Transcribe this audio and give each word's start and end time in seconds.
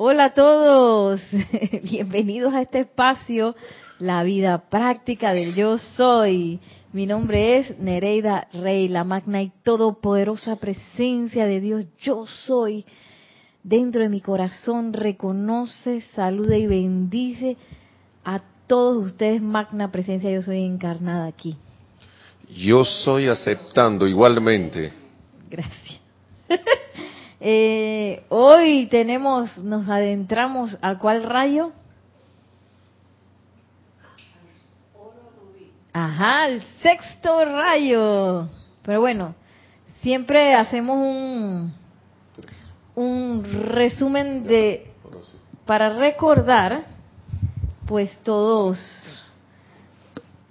Hola 0.00 0.26
a 0.26 0.32
todos, 0.32 1.20
bienvenidos 1.82 2.54
a 2.54 2.62
este 2.62 2.78
espacio, 2.78 3.56
la 3.98 4.22
vida 4.22 4.70
práctica 4.70 5.32
del 5.32 5.56
yo 5.56 5.76
soy. 5.76 6.60
Mi 6.92 7.04
nombre 7.04 7.58
es 7.58 7.76
Nereida 7.80 8.46
Rey, 8.52 8.86
la 8.86 9.02
magna 9.02 9.42
y 9.42 9.50
todopoderosa 9.64 10.54
presencia 10.54 11.46
de 11.46 11.60
Dios, 11.60 11.86
yo 12.00 12.26
soy. 12.28 12.86
Dentro 13.64 14.02
de 14.02 14.08
mi 14.08 14.20
corazón 14.20 14.92
reconoce, 14.92 16.02
saluda 16.14 16.56
y 16.56 16.68
bendice 16.68 17.56
a 18.24 18.40
todos 18.68 19.04
ustedes, 19.04 19.42
magna 19.42 19.90
presencia, 19.90 20.30
yo 20.30 20.42
soy 20.42 20.62
encarnada 20.62 21.26
aquí. 21.26 21.56
Yo 22.56 22.84
soy 22.84 23.26
aceptando 23.26 24.06
igualmente. 24.06 24.92
Gracias. 25.50 25.98
Eh, 27.40 28.24
hoy 28.30 28.86
tenemos, 28.86 29.58
nos 29.58 29.88
adentramos 29.88 30.76
a 30.82 30.98
cuál 30.98 31.22
rayo? 31.22 31.72
Ajá, 35.92 36.46
el 36.46 36.62
sexto 36.82 37.44
rayo. 37.44 38.48
Pero 38.82 39.00
bueno, 39.00 39.34
siempre 40.00 40.54
hacemos 40.54 40.96
un, 40.96 41.72
un 42.94 43.44
resumen 43.44 44.44
de, 44.44 44.90
para 45.64 45.90
recordar, 45.90 46.84
pues 47.86 48.10
todos, 48.22 48.78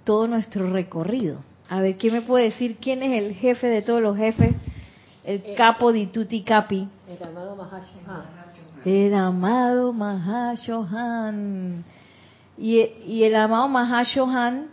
todo 0.04 0.26
nuestro 0.26 0.70
recorrido. 0.70 1.38
A 1.68 1.80
ver, 1.80 1.96
¿quién 1.96 2.14
me 2.14 2.22
puede 2.22 2.44
decir 2.44 2.76
quién 2.80 3.02
es 3.02 3.22
el 3.22 3.34
jefe 3.34 3.66
de 3.66 3.82
todos 3.82 4.00
los 4.00 4.16
jefes? 4.16 4.54
El 5.28 5.42
Eh, 5.44 5.54
capo 5.56 5.92
di 5.92 6.06
tutti 6.06 6.42
capi. 6.42 6.88
El 7.06 7.22
amado 7.22 7.54
Mahashohan. 7.54 8.24
El 8.84 9.14
amado 9.14 9.92
Mahashohan. 9.92 11.84
Y, 12.56 12.80
y 13.06 13.24
el 13.24 13.34
amado 13.36 13.68
Mahashohan, 13.68 14.68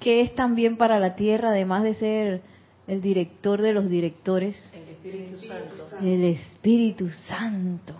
que 0.00 0.20
es 0.20 0.34
también 0.34 0.76
para 0.76 0.98
la 1.00 1.16
tierra, 1.16 1.48
además 1.48 1.82
de 1.84 1.94
ser 1.94 2.42
el 2.86 3.00
director 3.00 3.62
de 3.62 3.72
los 3.72 3.88
directores, 3.88 4.56
El 4.74 4.88
Espíritu 4.90 5.38
Santo. 5.38 5.96
el 6.02 6.24
Espíritu 6.24 7.08
Santo. 7.08 7.94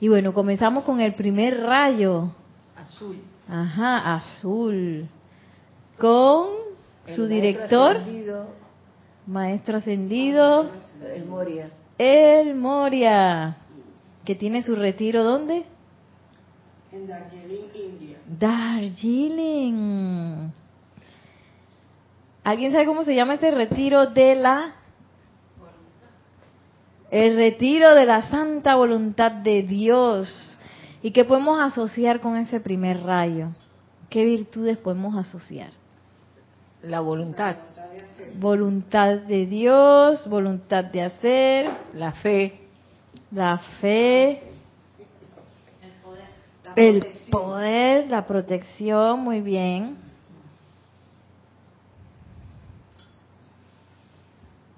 Y 0.00 0.08
bueno, 0.08 0.34
comenzamos 0.34 0.82
con 0.82 1.00
el 1.00 1.14
primer 1.14 1.60
rayo. 1.60 2.32
Azul. 2.76 3.16
Ajá, 3.48 4.16
azul. 4.16 5.06
Con 5.98 6.48
El 7.06 7.14
su 7.14 7.26
director, 7.28 7.98
ascendido, 7.98 8.48
maestro 9.26 9.78
ascendido, 9.78 10.70
El 11.14 11.26
Moria. 11.26 11.70
el 11.98 12.54
Moria, 12.54 13.56
que 14.24 14.34
tiene 14.34 14.62
su 14.62 14.74
retiro 14.74 15.22
¿dónde? 15.22 15.64
en 16.92 17.06
Darjeeling, 17.06 17.66
India. 17.74 18.18
Darjeeling. 18.38 20.52
¿Alguien 22.44 22.72
sabe 22.72 22.86
cómo 22.86 23.04
se 23.04 23.14
llama 23.14 23.34
ese 23.34 23.50
retiro 23.50 24.06
de 24.06 24.34
la... 24.34 24.74
El 27.10 27.36
retiro 27.36 27.94
de 27.94 28.06
la 28.06 28.22
santa 28.30 28.74
voluntad 28.74 29.30
de 29.32 29.62
Dios. 29.62 30.58
¿Y 31.02 31.12
qué 31.12 31.24
podemos 31.24 31.60
asociar 31.60 32.20
con 32.20 32.36
ese 32.36 32.60
primer 32.60 33.02
rayo? 33.02 33.50
¿Qué 34.10 34.24
virtudes 34.24 34.76
podemos 34.78 35.16
asociar? 35.16 35.70
La 36.82 37.00
voluntad. 37.00 37.56
Voluntad 38.38 39.18
de 39.18 39.46
Dios, 39.46 40.26
voluntad 40.28 40.84
de 40.84 41.02
hacer, 41.02 41.70
La 41.94 42.12
fe. 42.12 42.60
la 43.30 43.58
fe, 43.80 44.42
el 46.76 47.06
poder, 47.30 48.10
la 48.10 48.26
protección, 48.26 49.20
muy 49.20 49.40
bien. 49.40 49.96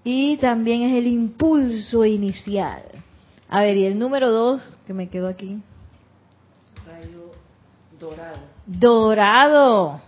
Y 0.02 0.36
también 0.36 0.82
es 0.82 0.94
el 0.94 1.06
impulso 1.06 2.04
inicial. 2.04 2.82
A 3.48 3.62
ver, 3.62 3.76
y 3.76 3.86
el 3.86 3.98
número 3.98 4.30
dos, 4.30 4.78
que 4.86 4.92
me 4.92 5.08
quedó 5.08 5.28
aquí. 5.28 5.62
Rayo 6.86 7.32
dorado. 7.98 8.38
Dorado. 8.66 10.00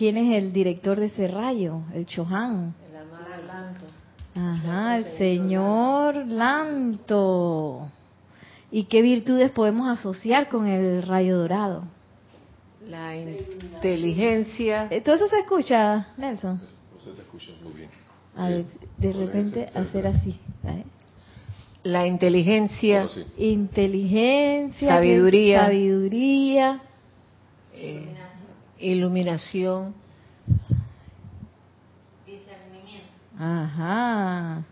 ¿Quién 0.00 0.16
es 0.16 0.34
el 0.34 0.54
director 0.54 0.98
de 0.98 1.06
ese 1.08 1.28
rayo? 1.28 1.82
El 1.92 2.06
Chohan. 2.06 2.74
El 2.88 2.96
amado 2.96 3.46
Lanto. 3.46 3.84
Ajá, 4.34 4.96
el 4.96 5.04
señor 5.18 6.26
Lanto. 6.26 7.86
¿Y 8.70 8.84
qué 8.84 9.02
virtudes 9.02 9.50
podemos 9.50 9.90
asociar 9.90 10.48
con 10.48 10.66
el 10.66 11.02
rayo 11.02 11.36
dorado? 11.36 11.84
La 12.88 13.14
inteligencia. 13.14 14.88
Eh, 14.90 15.02
¿Todo 15.02 15.16
eso 15.16 15.28
se 15.28 15.40
escucha, 15.40 16.08
Nelson? 16.16 16.62
Se 17.04 17.10
te 17.10 17.20
escucha 17.20 17.50
muy 17.62 17.74
bien. 17.74 17.90
A 18.36 18.48
ver, 18.48 18.64
de 18.96 19.12
repente 19.12 19.68
hacer 19.74 20.06
así. 20.06 20.40
La 21.82 22.06
inteligencia. 22.06 23.06
Sí. 23.06 23.26
Inteligencia, 23.36 24.88
Sabiduría. 24.88 25.64
sabiduría, 25.66 26.80
eh, 27.74 28.14
iluminación. 28.80 29.94
ajá, 33.38 34.62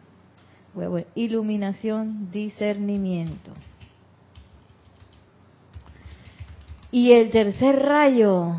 Bueno, 0.75 0.91
bueno, 0.91 1.07
iluminación, 1.15 2.31
discernimiento. 2.31 3.53
Y 6.91 7.13
el 7.13 7.31
tercer 7.31 7.79
rayo. 7.79 8.57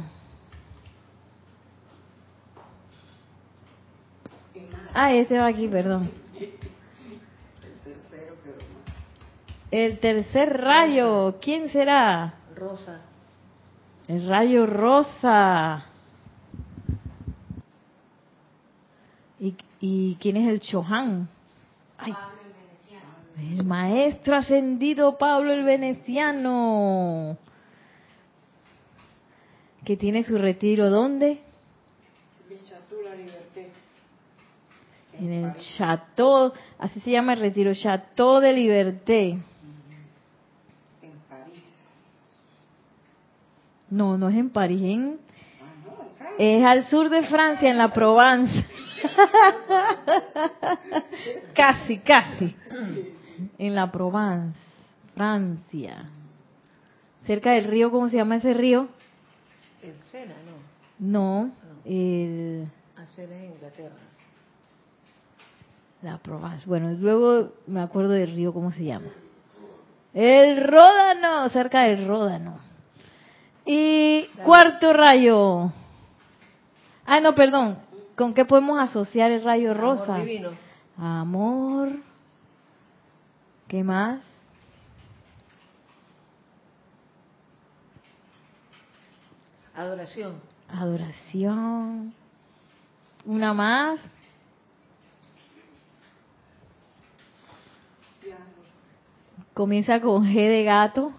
Ah, 4.94 5.14
este 5.14 5.38
va 5.38 5.48
aquí, 5.48 5.68
perdón. 5.68 6.12
El 9.72 10.00
tercer 10.00 10.58
rayo, 10.62 11.38
¿quién 11.40 11.70
será? 11.70 12.34
Rosa. 12.56 13.09
El 14.10 14.28
rayo 14.28 14.66
rosa. 14.66 15.86
¿Y, 19.40 19.56
y 19.80 20.16
quién 20.16 20.36
es 20.36 20.50
el 20.50 20.60
Chohan? 20.60 21.30
Ay, 21.98 22.14
el 23.38 23.64
maestro 23.64 24.36
ascendido 24.36 25.18
Pablo 25.18 25.54
el 25.54 25.64
Veneciano. 25.64 27.38
Que 29.86 29.96
tiene 29.96 30.24
su 30.24 30.38
retiro 30.38 30.90
¿dónde? 30.90 31.42
En 35.20 35.34
el 35.34 35.54
Chateau, 35.54 36.54
así 36.78 37.02
se 37.02 37.12
llama 37.12 37.34
el 37.34 37.42
retiro, 37.42 37.74
Chateau 37.74 38.40
de 38.40 38.54
Liberté. 38.54 39.32
En 41.02 41.12
París. 41.30 41.66
No, 43.90 44.18
no 44.18 44.30
es 44.30 44.36
en 44.36 44.50
París, 44.50 44.82
en- 44.84 45.20
es 46.38 46.64
al 46.66 46.86
sur 46.86 47.10
de 47.10 47.24
Francia, 47.24 47.70
en 47.70 47.78
la 47.78 47.92
Provence. 47.92 48.66
casi, 51.54 51.98
casi. 52.00 52.56
En 53.58 53.76
la 53.76 53.92
Provence, 53.92 54.58
Francia. 55.16 56.10
Cerca 57.26 57.52
del 57.52 57.66
río, 57.66 57.92
¿cómo 57.92 58.10
se 58.10 58.18
llama 58.18 58.38
ese 58.38 58.54
río? 58.54 58.88
El 59.82 59.94
Sena, 60.12 60.34
no. 60.46 60.60
No, 61.00 61.52
el, 61.86 62.68
Ah, 62.98 63.06
Sena 63.16 63.36
es 63.38 63.54
Inglaterra. 63.56 63.96
la 66.02 66.18
Provence. 66.18 66.66
Bueno, 66.68 66.92
luego 67.00 67.54
me 67.68 67.82
acuerdo 67.82 68.12
del 68.12 68.34
río, 68.34 68.54
¿cómo 68.54 68.72
se 68.72 68.84
llama? 68.86 69.08
El 70.14 70.66
Ródano, 70.66 71.48
cerca 71.50 71.82
del 71.84 72.08
Ródano. 72.08 72.58
Y 73.72 74.26
cuarto 74.44 74.94
rayo. 74.94 75.72
Ah, 77.06 77.20
no, 77.22 77.36
perdón. 77.36 77.78
¿Con 78.16 78.34
qué 78.34 78.44
podemos 78.44 78.80
asociar 78.80 79.30
el 79.30 79.44
rayo 79.44 79.76
rosa? 79.76 80.16
Amor 80.16 80.26
divino. 80.26 80.50
Amor. 80.98 81.90
¿Qué 83.68 83.84
más? 83.84 84.24
Adoración. 89.76 90.42
Adoración. 90.68 92.16
Una 93.24 93.54
más. 93.54 94.00
Comienza 99.54 100.02
con 100.02 100.26
G 100.26 100.34
de 100.34 100.64
gato. 100.64 101.12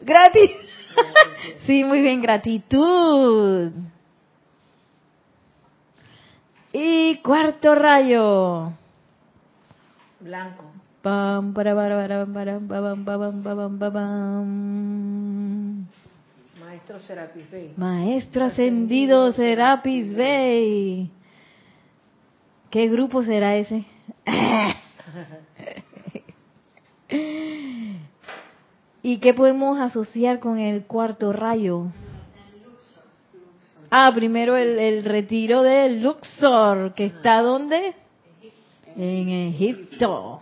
Gratitud. 0.00 0.71
Sí, 1.66 1.84
muy 1.84 2.02
bien, 2.02 2.22
gratitud. 2.22 3.72
Y 6.72 7.16
cuarto 7.16 7.74
rayo. 7.74 8.72
Blanco. 10.20 10.64
Pam, 11.02 11.52
para, 11.52 11.74
para, 11.74 12.26
para. 12.32 12.58
Maestro 16.60 16.98
Serapis 17.00 17.50
Bey. 17.50 17.74
Maestro 17.76 18.44
ascendido 18.46 19.32
Serapis 19.32 20.14
Bey. 20.14 21.10
¿Qué 22.70 22.88
grupo 22.88 23.22
será 23.22 23.56
ese? 23.56 23.84
¿Y 29.02 29.18
qué 29.18 29.34
podemos 29.34 29.80
asociar 29.80 30.38
con 30.38 30.58
el 30.58 30.84
cuarto 30.84 31.32
rayo? 31.32 31.86
Ah, 33.90 34.12
primero 34.14 34.56
el, 34.56 34.78
el 34.78 35.04
retiro 35.04 35.62
de 35.62 35.90
Luxor, 36.00 36.94
que 36.94 37.06
está 37.06 37.42
¿dónde? 37.42 37.94
En 38.96 39.28
Egipto. 39.28 40.40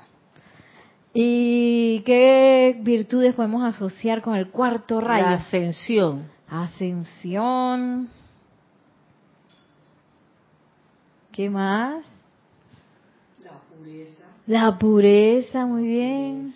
¿Y 1.12 2.02
qué 2.04 2.78
virtudes 2.82 3.34
podemos 3.34 3.64
asociar 3.64 4.22
con 4.22 4.36
el 4.36 4.50
cuarto 4.50 5.00
rayo? 5.00 5.26
La 5.26 5.34
ascensión. 5.34 6.28
Ascensión. 6.48 8.08
¿Qué 11.32 11.48
más? 11.48 12.04
La 13.42 13.58
pureza. 13.76 14.24
La 14.46 14.78
pureza, 14.78 15.66
muy 15.66 15.86
bien. 15.86 16.54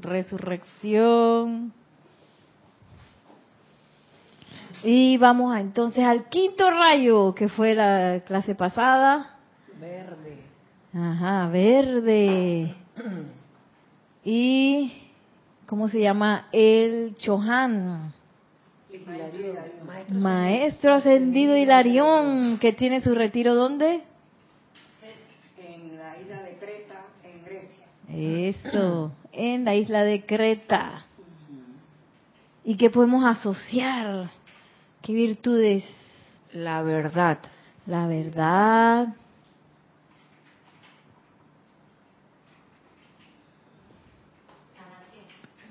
Resurrección. 0.00 1.72
Y 4.82 5.18
vamos 5.18 5.54
a, 5.54 5.60
entonces 5.60 6.04
al 6.04 6.28
quinto 6.28 6.70
rayo, 6.70 7.34
que 7.34 7.48
fue 7.48 7.74
la 7.74 8.22
clase 8.26 8.54
pasada. 8.54 9.36
Verde. 9.78 10.38
Ajá, 10.94 11.48
verde. 11.48 12.74
Y, 14.24 14.92
¿cómo 15.66 15.88
se 15.88 16.00
llama? 16.00 16.48
El 16.52 17.14
Chohan. 17.16 18.12
Maestro 20.10 20.94
ascendido 20.94 21.56
Hilarión, 21.56 22.58
que 22.58 22.72
tiene 22.72 23.00
su 23.02 23.14
retiro 23.14 23.54
¿dónde? 23.54 24.02
En 25.58 25.96
la 25.96 26.18
isla 26.18 26.42
de 26.42 26.56
Creta, 26.58 27.04
en 27.22 27.44
Grecia. 27.44 27.86
Eso, 28.14 29.12
en 29.32 29.64
la 29.64 29.74
isla 29.74 30.02
de 30.02 30.24
Creta. 30.26 31.04
¿Y 32.64 32.76
qué 32.76 32.90
podemos 32.90 33.24
asociar? 33.24 34.30
¿Qué 35.02 35.12
virtudes? 35.12 35.84
La 36.52 36.82
verdad. 36.82 37.38
La 37.86 38.06
verdad. 38.06 39.08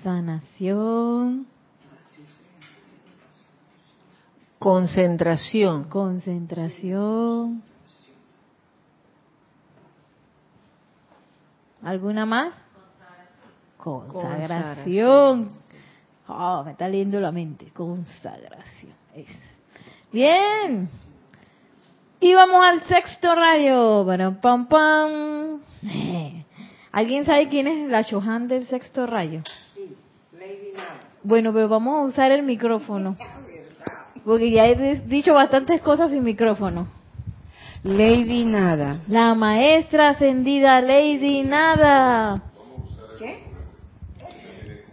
Sanación. 0.02 1.46
Concentración. 4.58 5.84
Concentración. 5.84 7.62
¿Alguna 11.82 12.26
más? 12.26 12.54
Consagración. 13.76 15.50
Oh, 16.28 16.62
me 16.64 16.72
está 16.72 16.88
leyendo 16.88 17.20
la 17.20 17.32
mente. 17.32 17.70
Consagración. 17.72 18.92
Bien. 20.12 20.88
Y 22.20 22.34
vamos 22.34 22.64
al 22.64 22.82
sexto 22.84 23.34
rayo. 23.34 24.04
Pam, 24.06 24.40
pam, 24.40 24.68
pam. 24.68 25.60
¿Alguien 26.92 27.24
sabe 27.24 27.48
quién 27.48 27.66
es 27.66 27.88
la 27.88 28.04
Chohan 28.04 28.48
del 28.48 28.66
sexto 28.66 29.06
rayo? 29.06 29.42
Sí, 29.74 29.96
Lady. 30.32 30.72
Bueno, 31.22 31.52
pero 31.52 31.68
vamos 31.68 31.98
a 31.98 32.04
usar 32.06 32.32
el 32.32 32.42
micrófono. 32.42 33.16
Porque 34.24 34.50
ya 34.50 34.66
he 34.66 35.00
dicho 35.00 35.32
bastantes 35.32 35.80
cosas 35.80 36.10
sin 36.10 36.22
micrófono. 36.22 36.99
Lady 37.82 38.44
Nada. 38.44 39.00
La 39.08 39.34
maestra 39.34 40.10
ascendida 40.10 40.82
Lady 40.82 41.42
Nada. 41.42 42.42
¿Qué? 43.18 43.38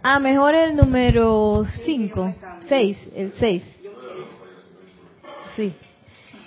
Ah, 0.02 0.18
mejor 0.18 0.54
el 0.54 0.74
número 0.74 1.66
5, 1.84 2.34
6, 2.60 2.98
el 3.14 3.32
6. 3.38 3.62
Sí. 5.54 5.74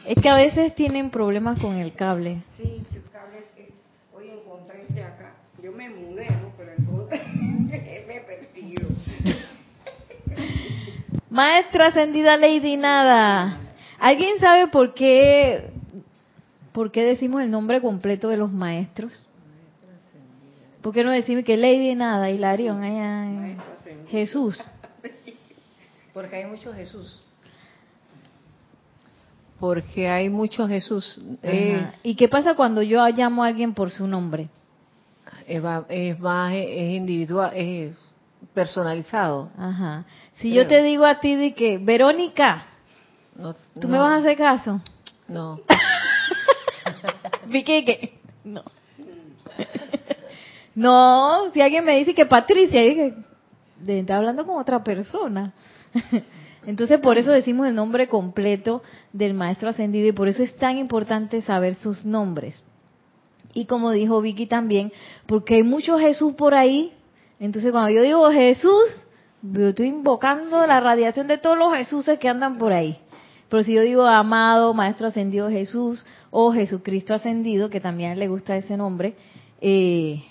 Es 0.08 0.16
que 0.16 0.30
a 0.30 0.36
veces 0.36 0.74
tienen 0.74 1.12
problemas 1.12 1.60
con 1.60 1.76
el 1.76 1.94
cable. 1.94 2.42
Sí, 2.58 2.84
el 2.92 3.04
cable 3.12 3.46
que 3.56 3.70
hoy 4.12 4.30
encontré 4.30 4.82
este 4.90 5.04
acá. 5.04 5.36
Yo 5.62 5.72
me 5.74 5.90
mudé, 5.90 6.28
¿no? 6.32 6.54
Pero 6.58 6.72
encontré, 6.76 7.22
me 8.08 8.22
persiguió. 8.22 8.88
Maestra 11.30 11.88
ascendida 11.88 12.36
Lady 12.36 12.78
Nada. 12.78 13.60
¿Alguien 14.00 14.40
sabe 14.40 14.68
por 14.70 14.96
qué 14.96 15.71
por 16.72 16.92
qué 16.92 17.04
decimos 17.04 17.42
el 17.42 17.52
nombre 17.52 17.82
completo 17.82 18.30
de 18.30 18.38
los 18.38 18.52
maestros? 18.52 19.26
¿Por 20.82 20.94
qué 20.94 21.04
no 21.04 21.12
decimos 21.12 21.44
que 21.44 21.58
Lady 21.58 21.94
Nada, 21.96 22.30
Hilarión, 22.30 22.82
allá. 22.82 23.58
Jesús? 24.10 24.58
Porque 26.14 26.38
hay 26.38 26.46
mucho 26.46 26.74
Jesús. 26.74 27.22
Porque 29.60 30.10
hay 30.10 30.30
mucho 30.30 30.68
Jesús. 30.68 31.22
Eh. 31.44 31.88
¿Y 32.02 32.16
qué 32.16 32.28
pasa 32.28 32.56
cuando 32.56 32.82
yo 32.82 33.08
llamo 33.10 33.44
a 33.44 33.48
alguien 33.48 33.76
por 33.76 33.92
su 33.92 34.08
nombre? 34.08 34.50
es, 35.48 36.20
más, 36.20 36.54
es 36.54 36.94
individual, 36.94 37.52
es 37.56 37.98
personalizado. 38.54 39.50
Ajá. 39.58 40.06
Si 40.36 40.50
Creo. 40.50 40.64
yo 40.64 40.70
te 40.70 40.82
digo 40.82 41.06
a 41.06 41.20
ti 41.20 41.36
de 41.36 41.54
que, 41.54 41.78
Verónica, 41.78 42.66
No, 43.36 43.54
¿tú 43.54 43.88
no, 43.88 43.90
me 43.90 43.98
vas 44.00 44.14
a 44.14 44.16
hacer 44.18 44.38
caso? 44.38 44.82
No. 45.28 45.60
Vicky, 47.48 47.86
que 47.86 48.20
no. 48.44 48.64
No, 50.76 51.50
si 51.54 51.62
alguien 51.62 51.84
me 51.84 51.98
dice 51.98 52.14
que 52.14 52.26
Patricia, 52.26 52.82
dije, 52.82 53.14
está 53.86 54.18
hablando 54.18 54.46
con 54.46 54.60
otra 54.60 54.84
persona. 54.84 55.54
Entonces, 56.66 57.00
por 57.00 57.18
eso 57.18 57.32
decimos 57.32 57.68
el 57.68 57.76
nombre 57.76 58.08
completo 58.08 58.84
del 59.12 59.34
maestro 59.34 59.70
ascendido 59.70 60.08
y 60.08 60.12
por 60.12 60.28
eso 60.28 60.44
es 60.44 60.56
tan 60.56 60.78
importante 60.78 61.42
saber 61.42 61.76
sus 61.76 62.06
nombres. 62.06 62.64
Y 63.54 63.66
como 63.66 63.92
dijo 63.92 64.22
Vicky 64.22 64.46
también, 64.46 64.94
porque 65.26 65.56
hay 65.56 65.64
mucho 65.64 65.98
Jesús 65.98 66.34
por 66.36 66.54
ahí. 66.54 66.94
Entonces, 67.40 67.72
cuando 67.72 67.90
yo 67.90 68.02
digo 68.04 68.32
Jesús, 68.32 69.04
yo 69.42 69.70
estoy 69.70 69.88
invocando 69.88 70.66
la 70.68 70.80
radiación 70.80 71.28
de 71.28 71.38
todos 71.38 71.58
los 71.58 71.74
Jesuses 71.74 72.20
que 72.20 72.30
andan 72.30 72.58
por 72.58 72.72
ahí. 72.72 73.00
Pero 73.50 73.64
si 73.64 73.74
yo 73.74 73.82
digo 73.82 74.06
amado, 74.06 74.74
maestro 74.74 75.08
ascendido 75.08 75.50
Jesús 75.50 76.06
o 76.32 76.52
Jesucristo 76.52 77.14
ascendido, 77.14 77.70
que 77.70 77.80
también 77.82 78.18
le 78.18 78.28
gusta 78.28 78.56
ese 78.58 78.78
nombre, 78.78 79.14
eh, 79.60 80.24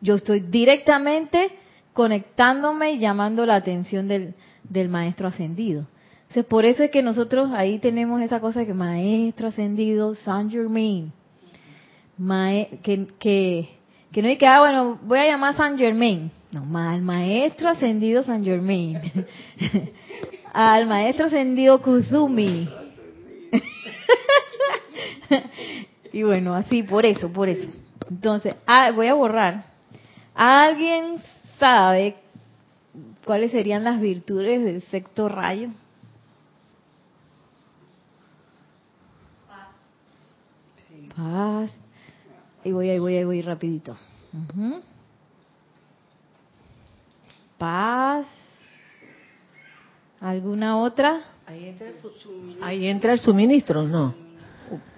yo 0.00 0.16
estoy 0.16 0.40
directamente 0.40 1.48
conectándome 1.92 2.92
y 2.92 2.98
llamando 2.98 3.46
la 3.46 3.54
atención 3.54 4.08
del, 4.08 4.34
del 4.68 4.88
maestro 4.88 5.28
ascendido. 5.28 5.86
Entonces, 6.22 6.44
por 6.46 6.64
eso 6.64 6.82
es 6.82 6.90
que 6.90 7.02
nosotros 7.02 7.50
ahí 7.52 7.78
tenemos 7.78 8.20
esa 8.20 8.40
cosa 8.40 8.64
que 8.66 8.74
maestro 8.74 9.48
ascendido 9.48 10.14
Saint 10.16 10.50
Germain, 10.50 11.12
Mae- 12.18 12.80
que, 12.82 13.06
que, 13.18 13.68
que 14.12 14.22
no 14.22 14.28
hay 14.28 14.36
que, 14.36 14.46
ah, 14.46 14.58
bueno, 14.60 14.98
voy 15.04 15.20
a 15.20 15.26
llamar 15.26 15.54
Saint 15.54 15.78
Germain. 15.78 16.30
No, 16.50 16.78
al 16.78 17.02
maestro 17.02 17.68
ascendido 17.68 18.22
Saint 18.24 18.44
Germain. 18.44 19.00
al 20.52 20.86
maestro 20.86 21.26
ascendido 21.26 21.80
Kuzumi. 21.80 22.68
y 26.12 26.22
bueno, 26.22 26.54
así, 26.54 26.82
por 26.82 27.04
eso, 27.06 27.30
por 27.30 27.48
eso. 27.48 27.68
Entonces, 28.10 28.54
ah, 28.66 28.90
voy 28.92 29.06
a 29.06 29.14
borrar. 29.14 29.64
¿Alguien 30.34 31.16
sabe 31.58 32.16
cuáles 33.24 33.50
serían 33.52 33.84
las 33.84 34.00
virtudes 34.00 34.64
del 34.64 34.82
sexto 34.82 35.28
rayo? 35.28 35.70
Paz. 41.16 41.70
Ahí 42.64 42.72
voy, 42.72 42.90
ahí 42.90 42.98
voy, 42.98 43.16
ahí 43.16 43.24
voy 43.24 43.42
rapidito. 43.42 43.96
Paz. 47.58 48.26
¿Alguna 50.20 50.78
otra? 50.78 51.20
Ahí 51.46 51.68
entra 51.68 51.88
el, 51.88 51.96
su- 51.98 52.56
ahí 52.62 52.86
entra 52.86 53.12
el 53.12 53.20
suministro, 53.20 53.82
¿no? 53.82 54.14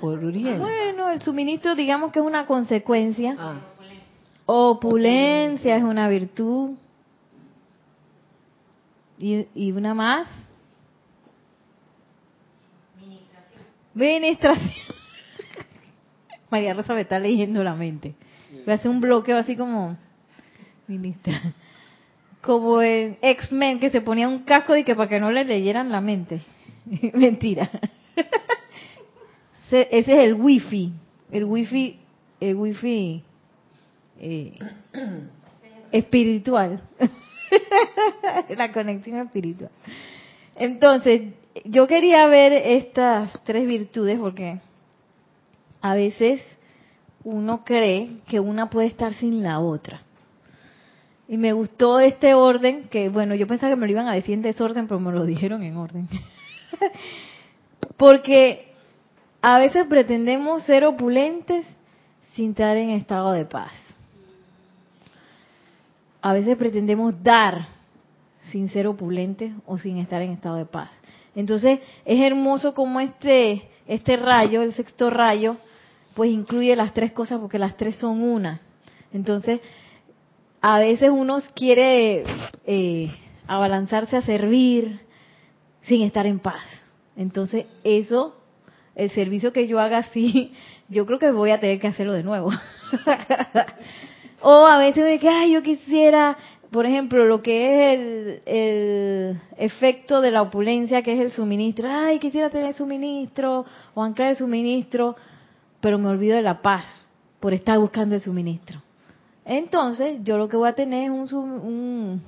Por 0.00 0.24
Uriel. 0.24 0.58
Bueno, 0.58 1.10
el 1.10 1.20
suministro 1.22 1.74
digamos 1.74 2.12
que 2.12 2.20
es 2.20 2.24
una 2.24 2.46
consecuencia. 2.46 3.36
Ah, 3.38 3.60
Opulencia 4.46 5.76
es 5.76 5.82
una 5.82 6.08
virtud. 6.08 6.72
¿Y, 9.18 9.46
y 9.54 9.72
una 9.72 9.94
más? 9.94 10.28
Ministración. 13.94 14.72
María 16.50 16.74
Rosa 16.74 16.94
me 16.94 17.00
está 17.00 17.18
leyendo 17.18 17.64
la 17.64 17.74
mente. 17.74 18.14
Voy 18.50 18.72
a 18.72 18.74
hacer 18.74 18.90
un 18.90 19.00
bloqueo 19.00 19.38
así 19.38 19.56
como 19.56 19.96
ministra. 20.86 21.54
Como 22.42 22.82
en 22.82 23.18
X-Men 23.22 23.80
que 23.80 23.90
se 23.90 24.02
ponía 24.02 24.28
un 24.28 24.40
casco 24.40 24.76
y 24.76 24.84
que 24.84 24.94
para 24.94 25.08
que 25.08 25.18
no 25.18 25.30
le 25.30 25.44
leyeran 25.44 25.90
la 25.90 26.00
mente. 26.00 26.42
Mentira. 27.14 27.70
Ese 29.66 29.88
ese 29.90 30.12
es 30.12 30.18
el 30.24 30.34
wifi. 30.34 30.92
El 31.30 31.44
wifi, 31.44 31.98
el 32.40 32.54
wifi 32.54 33.22
eh, 34.20 34.58
espiritual. 35.92 36.80
la 38.56 38.72
conexión 38.72 39.18
espiritual. 39.18 39.70
Entonces, 40.54 41.34
yo 41.64 41.86
quería 41.86 42.26
ver 42.26 42.52
estas 42.52 43.32
tres 43.44 43.66
virtudes 43.66 44.18
porque 44.18 44.58
a 45.80 45.94
veces 45.94 46.42
uno 47.24 47.64
cree 47.64 48.18
que 48.28 48.40
una 48.40 48.70
puede 48.70 48.86
estar 48.86 49.12
sin 49.14 49.42
la 49.42 49.58
otra. 49.60 50.00
Y 51.28 51.36
me 51.38 51.52
gustó 51.52 51.98
este 51.98 52.34
orden, 52.34 52.84
que 52.84 53.08
bueno, 53.08 53.34
yo 53.34 53.48
pensaba 53.48 53.72
que 53.72 53.80
me 53.80 53.86
lo 53.86 53.92
iban 53.92 54.06
a 54.06 54.14
decir 54.14 54.34
en 54.34 54.42
desorden, 54.42 54.86
pero 54.86 55.00
me 55.00 55.10
lo 55.10 55.24
dijeron 55.24 55.62
en 55.64 55.76
orden. 55.76 56.08
Porque 57.96 58.65
a 59.48 59.60
veces 59.60 59.86
pretendemos 59.86 60.64
ser 60.64 60.84
opulentes 60.84 61.64
sin 62.34 62.50
estar 62.50 62.76
en 62.76 62.90
estado 62.90 63.30
de 63.30 63.44
paz. 63.44 63.70
A 66.20 66.32
veces 66.32 66.56
pretendemos 66.56 67.22
dar 67.22 67.68
sin 68.40 68.68
ser 68.68 68.88
opulentes 68.88 69.52
o 69.64 69.78
sin 69.78 69.98
estar 69.98 70.20
en 70.20 70.32
estado 70.32 70.56
de 70.56 70.66
paz. 70.66 70.90
Entonces 71.36 71.78
es 72.04 72.20
hermoso 72.20 72.74
como 72.74 72.98
este 72.98 73.68
este 73.86 74.16
rayo, 74.16 74.62
el 74.62 74.72
sexto 74.72 75.10
rayo, 75.10 75.58
pues 76.14 76.32
incluye 76.32 76.74
las 76.74 76.92
tres 76.92 77.12
cosas 77.12 77.38
porque 77.38 77.60
las 77.60 77.76
tres 77.76 77.94
son 78.00 78.24
una. 78.24 78.60
Entonces 79.12 79.60
a 80.60 80.80
veces 80.80 81.10
uno 81.10 81.38
quiere 81.54 82.24
eh, 82.66 83.12
abalanzarse 83.46 84.16
a 84.16 84.22
servir 84.22 85.02
sin 85.82 86.02
estar 86.02 86.26
en 86.26 86.40
paz. 86.40 86.64
Entonces 87.14 87.66
eso, 87.84 88.34
el 88.96 89.10
servicio 89.10 89.52
que 89.52 89.68
yo 89.68 89.78
haga 89.78 89.98
así, 89.98 90.52
yo 90.88 91.06
creo 91.06 91.20
que 91.20 91.30
voy 91.30 91.50
a 91.50 91.60
tener 91.60 91.78
que 91.78 91.86
hacerlo 91.86 92.14
de 92.14 92.24
nuevo. 92.24 92.50
o 94.40 94.66
a 94.66 94.78
veces 94.78 95.04
me 95.04 95.18
que, 95.20 95.28
ay, 95.28 95.52
yo 95.52 95.62
quisiera, 95.62 96.36
por 96.70 96.86
ejemplo, 96.86 97.24
lo 97.26 97.42
que 97.42 97.92
es 97.92 98.42
el, 98.46 99.40
efecto 99.58 100.20
de 100.20 100.30
la 100.30 100.42
opulencia, 100.42 101.02
que 101.02 101.12
es 101.12 101.20
el 101.20 101.30
suministro. 101.30 101.88
Ay, 101.88 102.18
quisiera 102.18 102.50
tener 102.50 102.74
suministro 102.74 103.64
o 103.94 104.02
anclar 104.02 104.30
el 104.30 104.36
suministro, 104.36 105.14
pero 105.80 105.98
me 105.98 106.08
olvido 106.08 106.36
de 106.36 106.42
la 106.42 106.62
paz 106.62 106.84
por 107.38 107.52
estar 107.52 107.78
buscando 107.78 108.14
el 108.14 108.20
suministro. 108.20 108.80
Entonces, 109.44 110.18
yo 110.24 110.38
lo 110.38 110.48
que 110.48 110.56
voy 110.56 110.68
a 110.68 110.74
tener 110.74 111.04
es 111.04 111.32
un, 111.32 111.50
un 111.50 112.22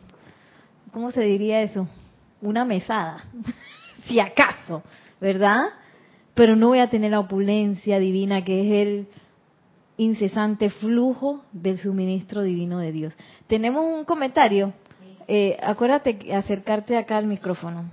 ¿cómo 0.92 1.10
se 1.10 1.22
diría 1.22 1.62
eso? 1.62 1.88
Una 2.40 2.64
mesada, 2.64 3.24
si 4.06 4.20
acaso, 4.20 4.82
¿verdad? 5.20 5.66
Pero 6.38 6.54
no 6.54 6.68
voy 6.68 6.78
a 6.78 6.88
tener 6.88 7.10
la 7.10 7.18
opulencia 7.18 7.98
divina 7.98 8.44
que 8.44 8.60
es 8.60 8.86
el 8.86 9.06
incesante 9.96 10.70
flujo 10.70 11.42
del 11.50 11.78
suministro 11.78 12.42
divino 12.42 12.78
de 12.78 12.92
Dios. 12.92 13.14
Tenemos 13.48 13.84
un 13.84 14.04
comentario. 14.04 14.72
Eh, 15.26 15.58
acuérdate 15.60 16.32
acercarte 16.32 16.96
acá 16.96 17.16
al 17.16 17.26
micrófono. 17.26 17.90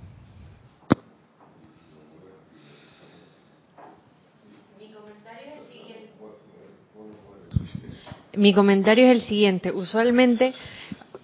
Mi 8.36 8.54
comentario 8.54 9.06
es 9.06 9.10
el 9.10 9.22
siguiente. 9.22 9.72
Usualmente, 9.72 10.52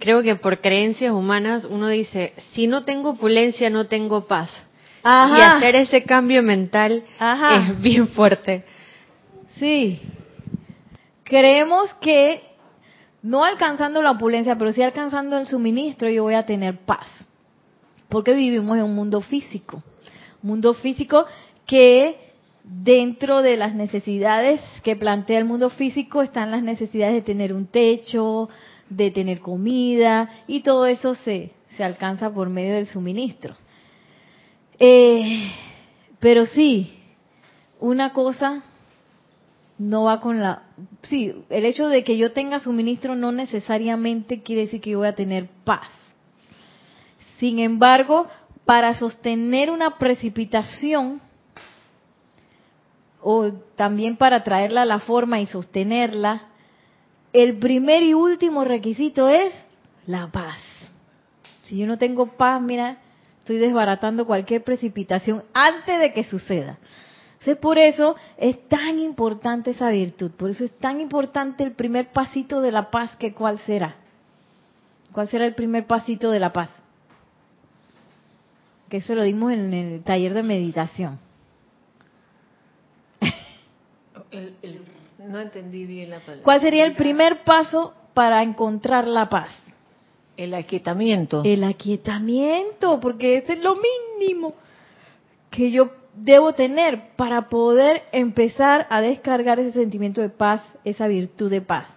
creo 0.00 0.24
que 0.24 0.34
por 0.34 0.60
creencias 0.60 1.14
humanas, 1.14 1.66
uno 1.66 1.86
dice, 1.86 2.32
si 2.52 2.66
no 2.66 2.84
tengo 2.84 3.10
opulencia, 3.10 3.70
no 3.70 3.86
tengo 3.86 4.26
paz. 4.26 4.50
Ajá. 5.02 5.38
Y 5.38 5.40
hacer 5.40 5.76
ese 5.76 6.04
cambio 6.04 6.42
mental 6.42 7.04
Ajá. 7.18 7.56
es 7.56 7.80
bien 7.80 8.08
fuerte. 8.08 8.64
Sí. 9.58 10.00
Creemos 11.24 11.92
que 11.94 12.42
no 13.22 13.44
alcanzando 13.44 14.02
la 14.02 14.12
opulencia, 14.12 14.56
pero 14.56 14.72
sí 14.72 14.82
alcanzando 14.82 15.38
el 15.38 15.46
suministro, 15.46 16.08
yo 16.08 16.24
voy 16.24 16.34
a 16.34 16.46
tener 16.46 16.78
paz. 16.78 17.06
Porque 18.08 18.34
vivimos 18.34 18.76
en 18.76 18.84
un 18.84 18.94
mundo 18.94 19.20
físico. 19.20 19.82
Mundo 20.42 20.74
físico 20.74 21.24
que 21.66 22.32
dentro 22.64 23.42
de 23.42 23.56
las 23.56 23.74
necesidades 23.74 24.60
que 24.82 24.96
plantea 24.96 25.38
el 25.38 25.44
mundo 25.44 25.70
físico 25.70 26.22
están 26.22 26.50
las 26.50 26.62
necesidades 26.62 27.14
de 27.14 27.22
tener 27.22 27.52
un 27.52 27.66
techo, 27.66 28.48
de 28.88 29.10
tener 29.10 29.40
comida, 29.40 30.28
y 30.46 30.60
todo 30.60 30.86
eso 30.86 31.14
se, 31.14 31.52
se 31.76 31.84
alcanza 31.84 32.30
por 32.30 32.48
medio 32.50 32.74
del 32.74 32.86
suministro. 32.86 33.54
Eh, 34.84 35.48
pero 36.18 36.44
sí, 36.46 36.92
una 37.78 38.12
cosa 38.12 38.64
no 39.78 40.02
va 40.04 40.18
con 40.18 40.40
la... 40.40 40.64
Sí, 41.02 41.32
el 41.50 41.64
hecho 41.66 41.86
de 41.86 42.02
que 42.02 42.18
yo 42.18 42.32
tenga 42.32 42.58
suministro 42.58 43.14
no 43.14 43.30
necesariamente 43.30 44.42
quiere 44.42 44.62
decir 44.62 44.80
que 44.80 44.90
yo 44.90 44.98
voy 44.98 45.06
a 45.06 45.14
tener 45.14 45.48
paz. 45.62 45.88
Sin 47.38 47.60
embargo, 47.60 48.26
para 48.64 48.92
sostener 48.94 49.70
una 49.70 49.98
precipitación, 49.98 51.20
o 53.20 53.52
también 53.76 54.16
para 54.16 54.42
traerla 54.42 54.82
a 54.82 54.86
la 54.86 54.98
forma 54.98 55.38
y 55.38 55.46
sostenerla, 55.46 56.48
el 57.32 57.58
primer 57.58 58.02
y 58.02 58.14
último 58.14 58.64
requisito 58.64 59.28
es 59.28 59.54
la 60.06 60.26
paz. 60.26 60.58
Si 61.62 61.78
yo 61.78 61.86
no 61.86 61.98
tengo 61.98 62.26
paz, 62.26 62.60
mira, 62.60 62.98
estoy 63.42 63.58
desbaratando 63.58 64.24
cualquier 64.24 64.62
precipitación 64.62 65.42
antes 65.52 65.98
de 65.98 66.12
que 66.12 66.22
suceda. 66.22 66.78
Entonces, 67.32 67.56
por 67.56 67.76
eso 67.76 68.14
es 68.38 68.68
tan 68.68 69.00
importante 69.00 69.72
esa 69.72 69.88
virtud, 69.90 70.30
por 70.30 70.50
eso 70.50 70.64
es 70.64 70.72
tan 70.78 71.00
importante 71.00 71.64
el 71.64 71.72
primer 71.72 72.12
pasito 72.12 72.60
de 72.60 72.70
la 72.70 72.88
paz, 72.92 73.16
que 73.16 73.34
cuál 73.34 73.58
será. 73.58 73.96
¿Cuál 75.10 75.26
será 75.28 75.44
el 75.44 75.54
primer 75.56 75.86
pasito 75.88 76.30
de 76.30 76.38
la 76.38 76.52
paz? 76.52 76.70
Que 78.88 78.98
eso 78.98 79.12
lo 79.16 79.24
dimos 79.24 79.52
en 79.52 79.74
el 79.74 80.02
taller 80.04 80.34
de 80.34 80.42
meditación. 80.44 81.18
El- 84.30 84.54
el- 84.62 84.80
no 85.18 85.40
entendí 85.40 85.84
bien 85.84 86.10
la 86.10 86.18
palabra. 86.20 86.42
¿Cuál 86.44 86.60
sería 86.60 86.84
el 86.84 86.94
primer 86.94 87.42
paso 87.44 87.92
para 88.14 88.42
encontrar 88.42 89.06
la 89.08 89.28
paz? 89.28 89.50
El 90.36 90.54
aquietamiento. 90.54 91.42
El 91.44 91.64
aquietamiento, 91.64 93.00
porque 93.00 93.38
ese 93.38 93.54
es 93.54 93.62
lo 93.62 93.76
mínimo 93.76 94.54
que 95.50 95.70
yo 95.70 95.90
debo 96.14 96.52
tener 96.52 97.14
para 97.16 97.48
poder 97.48 98.02
empezar 98.12 98.86
a 98.90 99.00
descargar 99.00 99.60
ese 99.60 99.72
sentimiento 99.72 100.20
de 100.20 100.30
paz, 100.30 100.62
esa 100.84 101.06
virtud 101.06 101.50
de 101.50 101.60
paz. 101.60 101.88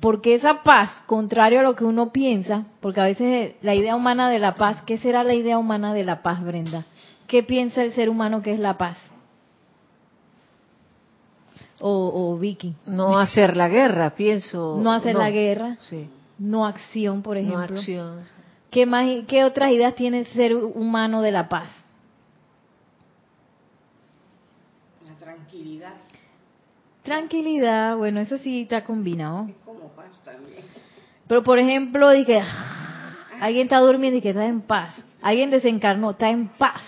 Porque 0.00 0.34
esa 0.34 0.62
paz, 0.62 1.02
contrario 1.06 1.60
a 1.60 1.62
lo 1.62 1.74
que 1.74 1.84
uno 1.84 2.12
piensa, 2.12 2.66
porque 2.80 3.00
a 3.00 3.04
veces 3.04 3.54
la 3.62 3.74
idea 3.74 3.96
humana 3.96 4.28
de 4.28 4.38
la 4.38 4.54
paz, 4.54 4.82
¿qué 4.82 4.98
será 4.98 5.24
la 5.24 5.34
idea 5.34 5.58
humana 5.58 5.94
de 5.94 6.04
la 6.04 6.22
paz, 6.22 6.44
Brenda? 6.44 6.84
¿Qué 7.26 7.42
piensa 7.42 7.82
el 7.82 7.92
ser 7.94 8.10
humano 8.10 8.42
que 8.42 8.52
es 8.52 8.60
la 8.60 8.76
paz? 8.76 8.98
O, 11.80 12.12
o 12.14 12.38
Vicky. 12.38 12.74
No 12.86 13.18
hacer 13.18 13.56
la 13.56 13.68
guerra, 13.68 14.10
pienso. 14.10 14.78
No 14.80 14.92
hacer 14.92 15.16
la 15.16 15.30
guerra, 15.30 15.76
Sí. 15.88 16.08
No 16.38 16.66
acción, 16.66 17.22
por 17.22 17.36
No 17.36 17.42
ejemplo. 17.42 17.78
acción. 17.78 18.22
¿Qué, 18.70 18.86
más, 18.86 19.06
¿Qué 19.28 19.44
otras 19.44 19.70
ideas 19.70 19.94
tiene 19.94 20.20
el 20.20 20.26
ser 20.26 20.54
humano 20.54 21.22
de 21.22 21.30
la 21.32 21.48
paz? 21.48 21.70
La 25.06 25.14
tranquilidad 25.14 25.94
Tranquilidad, 27.02 27.96
bueno, 27.98 28.20
eso 28.20 28.38
sí 28.38 28.62
está 28.62 28.82
combinado. 28.82 29.46
es 29.48 29.54
como 29.64 29.88
paz 29.88 30.06
también. 30.24 30.60
Pero 31.28 31.42
por 31.42 31.58
ejemplo, 31.58 32.10
dije, 32.10 32.42
alguien 33.40 33.64
está 33.64 33.78
durmiendo 33.80 34.18
y 34.18 34.22
que 34.22 34.30
está 34.30 34.46
en 34.46 34.62
paz. 34.62 34.94
Alguien 35.20 35.50
desencarnó, 35.50 36.12
está 36.12 36.30
en 36.30 36.48
paz. 36.48 36.82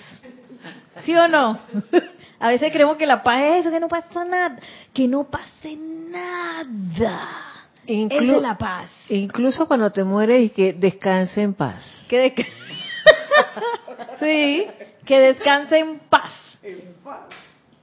¿Sí 1.05 1.15
o 1.15 1.29
no? 1.29 1.59
A 2.41 2.49
veces 2.49 2.73
creemos 2.73 2.97
que 2.97 3.05
la 3.07 3.23
paz 3.23 3.41
es 3.43 3.61
eso, 3.61 3.71
que 3.71 3.81
no 3.81 3.88
pasa 3.88 4.25
nada. 4.25 4.59
Que 4.95 5.07
no 5.07 5.25
pase 5.25 5.76
nada. 5.76 7.55
Inclu- 7.87 8.37
es 8.37 8.43
la 8.43 8.59
paz. 8.59 8.90
Incluso 9.09 9.66
cuando 9.69 9.90
te 9.93 10.05
mueres 10.05 10.43
y 10.47 10.50
que 10.50 10.73
descanse 10.73 11.43
en 11.43 11.55
paz. 11.55 11.76
Que 12.09 12.35
desca- 12.35 12.47
sí, 14.21 14.66
que 15.05 15.21
descanse 15.21 15.78
en 15.78 15.99
paz. 15.99 16.33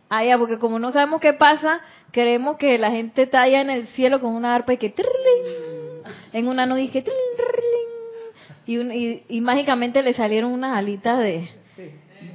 Ah, 0.09 0.23
ya, 0.23 0.37
porque 0.37 0.59
como 0.59 0.77
no 0.79 0.91
sabemos 0.91 1.21
qué 1.21 1.33
pasa, 1.33 1.81
creemos 2.11 2.57
que 2.57 2.77
la 2.77 2.91
gente 2.91 3.23
está 3.23 3.41
allá 3.41 3.61
en 3.61 3.69
el 3.69 3.87
cielo 3.87 4.19
con 4.19 4.35
una 4.35 4.53
arpa 4.53 4.73
y 4.73 4.77
que... 4.77 4.89
trrrling. 4.89 6.03
en 6.33 6.47
una 6.47 6.65
no 6.65 6.75
dije 6.75 7.03
y, 8.65 8.77
un- 8.77 8.91
y, 8.93 9.23
y 9.27 9.41
mágicamente 9.41 10.01
le 10.03 10.13
salieron 10.13 10.51
unas 10.53 10.77
alitas 10.77 11.19
de, 11.19 11.49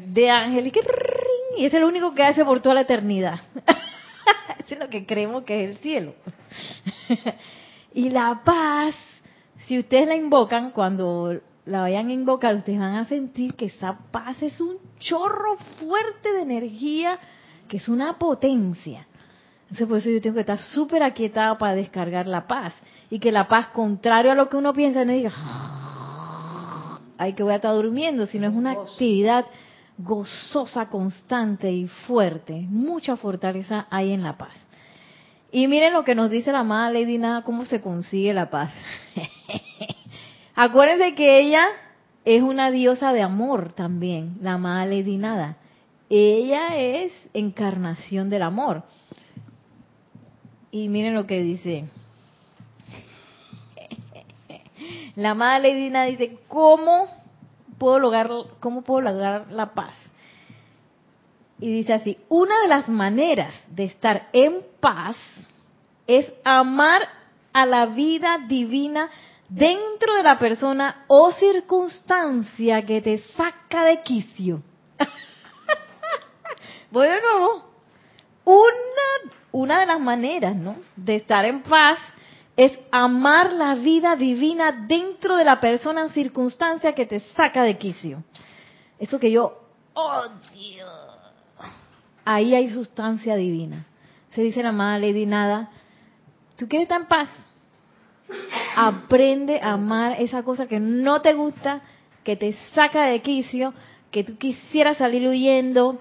de 0.07 0.31
ángel 0.31 0.67
y 0.67 0.71
que 0.71 0.81
y 1.57 1.65
ese 1.65 1.77
es 1.77 1.83
lo 1.83 1.89
único 1.89 2.15
que 2.15 2.23
hace 2.23 2.45
por 2.45 2.61
toda 2.61 2.75
la 2.77 2.81
eternidad. 2.83 3.41
Es 4.71 4.79
lo 4.79 4.89
que 4.89 5.07
creemos 5.07 5.45
que 5.45 5.65
es 5.65 5.71
el 5.71 5.77
cielo. 5.79 6.15
y 7.95 8.11
la 8.11 8.43
paz, 8.45 8.95
si 9.67 9.79
ustedes 9.79 10.07
la 10.07 10.15
invocan, 10.15 10.73
cuando 10.73 11.41
la 11.65 11.81
vayan 11.81 12.09
a 12.09 12.13
invocar, 12.13 12.55
ustedes 12.55 12.79
van 12.79 12.97
a 12.97 13.05
sentir 13.07 13.55
que 13.55 13.67
esa 13.67 13.99
paz 14.11 14.43
es 14.43 14.61
un 14.61 14.77
chorro 14.99 15.57
fuerte 15.81 16.33
de 16.33 16.43
energía, 16.43 17.19
que 17.67 17.79
es 17.79 17.89
una 17.89 18.19
potencia. 18.19 19.07
Entonces 19.63 19.87
por 19.87 19.99
eso 19.99 20.11
yo 20.11 20.21
tengo 20.21 20.35
que 20.35 20.41
estar 20.41 20.59
súper 20.59 21.03
aquietada 21.03 21.59
para 21.59 21.75
descargar 21.75 22.27
la 22.27 22.47
paz. 22.47 22.75
Y 23.11 23.19
que 23.19 23.33
la 23.33 23.49
paz, 23.49 23.69
contrario 23.69 24.33
a 24.33 24.35
lo 24.35 24.49
que 24.49 24.57
uno 24.57 24.73
piensa, 24.73 25.05
no 25.05 25.13
diga, 25.13 25.33
ay 27.19 27.35
que 27.35 27.43
voy 27.43 27.53
a 27.53 27.57
estar 27.57 27.75
durmiendo, 27.75 28.27
sino 28.27 28.49
es 28.49 28.55
una 28.55 28.73
actividad 28.73 29.47
gozosa, 29.99 30.89
constante 30.89 31.71
y 31.71 31.89
fuerte. 31.89 32.55
Mucha 32.69 33.17
fortaleza 33.17 33.87
hay 33.91 34.13
en 34.13 34.23
la 34.23 34.39
paz. 34.39 34.55
Y 35.51 35.67
miren 35.67 35.93
lo 35.93 36.05
que 36.05 36.15
nos 36.15 36.31
dice 36.31 36.53
la 36.53 36.61
amada 36.61 36.91
Lady 36.91 37.19
Nada, 37.19 37.43
cómo 37.43 37.65
se 37.65 37.81
consigue 37.81 38.33
la 38.33 38.51
paz. 38.51 38.71
Acuérdense 40.55 41.15
que 41.15 41.41
ella 41.41 41.67
es 42.25 42.43
una 42.43 42.71
diosa 42.71 43.13
de 43.13 43.23
amor 43.23 43.73
también, 43.73 44.39
la 44.41 44.55
amada 44.55 44.85
Lady 44.87 45.17
Nada. 45.17 45.57
Ella 46.11 46.77
es 46.77 47.13
encarnación 47.35 48.31
del 48.31 48.43
amor. 48.43 48.85
Y 50.71 50.89
miren 50.89 51.15
lo 51.15 51.27
que 51.27 51.43
dice. 51.43 51.85
La 55.17 55.31
amada 55.31 55.59
Lady 55.59 55.91
Nada 55.91 56.07
dice, 56.07 56.39
¿cómo 56.47 57.09
puedo 57.79 57.99
lograr, 57.99 58.31
cómo 58.61 58.83
puedo 58.83 59.01
lograr 59.01 59.51
la 59.51 59.75
paz? 59.75 59.97
Y 61.61 61.71
dice 61.73 61.93
así, 61.95 62.19
una 62.29 62.61
de 62.63 62.69
las 62.69 62.89
maneras 62.89 63.55
de 63.69 63.85
estar 63.85 64.29
en 64.33 64.63
paz 64.81 65.17
es 66.07 66.33
amar 66.45 67.09
a 67.53 67.67
la 67.67 67.87
vida 67.87 68.39
divina 68.47 69.11
dentro 69.49 70.15
de 70.15 70.23
la 70.23 70.39
persona 70.39 71.05
o 71.09 71.33
circunstancia 71.33 72.85
que 72.85 73.01
te 73.01 73.19
saca 73.19 73.85
de 73.85 74.03
quicio. 74.03 74.63
Voy 76.91 77.09
de 77.09 77.21
nuevo. 77.21 77.65
Una, 78.45 79.33
una 79.53 79.81
de 79.81 79.87
las 79.87 80.01
maneras, 80.01 80.55
¿no? 80.55 80.77
De 80.97 81.17
estar 81.17 81.45
en 81.45 81.63
paz 81.63 81.99
es 82.59 82.77
amar 82.91 83.53
la 83.53 83.77
vida 83.77 84.17
divina 84.17 84.73
dentro 84.89 85.37
de 85.37 85.45
la 85.45 85.61
persona 85.61 86.05
o 86.05 86.09
circunstancia 86.09 86.93
que 86.93 87.07
te 87.07 87.21
saca 87.21 87.63
de 87.63 87.79
quicio. 87.79 88.25
Eso 88.99 89.21
que 89.21 89.31
yo 89.31 89.61
odio. 89.95 90.87
Ahí 92.25 92.57
hay 92.57 92.69
sustancia 92.69 93.37
divina. 93.37 93.87
Se 94.31 94.43
dice 94.43 94.61
la 94.65 94.71
amada 94.71 94.99
Lady 94.99 95.25
Nada, 95.25 95.71
¿tú 96.57 96.67
quieres 96.67 96.87
estar 96.87 97.01
en 97.01 97.07
paz? 97.07 97.29
Aprende 98.75 99.61
a 99.61 99.75
amar 99.75 100.21
esa 100.21 100.43
cosa 100.43 100.67
que 100.67 100.81
no 100.81 101.23
te 101.23 101.35
gusta, 101.35 101.83
que 102.25 102.35
te 102.35 102.55
saca 102.75 103.05
de 103.05 103.23
quicio, 103.23 103.73
que 104.11 104.25
tú 104.25 104.37
quisieras 104.37 104.99
salir 104.99 105.29
huyendo, 105.29 106.01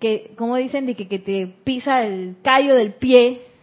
que, 0.00 0.34
como 0.36 0.56
dicen, 0.56 0.92
que 0.92 1.18
te 1.20 1.46
pisa 1.62 2.02
el 2.02 2.34
callo 2.42 2.74
del 2.74 2.94
pie, 2.94 3.53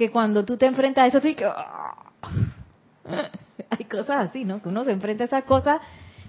que 0.00 0.10
cuando 0.10 0.46
tú 0.46 0.56
te 0.56 0.64
enfrentas 0.64 1.04
a 1.04 1.06
eso, 1.08 1.20
sí 1.20 1.34
que... 1.34 1.44
Hay 3.70 3.84
cosas 3.84 4.30
así, 4.30 4.46
¿no? 4.46 4.62
Que 4.62 4.70
uno 4.70 4.82
se 4.82 4.92
enfrenta 4.92 5.24
a 5.24 5.26
esas 5.26 5.44
cosas 5.44 5.82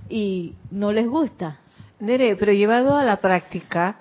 y 0.10 0.56
no 0.72 0.92
les 0.92 1.08
gusta. 1.08 1.58
Nere, 2.02 2.36
pero 2.36 2.52
llevado 2.52 2.98
a 2.98 3.06
la 3.06 3.22
práctica, 3.22 3.96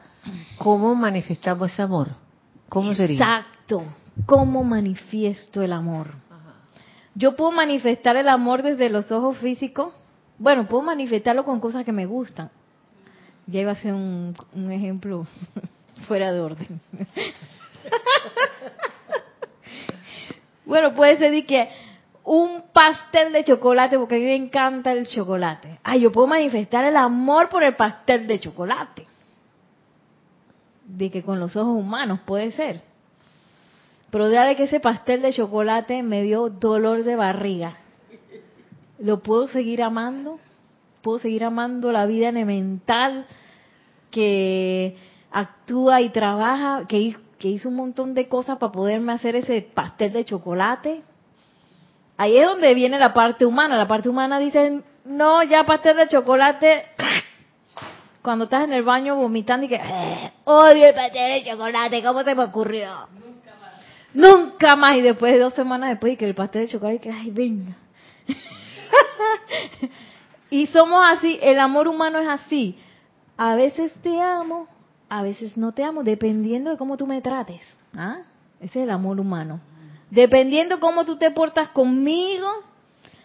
¿cómo 0.59 0.97
manifestamos 0.97 1.73
ese 1.73 1.83
amor? 1.83 2.09
¿Cómo 2.69 2.95
sería? 2.95 3.19
Exacto. 3.19 3.85
¿Cómo 4.27 4.65
manifiesto 4.65 5.63
el 5.63 5.73
amor? 5.73 6.09
Yo 7.15 7.37
puedo 7.37 7.53
manifestar 7.53 8.17
el 8.17 8.29
amor 8.29 8.65
desde 8.65 8.91
los 8.91 9.13
ojos 9.13 9.39
físicos. 9.39 9.95
Bueno, 10.37 10.67
puedo 10.67 10.83
manifestarlo 10.83 11.45
con 11.45 11.61
cosas 11.61 11.85
que 11.85 11.93
me 11.93 12.07
gustan. 12.07 12.51
Ya 13.47 13.61
iba 13.61 13.71
a 13.71 13.77
ser 13.77 13.95
un, 13.95 14.35
un 14.53 14.73
ejemplo 14.73 15.29
fuera 16.09 16.33
de 16.33 16.41
orden. 16.41 16.81
bueno, 20.71 20.95
puede 20.95 21.19
ser 21.19 21.47
que 21.47 21.69
un 22.23 22.63
pastel 22.73 23.33
de 23.33 23.43
chocolate, 23.43 23.99
porque 23.99 24.15
a 24.15 24.19
mí 24.19 24.25
me 24.25 24.37
encanta 24.37 24.93
el 24.93 25.09
chocolate. 25.09 25.81
Ah, 25.83 25.97
yo 25.97 26.13
puedo 26.13 26.29
manifestar 26.29 26.85
el 26.85 26.97
amor 26.97 27.49
por 27.49 27.65
el 27.65 27.75
pastel 27.75 28.29
de 28.29 28.39
chocolate. 28.39 29.05
De 30.85 31.11
que 31.11 31.25
con 31.25 31.41
los 31.41 31.57
ojos 31.57 31.77
humanos 31.77 32.21
puede 32.25 32.53
ser. 32.53 32.83
Pero 34.13 34.29
de 34.29 34.55
que 34.55 34.63
ese 34.63 34.79
pastel 34.79 35.23
de 35.23 35.33
chocolate 35.33 36.05
me 36.05 36.23
dio 36.23 36.51
dolor 36.51 37.03
de 37.03 37.17
barriga. 37.17 37.75
¿Lo 39.01 39.25
puedo 39.25 39.49
seguir 39.49 39.83
amando? 39.83 40.39
¿Puedo 41.03 41.19
seguir 41.19 41.43
amando 41.43 41.91
la 41.91 42.07
vida 42.07 42.29
elemental 42.29 43.27
que 44.13 44.97
actúa 45.33 46.01
y 46.01 46.11
trabaja, 46.11 46.87
que, 46.87 47.17
que 47.41 47.49
hizo 47.49 47.71
un 47.71 47.77
montón 47.77 48.13
de 48.13 48.29
cosas 48.29 48.59
para 48.59 48.71
poderme 48.71 49.13
hacer 49.13 49.35
ese 49.35 49.63
pastel 49.63 50.13
de 50.13 50.27
chocolate? 50.27 51.01
Ahí 52.19 52.37
es 52.37 52.47
donde 52.47 52.75
viene 52.75 52.99
la 52.99 53.15
parte 53.15 53.47
humana. 53.47 53.79
La 53.79 53.89
parte 53.89 54.11
humana 54.11 54.39
dice, 54.39 54.83
no, 55.07 55.43
ya 55.43 55.65
pastel 55.65 55.97
de 55.97 56.09
chocolate. 56.09 56.85
Cuando 58.23 58.45
estás 58.45 58.65
en 58.65 58.75
el 58.75 58.83
baño 58.83 59.17
vomitando 59.17 59.65
y 59.65 59.71
que, 59.71 59.81
"Eh, 59.83 60.33
odio 60.45 60.87
el 60.87 60.95
pastel 60.95 61.43
de 61.43 61.51
chocolate, 61.51 62.03
¿cómo 62.03 62.23
se 62.23 62.35
me 62.35 62.45
ocurrió? 62.45 63.09
Nunca 64.13 64.77
más. 64.77 64.97
Y 64.97 65.01
después 65.01 65.33
de 65.33 65.39
dos 65.39 65.55
semanas 65.55 65.89
después, 65.89 66.13
y 66.13 66.17
que 66.19 66.27
el 66.27 66.35
pastel 66.35 66.67
de 66.67 66.73
chocolate, 66.73 67.01
que, 67.01 67.11
ay, 67.11 67.31
venga. 67.31 67.75
y 70.51 70.67
somos 70.67 71.03
así, 71.07 71.39
el 71.41 71.59
amor 71.59 71.89
humano 71.89 72.19
es 72.19 72.29
así. 72.29 72.79
A 73.39 73.55
veces 73.55 73.95
te 74.03 74.21
amo, 74.21 74.69
a 75.11 75.23
veces 75.23 75.57
no 75.57 75.73
te 75.73 75.83
amo, 75.83 76.05
dependiendo 76.05 76.71
de 76.71 76.77
cómo 76.77 76.97
tú 76.97 77.07
me 77.07 77.21
trates. 77.21 77.61
¿Ah? 77.97 78.21
Ese 78.61 78.79
es 78.79 78.85
el 78.85 78.91
amor 78.91 79.19
humano. 79.19 79.61
Dependiendo 80.09 80.79
cómo 80.79 81.05
tú 81.05 81.17
te 81.17 81.33
portas 81.33 81.71
conmigo 81.71 82.47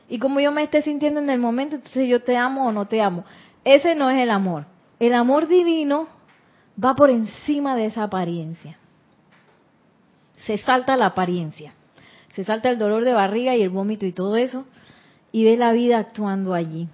y 0.09 0.17
cómo 0.17 0.39
yo 0.39 0.51
me 0.51 0.63
esté 0.63 0.81
sintiendo 0.81 1.19
en 1.19 1.29
el 1.29 1.39
momento, 1.39 1.75
entonces 1.75 2.09
yo 2.09 2.23
te 2.23 2.35
amo 2.37 2.67
o 2.67 2.71
no 2.71 2.87
te 2.87 3.01
amo. 3.01 3.23
Ese 3.63 3.93
no 3.93 4.09
es 4.09 4.17
el 4.17 4.31
amor. 4.31 4.65
El 4.99 5.13
amor 5.13 5.47
divino 5.47 6.07
va 6.83 6.95
por 6.95 7.11
encima 7.11 7.75
de 7.75 7.85
esa 7.85 8.03
apariencia. 8.03 8.79
Se 10.37 10.57
salta 10.57 10.97
la 10.97 11.07
apariencia. 11.07 11.75
Se 12.33 12.43
salta 12.43 12.69
el 12.69 12.79
dolor 12.79 13.05
de 13.05 13.13
barriga 13.13 13.55
y 13.55 13.61
el 13.61 13.69
vómito 13.69 14.07
y 14.07 14.11
todo 14.11 14.35
eso 14.37 14.65
y 15.31 15.43
ve 15.43 15.55
la 15.55 15.71
vida 15.71 15.99
actuando 15.99 16.55
allí. 16.55 16.87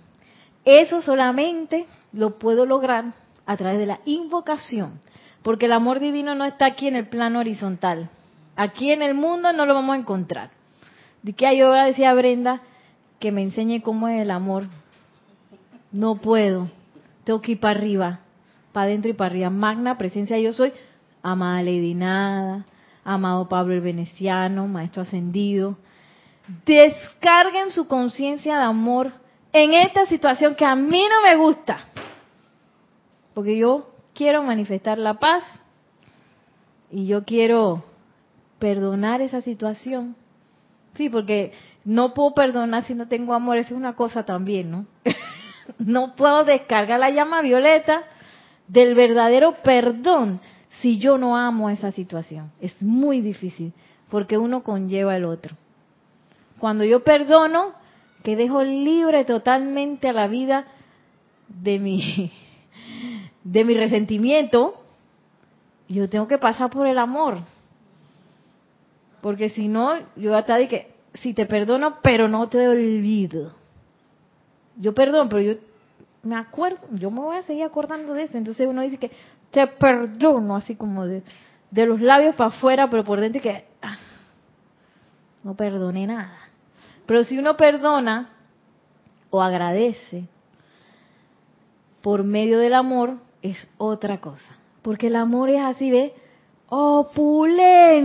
Eso 0.66 1.02
solamente 1.02 1.86
lo 2.12 2.40
puedo 2.40 2.66
lograr 2.66 3.21
a 3.52 3.58
través 3.58 3.80
de 3.80 3.86
la 3.86 4.00
invocación, 4.06 5.00
porque 5.44 5.66
el 5.66 5.74
amor 5.74 6.00
divino 6.00 6.36
no 6.36 6.46
está 6.46 6.68
aquí 6.68 6.88
en 6.88 6.96
el 6.96 7.08
plano 7.08 7.40
horizontal. 7.40 8.10
Aquí 8.56 8.92
en 8.92 9.02
el 9.02 9.14
mundo 9.14 9.52
no 9.54 9.66
lo 9.66 9.74
vamos 9.74 9.96
a 9.96 10.00
encontrar. 10.00 10.52
De 11.22 11.34
que 11.34 11.58
yo 11.58 11.72
decía 11.74 12.14
Brenda 12.14 12.62
que 13.20 13.32
me 13.32 13.44
enseñe 13.44 13.82
cómo 13.82 14.08
es 14.08 14.22
el 14.22 14.32
amor. 14.32 14.66
No 15.92 16.16
puedo. 16.16 16.70
Tengo 17.24 17.42
que 17.42 17.54
ir 17.54 17.60
para 17.60 17.78
arriba, 17.78 18.20
para 18.72 18.86
adentro 18.86 19.12
y 19.12 19.14
para 19.14 19.32
arriba. 19.32 19.50
Magna 19.50 19.98
presencia 19.98 20.40
yo 20.40 20.54
soy. 20.54 20.74
Amada 21.24 21.62
Lady 21.62 21.94
Nada, 21.94 22.66
amado 23.04 23.48
Pablo 23.48 23.76
el 23.76 23.82
Veneciano, 23.82 24.68
maestro 24.68 25.04
ascendido. 25.04 25.78
Descarguen 26.66 27.72
su 27.72 27.88
conciencia 27.88 28.58
de 28.58 28.64
amor 28.64 29.12
en 29.54 29.74
esta 29.74 30.06
situación 30.08 30.56
que 30.56 30.66
a 30.66 30.76
mí 30.76 31.04
no 31.10 31.22
me 31.22 31.36
gusta. 31.36 31.80
Porque 33.34 33.58
yo 33.58 33.90
quiero 34.14 34.44
manifestar 34.44 34.98
la 34.98 35.16
paz 35.16 35.44
y 36.90 37.06
yo 37.06 37.24
quiero 37.24 37.84
perdonar 38.60 39.22
esa 39.22 39.42
situación. 39.42 40.16
Sí, 40.96 41.10
porque 41.10 41.54
no 41.86 42.14
puedo 42.14 42.34
perdonar 42.34 42.84
si 42.84 42.94
no 42.94 43.08
tengo 43.08 43.34
amor, 43.34 43.58
esa 43.58 43.70
es 43.70 43.76
una 43.78 43.96
cosa 43.96 44.24
también, 44.26 44.72
¿no? 44.72 44.86
no 45.80 46.16
puedo 46.16 46.44
descargar 46.44 47.00
la 47.00 47.10
llama 47.10 47.42
violeta 47.42 48.04
del 48.68 48.94
verdadero 48.96 49.56
perdón 49.64 50.42
si 50.82 51.00
yo 51.00 51.18
no 51.18 51.38
amo 51.38 51.70
esa 51.70 51.92
situación. 51.92 52.52
Es 52.60 52.82
muy 52.82 53.22
difícil, 53.22 53.74
porque 54.10 54.38
uno 54.38 54.64
conlleva 54.64 55.16
el 55.16 55.26
otro. 55.26 55.56
Cuando 56.60 56.84
yo 56.84 57.04
perdono, 57.04 57.74
que 58.24 58.36
dejo 58.36 58.64
libre 58.64 59.26
totalmente 59.26 60.10
a 60.10 60.14
la 60.14 60.28
vida 60.28 60.66
de 61.48 61.80
mi 61.80 62.32
de 63.44 63.66
mi 63.66 63.74
resentimiento, 63.74 64.76
yo 65.88 66.10
tengo 66.10 66.28
que 66.28 66.38
pasar 66.38 66.70
por 66.70 66.88
el 66.88 66.98
amor. 66.98 67.40
Porque 69.22 69.50
si 69.50 69.68
no, 69.68 69.94
yo 70.16 70.36
hasta 70.36 70.68
que 70.68 70.92
si 71.16 71.34
te 71.34 71.46
perdono, 71.46 71.98
pero 72.02 72.28
no 72.28 72.48
te 72.50 72.68
olvido. 72.68 73.52
Yo 74.78 74.94
perdono, 74.94 75.30
pero 75.30 75.42
yo 75.42 75.54
me 76.24 76.36
acuerdo, 76.36 76.80
yo 76.92 77.12
me 77.12 77.20
voy 77.20 77.38
a 77.38 77.44
seguir 77.44 77.64
acordando 77.64 78.14
de 78.14 78.24
eso. 78.24 78.38
Entonces 78.38 78.68
uno 78.68 78.82
dice 78.82 78.98
que 78.98 79.12
te 79.52 79.68
perdono, 79.68 80.56
así 80.56 80.76
como 80.76 81.06
de, 81.06 81.24
de 81.70 81.86
los 81.86 82.02
labios 82.02 82.36
para 82.36 82.50
afuera, 82.50 82.90
pero 82.90 83.04
por 83.04 83.20
dentro 83.20 83.42
que 83.42 83.66
ah, 83.82 83.98
no 85.44 85.56
perdoné 85.56 86.08
nada. 86.08 86.38
Pero 87.06 87.24
si 87.24 87.38
uno 87.38 87.58
perdona 87.58 88.30
o 89.30 89.42
agradece 89.42 90.28
por 92.02 92.24
medio 92.24 92.58
del 92.60 92.74
amor, 92.74 93.18
es 93.42 93.68
otra 93.78 94.20
cosa. 94.20 94.58
Porque 94.82 95.08
el 95.08 95.16
amor 95.16 95.50
es 95.50 95.62
así, 95.62 95.92
¿ve? 95.92 96.14
Opulente, 96.70 98.04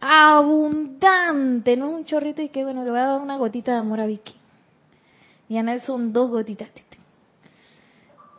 abundante, 0.00 1.76
no 1.76 1.88
es 1.88 1.94
un 1.94 2.04
chorrito 2.04 2.42
y 2.42 2.48
que 2.48 2.64
bueno, 2.64 2.84
le 2.84 2.90
voy 2.90 3.00
a 3.00 3.06
dar 3.06 3.20
una 3.20 3.36
gotita 3.36 3.72
de 3.72 3.78
amor 3.78 4.00
a 4.00 4.06
Vicky. 4.06 4.34
Y 5.48 5.56
a 5.56 5.62
Nelson 5.62 6.12
dos 6.12 6.30
gotitas. 6.30 6.68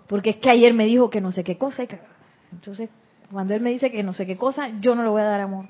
Porque 0.07 0.31
es 0.31 0.37
que 0.37 0.49
ayer 0.49 0.73
me 0.73 0.85
dijo 0.85 1.09
que 1.09 1.21
no 1.21 1.31
sé 1.31 1.43
qué 1.43 1.57
cosa. 1.57 1.85
Entonces, 2.51 2.89
cuando 3.31 3.53
él 3.53 3.61
me 3.61 3.69
dice 3.69 3.91
que 3.91 4.01
no 4.01 4.13
sé 4.13 4.25
qué 4.25 4.37
cosa, 4.37 4.69
yo 4.79 4.95
no 4.95 5.03
le 5.03 5.09
voy 5.09 5.21
a 5.21 5.25
dar 5.25 5.41
amor. 5.41 5.65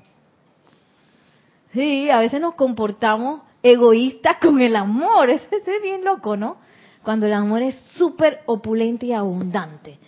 Sí, 1.72 2.08
a 2.08 2.18
veces 2.20 2.40
nos 2.40 2.54
comportamos 2.54 3.42
egoístas 3.62 4.38
con 4.38 4.60
el 4.60 4.76
amor. 4.76 5.28
Eso 5.30 5.46
es 5.52 5.82
bien 5.82 6.04
loco, 6.04 6.36
¿no? 6.36 6.56
Cuando 7.02 7.26
el 7.26 7.32
amor 7.32 7.62
es 7.62 7.76
súper 7.96 8.40
opulente 8.46 9.06
y 9.06 9.12
abundante. 9.12 9.98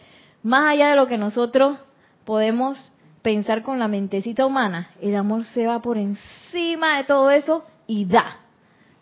Más 0.42 0.72
allá 0.72 0.90
de 0.90 0.96
lo 0.96 1.06
que 1.06 1.18
nosotros 1.18 1.78
podemos 2.24 2.92
pensar 3.22 3.62
con 3.62 3.78
la 3.78 3.88
mentecita 3.88 4.44
humana, 4.44 4.90
el 5.00 5.16
amor 5.16 5.44
se 5.46 5.66
va 5.66 5.80
por 5.80 5.96
encima 5.96 6.98
de 6.98 7.04
todo 7.04 7.30
eso 7.30 7.62
y 7.86 8.04
da, 8.04 8.40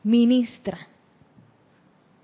ministra. 0.05 0.79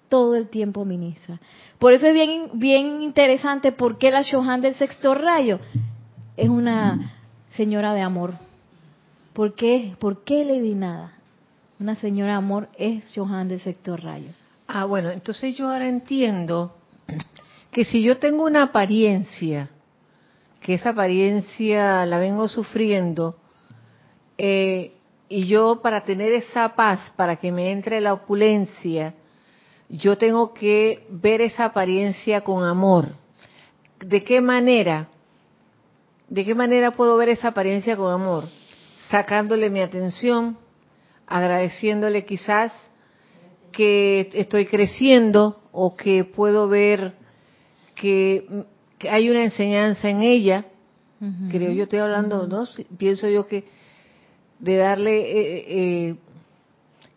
Todo 0.09 0.37
el 0.37 0.49
tiempo 0.49 0.85
ministra. 0.85 1.41
Por 1.79 1.93
eso 1.93 2.07
es 2.07 2.15
bien, 2.15 2.51
bien 2.55 3.03
interesante 3.03 3.73
porque 3.73 4.11
la 4.11 4.23
Shohan 4.23 4.61
del 4.61 4.75
sexto 4.75 5.15
rayo 5.15 5.59
es 6.37 6.49
una 6.49 7.13
señora 7.51 7.93
de 7.93 8.03
amor. 8.03 8.35
¿Por 9.33 9.55
qué? 9.55 9.97
¿Por 9.99 10.23
qué 10.23 10.45
di 10.45 10.75
Nada? 10.75 11.13
Una 11.81 11.97
señora 11.97 12.33
de 12.33 12.39
amor 12.39 12.69
es 12.79 13.05
Shohan 13.11 13.49
del 13.49 13.61
sexto 13.61 13.97
rayo. 13.97 14.31
Ah, 14.69 14.85
bueno, 14.85 15.11
entonces 15.11 15.55
yo 15.55 15.69
ahora 15.69 15.89
entiendo 15.89 16.77
que 17.71 17.85
si 17.85 18.03
yo 18.03 18.19
tengo 18.19 18.45
una 18.45 18.65
apariencia, 18.65 19.71
que 20.61 20.75
esa 20.75 20.91
apariencia 20.91 22.05
la 22.05 22.19
vengo 22.19 22.49
sufriendo, 22.49 23.37
eh, 24.39 24.93
y 25.29 25.47
yo 25.47 25.81
para 25.83 26.05
tener 26.05 26.33
esa 26.33 26.75
paz, 26.75 27.13
para 27.17 27.37
que 27.37 27.53
me 27.53 27.71
entre 27.71 28.01
la 28.01 28.13
opulencia, 28.13 29.15
yo 29.89 30.19
tengo 30.19 30.53
que 30.53 31.07
ver 31.11 31.41
esa 31.41 31.67
apariencia 31.67 32.41
con 32.41 32.65
amor. 32.65 33.07
¿De 34.01 34.25
qué 34.25 34.41
manera? 34.41 35.09
¿De 36.29 36.45
qué 36.45 36.57
manera 36.57 36.91
puedo 36.91 37.17
ver 37.17 37.29
esa 37.29 37.49
apariencia 37.49 37.97
con 37.97 38.13
amor? 38.13 38.45
Sacándole 39.11 39.71
mi 39.71 39.81
atención, 39.81 40.59
agradeciéndole 41.27 42.25
quizás 42.25 42.73
que 43.77 44.31
estoy 44.33 44.65
creciendo 44.67 45.61
o 45.71 45.95
que 45.95 46.25
puedo 46.25 46.67
ver 46.67 47.13
que, 47.95 48.65
hay 49.11 49.29
una 49.29 49.45
enseñanza 49.45 50.09
en 50.09 50.23
ella. 50.23 50.65
Creo 51.51 51.73
yo 51.73 51.85
estoy 51.85 51.99
hablando, 51.99 52.47
¿no? 52.47 52.67
Pienso 52.97 53.29
yo 53.29 53.47
que 53.47 53.65
de 54.59 54.77
darle 54.77 55.21
eh, 55.21 55.65
eh, 55.69 56.17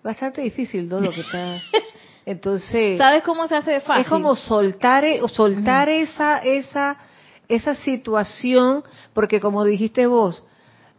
bastante 0.04 0.41
difícil, 0.41 0.89
¿no? 0.89 1.00
Lo 1.00 1.12
que 1.12 1.22
está 1.22 1.62
Entonces, 2.26 2.98
¿sabes 2.98 3.24
cómo 3.24 3.48
se 3.48 3.56
hace 3.56 3.80
fácil? 3.80 4.04
Es 4.04 4.10
como 4.10 4.36
soltar, 4.36 5.04
e, 5.06 5.22
soltar 5.30 5.89
esa, 5.89 6.39
esa, 6.39 6.98
esa 7.48 7.76
situación, 7.76 8.84
porque 9.13 9.39
como 9.39 9.63
dijiste 9.63 10.06
vos, 10.06 10.43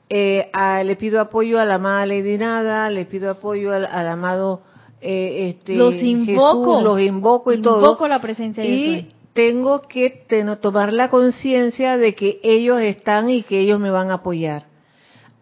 eh, 0.08 0.50
le 0.84 0.96
pido 0.96 1.20
apoyo 1.20 1.60
a 1.60 1.64
la 1.64 1.74
amada 1.76 2.06
Lady 2.06 2.36
Nada, 2.36 2.90
le 2.90 3.04
pido 3.04 3.30
apoyo 3.30 3.72
al, 3.72 3.86
amado 4.08 4.62
eh, 5.00 5.50
este, 5.50 5.74
los 5.74 5.94
invoco, 5.94 6.80
los 6.82 7.00
invoco 7.00 7.52
y 7.52 7.60
todo. 7.60 7.78
Invoco 7.78 8.08
la 8.08 8.20
presencia 8.20 8.62
de 8.62 8.68
y 8.68 9.08
tengo 9.32 9.82
que 9.82 10.26
tomar 10.60 10.92
la 10.92 11.08
conciencia 11.08 11.96
de 11.96 12.14
que 12.14 12.40
ellos 12.42 12.80
están 12.80 13.30
y 13.30 13.42
que 13.42 13.60
ellos 13.60 13.80
me 13.80 13.90
van 13.90 14.10
a 14.10 14.14
apoyar. 14.14 14.66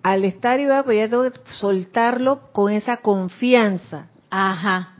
Al 0.03 0.25
estar 0.25 0.61
y 0.61 0.65
voy 0.65 0.75
a 0.75 0.79
apoyar, 0.81 1.11
tengo 1.11 1.25
que 1.25 1.39
soltarlo 1.59 2.41
con 2.53 2.73
esa 2.73 2.99
confianza. 2.99 4.09
Ajá 4.31 4.95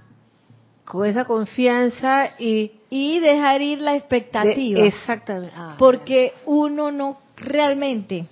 con 0.89 1.05
esa 1.05 1.27
confianza 1.27 2.31
y 2.39 2.73
y 2.91 3.21
dejar 3.21 3.61
ir 3.61 3.81
la 3.81 3.95
expectativa. 3.97 4.81
exactamente. 4.81 5.53
Ah, 5.55 5.77
porque 5.79 6.33
uno 6.47 6.91
no 6.91 7.19
realmente 7.37 8.27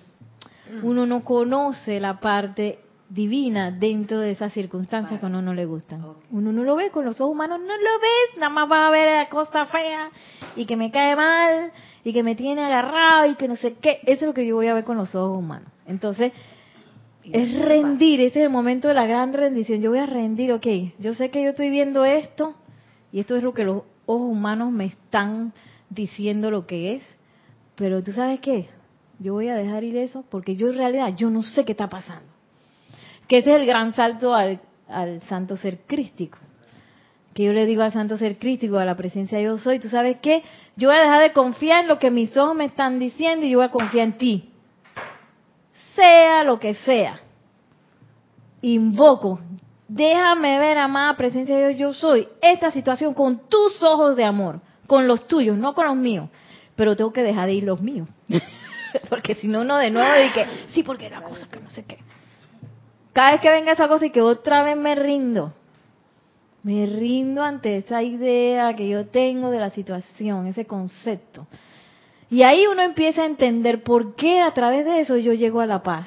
uno 0.82 1.06
no 1.06 1.22
conoce 1.22 2.00
la 2.00 2.18
parte 2.18 2.78
divina 3.08 3.70
dentro 3.70 4.18
de 4.18 4.32
esas 4.32 4.52
circunstancias 4.52 5.20
que 5.20 5.26
a 5.26 5.28
uno 5.28 5.42
no 5.42 5.54
le 5.54 5.64
gustan. 5.64 6.04
Uno 6.30 6.52
no 6.52 6.64
lo 6.64 6.76
ve 6.76 6.90
con 6.90 7.04
los 7.04 7.20
ojos 7.20 7.34
humanos, 7.34 7.60
no 7.60 7.66
lo 7.66 7.72
ves, 7.72 8.38
nada 8.38 8.50
más 8.50 8.70
va 8.70 8.88
a 8.88 8.90
ver 8.90 9.14
la 9.14 9.28
cosa 9.28 9.66
fea 9.66 10.10
y 10.56 10.66
que 10.66 10.76
me 10.76 10.90
cae 10.90 11.14
mal 11.14 11.72
y 12.04 12.12
que 12.12 12.22
me 12.22 12.34
tiene 12.34 12.64
agarrado 12.64 13.30
y 13.30 13.34
que 13.36 13.48
no 13.48 13.56
sé 13.56 13.74
qué. 13.74 14.00
Eso 14.02 14.24
es 14.24 14.28
lo 14.28 14.34
que 14.34 14.46
yo 14.46 14.56
voy 14.56 14.68
a 14.68 14.74
ver 14.74 14.84
con 14.84 14.96
los 14.96 15.14
ojos 15.14 15.38
humanos. 15.38 15.68
Entonces, 15.86 16.32
es 17.24 17.58
rendir, 17.58 18.20
ese 18.20 18.40
es 18.40 18.44
el 18.44 18.50
momento 18.50 18.88
de 18.88 18.94
la 18.94 19.06
gran 19.06 19.32
rendición. 19.32 19.80
Yo 19.82 19.90
voy 19.90 19.98
a 19.98 20.06
rendir, 20.06 20.52
ok, 20.52 20.66
yo 20.98 21.14
sé 21.14 21.30
que 21.30 21.42
yo 21.42 21.50
estoy 21.50 21.70
viendo 21.70 22.04
esto 22.04 22.54
y 23.12 23.20
esto 23.20 23.36
es 23.36 23.42
lo 23.42 23.54
que 23.54 23.64
los 23.64 23.82
ojos 24.06 24.30
humanos 24.30 24.72
me 24.72 24.86
están 24.86 25.52
diciendo 25.90 26.50
lo 26.50 26.66
que 26.66 26.94
es, 26.94 27.02
pero 27.74 28.02
tú 28.02 28.12
sabes 28.12 28.40
qué, 28.40 28.68
yo 29.18 29.34
voy 29.34 29.48
a 29.48 29.56
dejar 29.56 29.84
ir 29.84 29.96
eso 29.96 30.24
porque 30.28 30.56
yo 30.56 30.68
en 30.68 30.76
realidad 30.76 31.14
yo 31.16 31.30
no 31.30 31.42
sé 31.42 31.64
qué 31.64 31.72
está 31.72 31.88
pasando. 31.88 32.35
Que 33.28 33.38
ese 33.38 33.54
es 33.54 33.60
el 33.60 33.66
gran 33.66 33.92
salto 33.92 34.34
al, 34.34 34.60
al 34.88 35.20
santo 35.22 35.56
ser 35.56 35.78
crístico. 35.86 36.38
Que 37.34 37.44
yo 37.44 37.52
le 37.52 37.66
digo 37.66 37.82
al 37.82 37.92
santo 37.92 38.16
ser 38.16 38.38
crístico, 38.38 38.78
a 38.78 38.84
la 38.84 38.96
presencia 38.96 39.38
de 39.38 39.44
yo 39.44 39.58
soy, 39.58 39.78
tú 39.78 39.88
sabes 39.88 40.18
qué, 40.20 40.42
yo 40.76 40.88
voy 40.88 40.96
a 40.96 41.02
dejar 41.02 41.22
de 41.22 41.32
confiar 41.32 41.82
en 41.82 41.88
lo 41.88 41.98
que 41.98 42.10
mis 42.10 42.36
ojos 42.36 42.56
me 42.56 42.64
están 42.64 42.98
diciendo 42.98 43.44
y 43.44 43.50
yo 43.50 43.58
voy 43.58 43.66
a 43.66 43.70
confiar 43.70 44.06
en 44.06 44.18
ti 44.18 44.52
sea 45.96 46.44
lo 46.44 46.60
que 46.60 46.74
sea, 46.74 47.18
invoco, 48.60 49.40
déjame 49.88 50.58
ver, 50.58 50.78
amada 50.78 51.16
presencia 51.16 51.56
de 51.56 51.74
Dios, 51.74 51.80
yo 51.80 51.92
soy, 51.94 52.28
esta 52.42 52.70
situación 52.70 53.14
con 53.14 53.48
tus 53.48 53.82
ojos 53.82 54.14
de 54.14 54.24
amor, 54.24 54.60
con 54.86 55.08
los 55.08 55.26
tuyos, 55.26 55.56
no 55.56 55.74
con 55.74 55.86
los 55.86 55.96
míos, 55.96 56.28
pero 56.76 56.94
tengo 56.94 57.12
que 57.12 57.22
dejar 57.22 57.46
de 57.46 57.54
ir 57.54 57.64
los 57.64 57.80
míos, 57.80 58.08
porque 59.08 59.34
si 59.34 59.48
no, 59.48 59.64
no 59.64 59.78
de 59.78 59.90
nuevo 59.90 60.12
de 60.12 60.32
que, 60.32 60.46
sí, 60.72 60.82
porque 60.82 61.10
la 61.10 61.22
cosa 61.22 61.48
que 61.50 61.60
no 61.60 61.70
sé 61.70 61.84
qué. 61.84 61.98
Cada 63.16 63.32
vez 63.32 63.40
que 63.40 63.48
venga 63.48 63.72
esa 63.72 63.88
cosa 63.88 64.04
y 64.04 64.10
que 64.10 64.20
otra 64.20 64.62
vez 64.62 64.76
me 64.76 64.94
rindo, 64.94 65.54
me 66.62 66.84
rindo 66.84 67.42
ante 67.42 67.78
esa 67.78 68.02
idea 68.02 68.76
que 68.76 68.86
yo 68.86 69.06
tengo 69.06 69.48
de 69.48 69.58
la 69.58 69.70
situación, 69.70 70.46
ese 70.48 70.66
concepto. 70.66 71.46
Y 72.28 72.42
ahí 72.42 72.66
uno 72.66 72.82
empieza 72.82 73.22
a 73.22 73.24
entender 73.24 73.82
por 73.82 74.16
qué 74.16 74.42
a 74.42 74.52
través 74.52 74.84
de 74.84 75.00
eso 75.00 75.16
yo 75.16 75.32
llego 75.32 75.62
a 75.62 75.66
la 75.66 75.82
paz. 75.82 76.06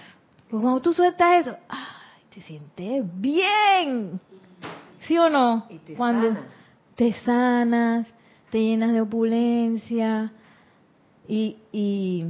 Porque 0.52 0.62
cuando 0.62 0.82
tú 0.82 0.94
sueltas 0.94 1.48
eso, 1.48 1.58
¡ay! 1.68 2.26
Te 2.32 2.42
sientes 2.42 3.04
bien. 3.16 4.22
¿Sí 5.08 5.18
o 5.18 5.32
no? 5.32 5.66
te 5.88 5.96
cuando 5.96 6.28
sanas. 6.28 6.66
te 6.94 7.14
sanas, 7.14 8.08
te 8.52 8.60
llenas 8.60 8.94
de 8.94 9.02
opulencia 9.02 10.32
y, 11.28 11.58
y 11.72 12.26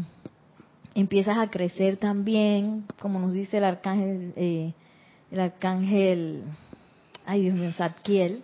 empiezas 1.00 1.38
a 1.38 1.50
crecer 1.50 1.98
también, 1.98 2.86
como 3.00 3.20
nos 3.20 3.34
dice 3.34 3.58
el 3.58 3.64
arcángel, 3.64 4.34
eh, 4.36 4.74
el 5.32 5.40
arcángel, 5.40 6.44
ay 7.26 7.42
Dios 7.44 7.56
mío, 7.56 7.72
Zadkiel. 7.74 8.44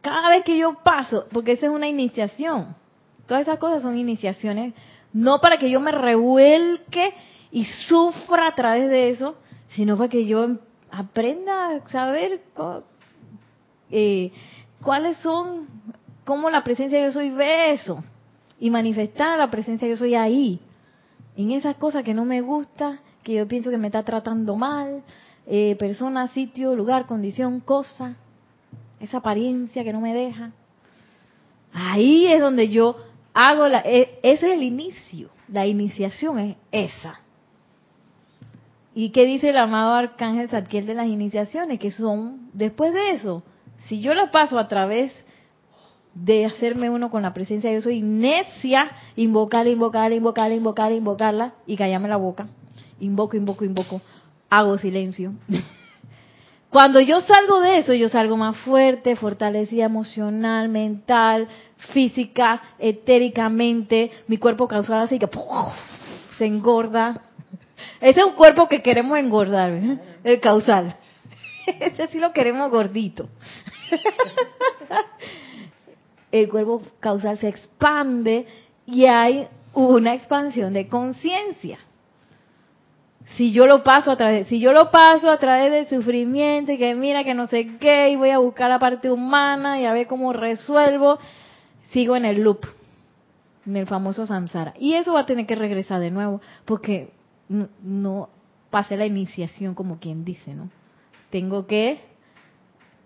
Cada 0.00 0.30
vez 0.30 0.44
que 0.44 0.58
yo 0.58 0.74
paso, 0.82 1.26
porque 1.32 1.52
esa 1.52 1.66
es 1.66 1.72
una 1.72 1.88
iniciación, 1.88 2.76
Todas 3.26 3.42
esas 3.42 3.58
cosas 3.58 3.80
son 3.80 3.96
iniciaciones, 3.96 4.74
no 5.12 5.40
para 5.40 5.56
que 5.56 5.70
yo 5.70 5.80
me 5.80 5.92
revuelque 5.92 7.14
y 7.50 7.64
sufra 7.64 8.48
a 8.48 8.54
través 8.54 8.90
de 8.90 9.08
eso, 9.08 9.36
sino 9.70 9.96
para 9.96 10.10
que 10.10 10.26
yo 10.26 10.46
aprenda 10.90 11.70
a 11.70 11.88
saber 11.88 12.42
eh, 13.90 14.30
cuáles 14.82 15.16
son, 15.18 15.68
cómo 16.24 16.50
la 16.50 16.62
presencia 16.64 16.98
de 16.98 17.06
yo 17.06 17.12
soy 17.12 17.30
ve 17.30 17.72
eso 17.72 18.04
y 18.64 18.70
manifestar 18.70 19.38
la 19.38 19.50
presencia 19.50 19.86
yo 19.86 19.94
soy 19.94 20.14
ahí, 20.14 20.58
en 21.36 21.50
esas 21.50 21.76
cosas 21.76 22.02
que 22.02 22.14
no 22.14 22.24
me 22.24 22.40
gusta, 22.40 22.98
que 23.22 23.34
yo 23.34 23.46
pienso 23.46 23.68
que 23.68 23.76
me 23.76 23.88
está 23.88 24.04
tratando 24.04 24.56
mal, 24.56 25.02
eh, 25.46 25.76
persona, 25.78 26.28
sitio, 26.28 26.74
lugar, 26.74 27.04
condición, 27.04 27.60
cosa, 27.60 28.16
esa 29.00 29.18
apariencia 29.18 29.84
que 29.84 29.92
no 29.92 30.00
me 30.00 30.14
deja. 30.14 30.52
Ahí 31.74 32.26
es 32.26 32.40
donde 32.40 32.70
yo 32.70 32.96
hago 33.34 33.68
la, 33.68 33.80
e, 33.80 34.18
ese 34.22 34.46
es 34.46 34.54
el 34.54 34.62
inicio, 34.62 35.28
la 35.52 35.66
iniciación 35.66 36.38
es 36.38 36.56
esa. 36.72 37.20
¿Y 38.94 39.10
qué 39.10 39.26
dice 39.26 39.50
el 39.50 39.58
amado 39.58 39.92
arcángel 39.92 40.48
Zadkiel 40.48 40.86
de 40.86 40.94
las 40.94 41.08
iniciaciones? 41.08 41.78
Que 41.78 41.90
son, 41.90 42.48
después 42.54 42.94
de 42.94 43.10
eso, 43.10 43.42
si 43.76 44.00
yo 44.00 44.14
la 44.14 44.30
paso 44.30 44.58
a 44.58 44.68
través 44.68 45.12
de 46.14 46.46
hacerme 46.46 46.90
uno 46.90 47.10
con 47.10 47.22
la 47.22 47.34
presencia 47.34 47.68
de 47.68 47.76
Dios, 47.76 47.84
soy 47.84 48.00
necia, 48.00 48.90
invocar, 49.16 49.66
invocar, 49.66 50.12
invocar, 50.12 50.52
invocar, 50.52 50.92
invocarla 50.92 51.54
y 51.66 51.76
callarme 51.76 52.08
la 52.08 52.16
boca. 52.16 52.46
Invoco, 53.00 53.36
invoco, 53.36 53.64
invoco. 53.64 54.00
Hago 54.48 54.78
silencio. 54.78 55.32
Cuando 56.70 56.98
yo 57.00 57.20
salgo 57.20 57.60
de 57.60 57.78
eso, 57.78 57.94
yo 57.94 58.08
salgo 58.08 58.36
más 58.36 58.56
fuerte, 58.58 59.14
fortalecida 59.14 59.84
emocional, 59.84 60.68
mental, 60.68 61.46
física, 61.92 62.60
etéricamente. 62.80 64.10
Mi 64.26 64.38
cuerpo 64.38 64.66
causal 64.66 65.02
así 65.02 65.18
que 65.18 65.28
se 66.38 66.46
engorda. 66.46 67.22
Ese 68.00 68.20
es 68.20 68.26
un 68.26 68.32
cuerpo 68.32 68.68
que 68.68 68.82
queremos 68.82 69.18
engordar, 69.18 69.72
¿eh? 69.72 69.98
el 70.24 70.40
causal. 70.40 70.96
Ese 71.80 72.08
sí 72.08 72.18
lo 72.18 72.32
queremos 72.32 72.70
gordito. 72.70 73.28
El 76.34 76.48
cuerpo 76.48 76.82
causal 76.98 77.38
se 77.38 77.46
expande 77.46 78.44
y 78.86 79.04
hay 79.04 79.46
una 79.72 80.14
expansión 80.14 80.72
de 80.72 80.88
conciencia. 80.88 81.78
Si 83.36 83.52
yo 83.52 83.68
lo 83.68 83.84
paso 83.84 84.10
a 84.10 84.16
través, 84.16 84.48
si 84.48 84.58
yo 84.58 84.72
lo 84.72 84.90
paso 84.90 85.30
a 85.30 85.38
través 85.38 85.70
del 85.70 85.86
sufrimiento 85.86 86.72
y 86.72 86.76
que 86.78 86.92
mira 86.96 87.22
que 87.22 87.34
no 87.34 87.46
sé 87.46 87.76
qué 87.78 88.10
y 88.10 88.16
voy 88.16 88.30
a 88.30 88.38
buscar 88.38 88.68
la 88.68 88.80
parte 88.80 89.12
humana 89.12 89.80
y 89.80 89.84
a 89.84 89.92
ver 89.92 90.08
cómo 90.08 90.32
resuelvo, 90.32 91.20
sigo 91.92 92.16
en 92.16 92.24
el 92.24 92.42
loop, 92.42 92.66
en 93.64 93.76
el 93.76 93.86
famoso 93.86 94.26
samsara. 94.26 94.74
Y 94.76 94.94
eso 94.94 95.12
va 95.12 95.20
a 95.20 95.26
tener 95.26 95.46
que 95.46 95.54
regresar 95.54 96.00
de 96.00 96.10
nuevo 96.10 96.40
porque 96.64 97.12
no, 97.48 98.28
pasé 98.70 98.96
la 98.96 99.06
iniciación 99.06 99.76
como 99.76 100.00
quien 100.00 100.24
dice, 100.24 100.52
¿no? 100.52 100.68
Tengo 101.30 101.68
que 101.68 102.00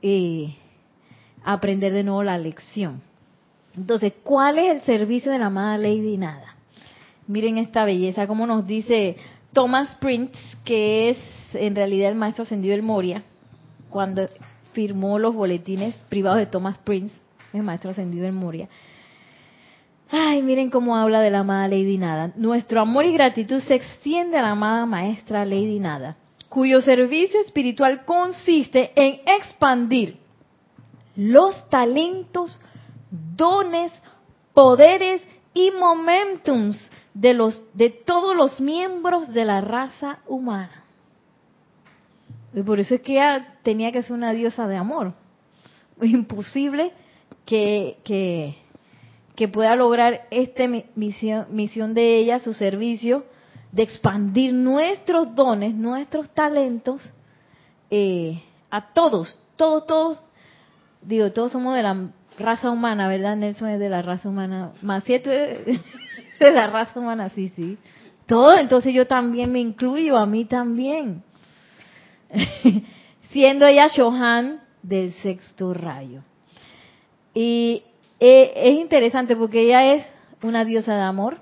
eh, 0.01 0.57
aprender 1.45 1.93
de 1.93 2.05
nuevo 2.05 2.23
la 2.23 2.39
lección. 2.39 3.07
Entonces, 3.79 4.13
¿cuál 4.25 4.59
es 4.59 4.75
el 4.75 4.81
servicio 4.83 5.31
de 5.31 5.39
la 5.39 5.47
amada 5.47 5.79
Lady 5.79 6.17
Nada? 6.17 6.57
Miren 7.29 7.59
esta 7.59 7.85
belleza, 7.85 8.27
como 8.27 8.45
nos 8.45 8.67
dice 8.67 9.17
Thomas 9.53 9.95
Prince, 10.01 10.35
que 10.65 11.11
es 11.11 11.19
en 11.55 11.77
realidad 11.77 12.11
el 12.11 12.17
maestro 12.17 12.43
ascendido 12.43 12.73
del 12.73 12.83
Moria, 12.83 13.23
cuando 13.89 14.29
firmó 14.73 15.19
los 15.19 15.33
boletines 15.33 15.95
privados 16.09 16.39
de 16.39 16.47
Thomas 16.47 16.77
Prince, 16.79 17.17
el 17.53 17.63
maestro 17.63 17.91
ascendido 17.93 18.25
del 18.25 18.33
Moria. 18.33 18.69
Ay, 20.11 20.43
miren 20.43 20.71
cómo 20.71 20.97
habla 20.97 21.21
de 21.21 21.31
la 21.31 21.41
amada 21.41 21.69
Lady 21.69 21.99
Nada. 21.99 22.33
Nuestro 22.35 22.81
amor 22.81 23.05
y 23.05 23.13
gratitud 23.13 23.61
se 23.61 23.75
extiende 23.75 24.39
a 24.39 24.43
la 24.43 24.51
amada 24.51 24.87
maestra 24.87 25.45
Lady 25.45 25.79
Nada, 25.79 26.17
cuyo 26.49 26.81
servicio 26.81 27.41
espiritual 27.43 28.05
consiste 28.05 28.91
en 28.97 29.21
expandir 29.25 30.17
los 31.15 31.69
talentos, 31.69 32.59
dones, 33.39 33.91
poderes 34.53 35.27
y 35.55 35.71
momentums 35.71 36.91
de 37.15 37.33
los 37.33 37.65
de 37.73 37.89
todos 37.89 38.37
los 38.37 38.61
miembros 38.61 39.33
de 39.33 39.47
la 39.47 39.63
raza 39.63 40.19
humana. 40.27 40.85
Y 42.53 42.63
por 42.63 42.81
eso 42.81 42.95
es 42.95 43.01
que 43.01 43.13
ella 43.13 43.57
tenía 43.63 43.93
que 43.93 44.03
ser 44.03 44.13
una 44.13 44.33
diosa 44.33 44.67
de 44.67 44.77
amor. 44.77 45.15
Imposible 46.03 46.93
que, 47.45 47.99
que, 48.05 48.57
que 49.35 49.49
pueda 49.49 49.75
lograr 49.77 50.27
esta 50.31 50.65
misión, 50.95 51.47
misión 51.51 51.95
de 51.95 52.19
ella, 52.19 52.41
su 52.41 52.55
servicio, 52.55 53.25
de 53.73 53.83
expandir 53.83 54.55
nuestros 54.55 55.35
dones, 55.35 55.75
nuestros 55.75 56.31
talentos 56.31 57.13
eh, 57.91 58.43
a 58.71 58.93
todos, 58.93 59.39
todos, 59.57 59.87
todos, 59.87 60.21
digo, 61.03 61.33
todos 61.33 61.53
somos 61.53 61.75
de 61.75 61.83
la 61.83 62.11
raza 62.39 62.71
humana, 62.71 63.09
¿verdad? 63.09 63.37
Nelson 63.37 63.69
es 63.71 63.81
de 63.81 63.89
la 63.89 64.03
raza 64.03 64.29
humana, 64.29 64.73
Macieto 64.83 65.31
es 65.31 65.67
de 66.41 66.51
la 66.51 66.69
raza 66.69 66.99
humana, 66.99 67.29
sí, 67.31 67.53
sí. 67.55 67.79
Todo, 68.27 68.59
entonces 68.59 68.93
yo 68.95 69.07
también 69.07 69.53
me 69.53 69.61
incluyo, 69.61 70.17
a 70.17 70.27
mí 70.27 70.45
también. 70.45 71.23
Siendo 73.31 73.67
ella 73.67 73.89
Shohan 73.89 74.61
del 74.83 75.13
sexto 75.15 75.73
rayo. 75.75 76.23
Y 77.35 77.83
eh, 78.21 78.53
es 78.55 78.79
interesante 78.79 79.37
porque 79.37 79.63
ella 79.63 79.95
es 79.95 80.07
una 80.43 80.65
diosa 80.65 80.95
de 80.95 81.03
amor, 81.03 81.39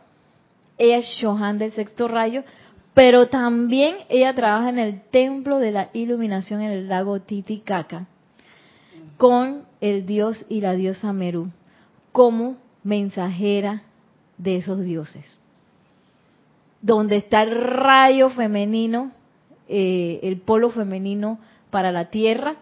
ella 0.78 0.98
es 0.98 1.06
Shohan 1.20 1.58
del 1.58 1.72
sexto 1.72 2.08
rayo, 2.08 2.44
pero 2.94 3.28
también 3.28 3.96
ella 4.08 4.34
trabaja 4.34 4.70
en 4.70 4.78
el 4.78 5.02
templo 5.10 5.58
de 5.58 5.70
la 5.70 5.90
iluminación 5.92 6.62
en 6.62 6.70
el 6.70 6.88
lago 6.88 7.20
Titicaca 7.20 8.06
con 9.16 9.64
el 9.80 10.06
dios 10.06 10.44
y 10.48 10.60
la 10.60 10.74
diosa 10.74 11.12
Meru 11.12 11.50
como 12.12 12.56
mensajera 12.82 13.82
de 14.38 14.56
esos 14.56 14.80
dioses. 14.80 15.38
Donde 16.80 17.16
está 17.16 17.42
el 17.42 17.52
rayo 17.52 18.30
femenino, 18.30 19.12
eh, 19.68 20.20
el 20.22 20.38
polo 20.38 20.70
femenino 20.70 21.38
para 21.70 21.92
la 21.92 22.10
tierra 22.10 22.56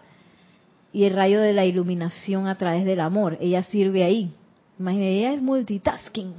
y 0.91 1.03
el 1.03 1.13
rayo 1.13 1.41
de 1.41 1.53
la 1.53 1.65
iluminación 1.65 2.47
a 2.47 2.57
través 2.57 2.85
del 2.85 3.01
amor. 3.01 3.37
Ella 3.39 3.63
sirve 3.63 4.03
ahí. 4.03 4.33
Imagínate, 4.79 5.17
ella 5.19 5.33
es 5.33 5.41
multitasking. 5.41 6.33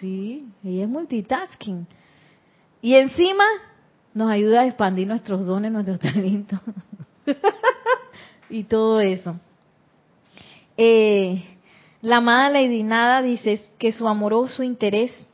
Sí, 0.00 0.46
ella 0.64 0.84
es 0.84 0.88
multitasking. 0.88 1.86
Y 2.82 2.94
encima 2.94 3.44
nos 4.14 4.30
ayuda 4.30 4.62
a 4.62 4.66
expandir 4.66 5.06
nuestros 5.06 5.46
dones, 5.46 5.70
nuestros 5.70 6.00
talentos. 6.00 6.60
Y 8.50 8.64
todo 8.64 9.00
eso. 9.00 9.36
Eh, 10.76 11.42
la 12.02 12.16
amada 12.16 12.50
Lady 12.50 12.82
Nada 12.82 13.22
dice 13.22 13.60
que 13.78 13.92
su 13.92 14.08
amoroso 14.08 14.62
interés 14.62 15.26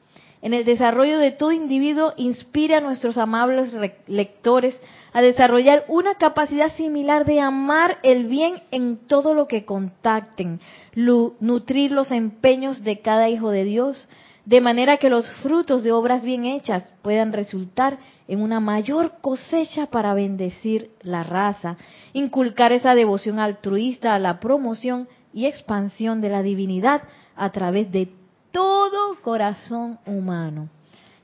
en 0.43 0.55
el 0.55 0.65
desarrollo 0.65 1.19
de 1.19 1.33
todo 1.33 1.51
individuo 1.53 2.13
inspira 2.17 2.79
a 2.79 2.81
nuestros 2.81 3.19
amables 3.19 3.73
lectores 4.07 4.81
a 5.13 5.23
desarrollar 5.23 5.85
una 5.89 6.17
capacidad 6.17 6.75
similar 6.77 7.25
de 7.25 7.41
amar 7.41 7.99
el 8.03 8.27
bien 8.27 8.55
en 8.71 8.97
todo 8.97 9.35
lo 9.35 9.49
que 9.49 9.65
contacten, 9.65 10.61
nutrir 10.95 11.91
los 11.91 12.11
empeños 12.11 12.85
de 12.85 13.01
cada 13.01 13.29
hijo 13.29 13.51
de 13.51 13.65
Dios, 13.65 14.09
de 14.47 14.61
manera 14.61 14.97
que 14.99 15.11
los 15.11 15.29
frutos 15.43 15.83
de 15.83 15.91
obras 15.91 16.23
bien 16.23 16.45
hechas 16.45 16.95
puedan 17.03 17.33
resultar 17.33 17.99
en 18.29 18.41
una 18.41 18.61
mayor 18.61 19.15
cosecha 19.21 19.87
para 19.87 20.15
bendecir 20.15 20.93
la 21.03 21.25
raza, 21.25 21.77
inculcar 22.13 22.71
esa 22.71 22.95
devoción 22.95 23.41
altruista 23.41 24.15
a 24.15 24.21
la 24.21 24.39
promoción 24.39 25.09
y 25.35 25.47
expansión 25.47 26.21
de 26.21 26.29
la 26.29 26.43
divinidad 26.43 27.03
a 27.35 27.51
través 27.51 27.91
de 27.91 28.09
todo 28.53 29.21
corazón 29.21 29.99
humano. 30.07 30.69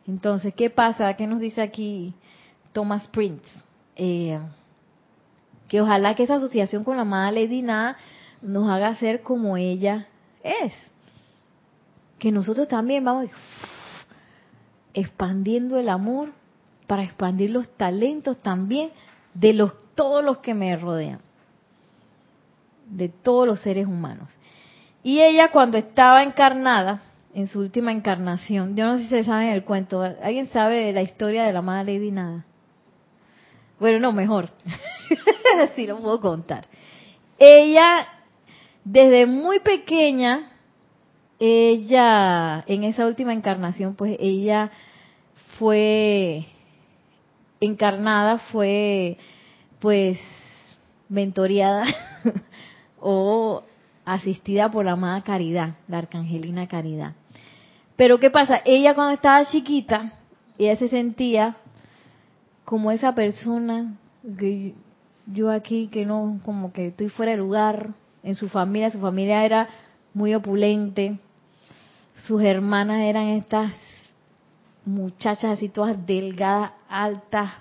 Entonces, 0.08 0.52
¿qué 0.54 0.68
pasa? 0.68 1.14
¿Qué 1.14 1.28
nos 1.28 1.38
dice 1.38 1.62
aquí 1.62 2.14
Thomas 2.72 3.06
Prince? 3.06 3.48
Eh, 3.94 4.38
que 5.68 5.80
ojalá 5.80 6.16
que 6.16 6.24
esa 6.24 6.34
asociación 6.34 6.82
con 6.82 6.96
la 6.96 7.02
amada 7.02 7.30
Lady 7.30 7.62
Nada 7.62 7.96
nos 8.42 8.68
haga 8.68 8.96
ser 8.96 9.22
como 9.22 9.56
ella 9.56 10.08
es 10.42 10.91
que 12.22 12.30
nosotros 12.30 12.68
también 12.68 13.04
vamos 13.04 13.28
expandiendo 14.94 15.76
el 15.76 15.88
amor 15.88 16.28
para 16.86 17.02
expandir 17.02 17.50
los 17.50 17.68
talentos 17.76 18.38
también 18.38 18.92
de 19.34 19.52
los 19.52 19.72
todos 19.96 20.24
los 20.24 20.38
que 20.38 20.54
me 20.54 20.76
rodean, 20.76 21.18
de 22.86 23.08
todos 23.08 23.44
los 23.44 23.58
seres 23.58 23.88
humanos. 23.88 24.30
Y 25.02 25.20
ella 25.20 25.50
cuando 25.50 25.78
estaba 25.78 26.22
encarnada, 26.22 27.02
en 27.34 27.48
su 27.48 27.58
última 27.58 27.90
encarnación, 27.90 28.76
yo 28.76 28.86
no 28.86 28.98
sé 28.98 29.02
si 29.02 29.08
se 29.08 29.24
sabe 29.24 29.52
el 29.52 29.64
cuento, 29.64 30.02
¿alguien 30.02 30.46
sabe 30.46 30.92
la 30.92 31.02
historia 31.02 31.42
de 31.42 31.52
la 31.52 31.60
madre 31.60 31.94
Lady 31.94 32.12
Nada? 32.12 32.44
Bueno, 33.80 33.98
no, 33.98 34.12
mejor, 34.12 34.48
así 35.60 35.88
lo 35.88 35.98
puedo 35.98 36.20
contar. 36.20 36.68
Ella, 37.36 38.06
desde 38.84 39.26
muy 39.26 39.58
pequeña, 39.58 40.51
ella, 41.44 42.62
en 42.68 42.84
esa 42.84 43.04
última 43.04 43.32
encarnación, 43.32 43.96
pues 43.96 44.16
ella 44.20 44.70
fue 45.58 46.46
encarnada, 47.58 48.38
fue 48.38 49.18
pues 49.80 50.20
mentoreada 51.08 51.84
o 53.00 53.64
asistida 54.04 54.70
por 54.70 54.84
la 54.84 54.92
amada 54.92 55.22
Caridad, 55.22 55.74
la 55.88 55.98
arcangelina 55.98 56.68
Caridad. 56.68 57.14
Pero 57.96 58.20
¿qué 58.20 58.30
pasa? 58.30 58.60
Ella 58.64 58.94
cuando 58.94 59.14
estaba 59.14 59.44
chiquita, 59.46 60.12
ella 60.58 60.76
se 60.76 60.88
sentía 60.90 61.56
como 62.64 62.92
esa 62.92 63.16
persona 63.16 63.96
que 64.38 64.74
yo 65.26 65.50
aquí 65.50 65.88
que 65.88 66.06
no, 66.06 66.38
como 66.44 66.72
que 66.72 66.86
estoy 66.86 67.08
fuera 67.08 67.32
de 67.32 67.38
lugar, 67.38 67.94
en 68.22 68.36
su 68.36 68.48
familia, 68.48 68.90
su 68.90 69.00
familia 69.00 69.44
era 69.44 69.68
muy 70.14 70.34
opulente, 70.36 71.18
sus 72.14 72.42
hermanas 72.42 73.00
eran 73.00 73.28
estas 73.28 73.72
muchachas 74.84 75.52
así 75.52 75.68
todas 75.68 76.06
delgadas, 76.06 76.72
altas, 76.88 77.52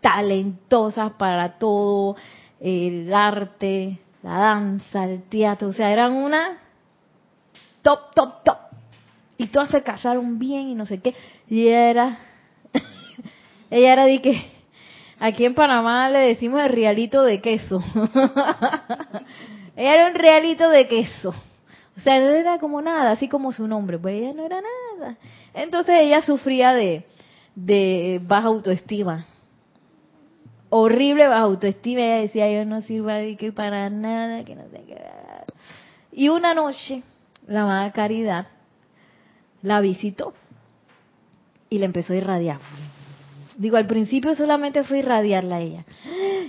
talentosas 0.00 1.12
para 1.12 1.58
todo, 1.58 2.16
el 2.60 3.12
arte, 3.12 3.98
la 4.22 4.38
danza, 4.38 5.04
el 5.04 5.22
teatro, 5.24 5.68
o 5.68 5.72
sea, 5.72 5.92
eran 5.92 6.12
una 6.12 6.58
top, 7.82 8.14
top, 8.14 8.44
top. 8.44 8.58
Y 9.36 9.46
todas 9.48 9.70
se 9.70 9.82
casaron 9.82 10.38
bien 10.38 10.68
y 10.68 10.74
no 10.74 10.84
sé 10.84 11.00
qué. 11.00 11.14
Y 11.46 11.68
era, 11.68 12.18
ella 13.70 13.92
era 13.92 14.04
de 14.04 14.20
que, 14.20 14.50
aquí 15.20 15.44
en 15.44 15.54
Panamá 15.54 16.10
le 16.10 16.18
decimos 16.18 16.60
el 16.60 16.70
realito 16.70 17.22
de 17.22 17.40
queso. 17.40 17.82
ella 19.76 19.94
era 19.94 20.08
un 20.08 20.14
realito 20.14 20.68
de 20.68 20.88
queso. 20.88 21.34
O 21.98 22.00
sea, 22.00 22.20
no 22.20 22.28
era 22.28 22.58
como 22.58 22.80
nada, 22.80 23.10
así 23.10 23.28
como 23.28 23.52
su 23.52 23.66
nombre, 23.66 23.98
pues 23.98 24.14
ella 24.14 24.32
no 24.32 24.46
era 24.46 24.60
nada. 24.60 25.16
Entonces 25.52 25.96
ella 25.98 26.22
sufría 26.22 26.72
de, 26.72 28.20
baja 28.22 28.46
autoestima. 28.46 29.26
Horrible 30.70 31.26
baja 31.26 31.42
autoestima. 31.42 32.02
Ella 32.02 32.20
decía, 32.20 32.52
yo 32.52 32.64
no 32.64 32.82
sirvo 32.82 33.08
para 33.52 33.90
nada, 33.90 34.44
que 34.44 34.54
no 34.54 34.62
sé 34.70 34.84
qué. 34.86 34.96
Y 36.12 36.28
una 36.28 36.54
noche, 36.54 37.02
la 37.48 37.62
amada 37.62 37.90
Caridad 37.90 38.46
la 39.62 39.80
visitó 39.80 40.34
y 41.68 41.78
le 41.78 41.86
empezó 41.86 42.12
a 42.12 42.16
irradiar. 42.16 42.60
Digo, 43.56 43.76
al 43.76 43.88
principio 43.88 44.36
solamente 44.36 44.84
fue 44.84 45.00
irradiarla 45.00 45.56
a 45.56 45.60
ella. 45.60 45.84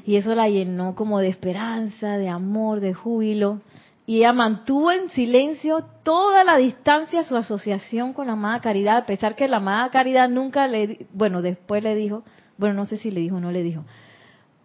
Y 0.06 0.18
eso 0.18 0.36
la 0.36 0.48
llenó 0.48 0.94
como 0.94 1.18
de 1.18 1.30
esperanza, 1.30 2.18
de 2.20 2.30
amor, 2.30 2.82
de 2.82 2.94
júbilo 2.94 3.62
y 4.10 4.18
ella 4.18 4.34
mantuvo 4.34 4.92
en 4.92 5.12
silencio 5.12 5.86
toda 6.02 6.44
la 6.44 6.58
distancia 6.58 7.22
su 7.22 7.36
asociación 7.38 8.14
con 8.14 8.26
la 8.26 8.34
amada 8.34 8.60
caridad, 8.60 8.98
a 8.98 9.06
pesar 9.06 9.36
que 9.36 9.48
la 9.48 9.58
amada 9.58 9.92
caridad 9.92 10.28
nunca 10.28 10.68
le, 10.68 11.06
bueno, 11.14 11.44
después 11.44 11.84
le 11.84 11.94
dijo, 11.94 12.24
bueno, 12.58 12.74
no 12.74 12.86
sé 12.86 12.98
si 12.98 13.12
le 13.12 13.22
dijo 13.22 13.36
o 13.36 13.40
no 13.40 13.52
le 13.52 13.62
dijo, 13.62 13.86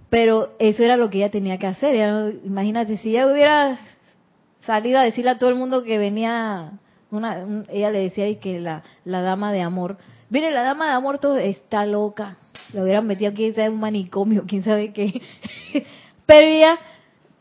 pero 0.09 0.55
eso 0.59 0.83
era 0.83 0.97
lo 0.97 1.11
que 1.11 1.19
ella 1.19 1.31
tenía 1.31 1.59
que 1.59 1.67
hacer. 1.67 2.41
imagínate, 2.43 2.97
si 2.97 3.11
ella 3.11 3.27
hubiera 3.27 3.79
salido 4.61 4.99
a 4.99 5.03
decirle 5.05 5.33
a 5.33 5.39
todo 5.39 5.51
el 5.51 5.57
mundo 5.57 5.85
que 5.85 5.99
venía, 5.99 6.81
una, 7.11 7.67
ella 7.69 7.91
le 7.91 7.99
decía 7.99 8.41
que 8.41 8.61
la, 8.61 8.83
la 9.05 9.21
dama 9.21 9.53
de 9.53 9.61
amor, 9.61 9.99
viene 10.31 10.53
la 10.53 10.63
dama 10.63 10.87
de 10.87 10.93
amor, 10.93 11.19
todo 11.19 11.37
está 11.37 11.85
loca, 11.85 12.39
lo 12.73 12.83
hubieran 12.85 13.07
metido 13.07 13.35
quién 13.35 13.55
sabe 13.55 13.69
un 13.69 13.81
manicomio, 13.81 14.45
quién 14.49 14.63
sabe 14.63 14.95
qué, 14.95 15.21
pero 16.25 16.47
ella 16.47 16.79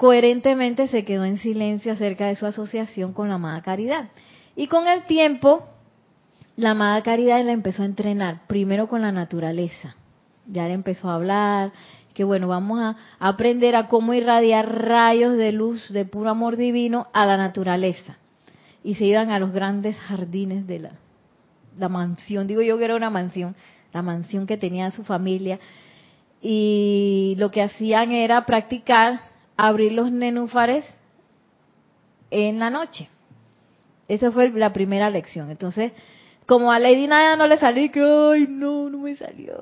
coherentemente 0.04 0.89
se 0.89 1.06
quedó 1.06 1.24
en 1.24 1.38
silencio 1.38 1.94
acerca 1.94 2.28
de 2.28 2.36
su 2.36 2.46
asociación 2.46 3.13
con 3.13 3.30
la 3.30 3.36
amada 3.36 3.62
caridad. 3.62 4.10
Y 4.54 4.68
con 4.68 4.86
el 4.86 5.06
tiempo, 5.06 5.66
la 6.58 6.72
amada 6.72 7.02
caridad 7.04 7.42
la 7.46 7.54
empezó 7.54 7.84
a 7.84 7.86
entrenar, 7.86 8.46
primero 8.48 8.89
con 8.89 9.02
la 9.02 9.13
naturaleza. 9.13 9.96
Ya 10.46 10.68
le 10.68 10.74
empezó 10.74 11.10
a 11.10 11.16
hablar, 11.16 11.72
que 12.13 12.26
bueno, 12.26 12.50
vamos 12.50 12.82
a 12.82 12.98
aprender 13.18 13.78
a 13.78 13.88
cómo 13.88 14.13
irradiar 14.13 14.78
rayos 14.78 15.38
de 15.38 15.54
luz 15.54 15.88
de 15.88 16.04
puro 16.04 16.32
amor 16.32 16.58
divino 16.58 17.08
a 17.13 17.26
la 17.26 17.38
naturaleza. 17.38 18.18
Y 18.84 18.96
se 18.96 19.06
iban 19.06 19.32
a 19.32 19.39
los 19.39 19.54
grandes 19.54 19.96
jardines 19.96 20.68
de 20.68 20.80
la, 20.80 20.92
la 21.78 21.88
mansión, 21.88 22.46
digo 22.46 22.62
yo 22.62 22.78
que 22.78 22.84
era 22.84 22.98
una 22.98 23.10
mansión, 23.10 23.56
la 23.94 24.02
mansión 24.02 24.48
que 24.48 24.58
tenía 24.58 24.92
su 24.92 25.06
familia. 25.06 25.62
Y 26.42 27.36
lo 27.38 27.52
que 27.52 27.62
hacían 27.62 28.12
era 28.12 28.46
practicar 28.46 29.32
abrir 29.58 29.94
los 29.94 30.12
nenúfares 30.12 30.86
en 32.32 32.60
la 32.60 32.70
noche. 32.70 33.10
Esa 34.08 34.32
fue 34.32 34.50
la 34.52 34.74
primera 34.74 35.10
lección. 35.10 35.50
Entonces, 35.50 35.92
como 36.46 36.72
a 36.72 36.80
Lady 36.80 37.08
Nada 37.08 37.36
no 37.36 37.48
le 37.48 37.58
salió, 37.58 37.92
que, 37.92 38.02
ay, 38.02 38.48
no, 38.50 38.89
no 38.89 38.98
me 38.98 39.16
salió, 39.16 39.54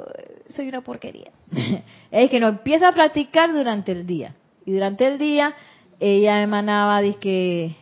soy 0.49 0.69
una 0.69 0.81
porquería. 0.81 1.31
es 2.11 2.29
que 2.29 2.39
no 2.39 2.47
empieza 2.47 2.87
a 2.87 2.91
practicar 2.93 3.51
durante 3.53 3.91
el 3.91 4.07
día. 4.07 4.35
Y 4.65 4.73
durante 4.73 5.07
el 5.07 5.17
día, 5.17 5.53
ella 5.99 6.41
emanaba, 6.41 7.01
que 7.19 7.75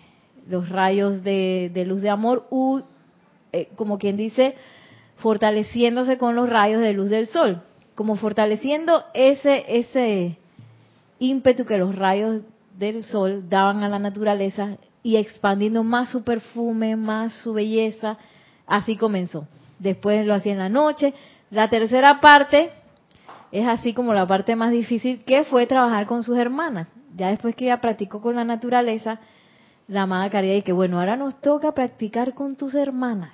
los 0.48 0.69
rayos 0.69 1.24
de, 1.24 1.72
luz 1.86 2.02
de 2.02 2.10
amor, 2.10 2.48
eh, 3.54 3.69
como 3.76 3.98
quien 3.98 4.17
dice, 4.17 4.56
fortaleciéndose 5.17 6.17
con 6.17 6.36
los 6.36 6.50
rayos 6.50 6.82
de 6.82 6.93
luz 6.93 7.10
del 7.10 7.28
sol, 7.28 7.62
como 7.95 8.15
fortaleciendo 8.15 9.04
ese, 9.13 9.65
ese, 9.67 10.38
ímpetu 11.19 11.65
que 11.65 11.77
los 11.77 11.95
rayos 11.95 12.41
del 12.77 13.03
sol 13.03 13.49
daban 13.49 13.84
a 13.84 13.89
la 13.89 13.99
naturaleza 13.99 14.77
y 15.03 15.17
expandiendo 15.17 15.84
más 15.84 16.10
su 16.10 16.23
perfume, 16.23 16.95
más 16.95 17.34
su 17.43 17.53
belleza. 17.53 18.17
Así 18.65 18.95
comenzó. 18.95 19.47
Después 19.79 20.25
lo 20.25 20.34
hacía 20.34 20.53
en 20.53 20.60
la 20.60 20.69
noche. 20.69 21.13
La 21.51 21.69
tercera 21.69 22.19
parte 22.21 22.71
es 23.51 23.67
así 23.67 23.93
como 23.93 24.13
la 24.13 24.27
parte 24.27 24.55
más 24.55 24.71
difícil, 24.71 25.23
que 25.23 25.43
fue 25.43 25.67
trabajar 25.67 26.05
con 26.05 26.23
sus 26.23 26.38
hermanas. 26.38 26.88
Ya 27.15 27.29
después 27.29 27.55
que 27.55 27.65
ella 27.65 27.82
practicó 27.82 28.21
con 28.21 28.36
la 28.36 28.43
naturaleza, 28.43 29.19
la 29.88 30.03
amada 30.03 30.29
Caridad, 30.29 30.55
y 30.55 30.62
que 30.62 30.71
bueno, 30.71 30.99
ahora 30.99 31.15
nos 31.15 31.41
toca 31.41 31.71
practicar 31.73 32.34
con 32.34 32.55
tus 32.55 32.75
hermanas. 32.75 33.34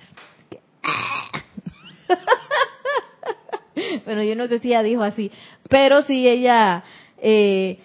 bueno, 4.06 4.22
yo 4.22 4.34
no 4.34 4.48
sé 4.48 4.58
si 4.60 4.74
dijo 4.74 5.02
así, 5.02 5.30
pero 5.68 6.02
sí 6.02 6.26
ella 6.26 6.82
eh, 7.18 7.78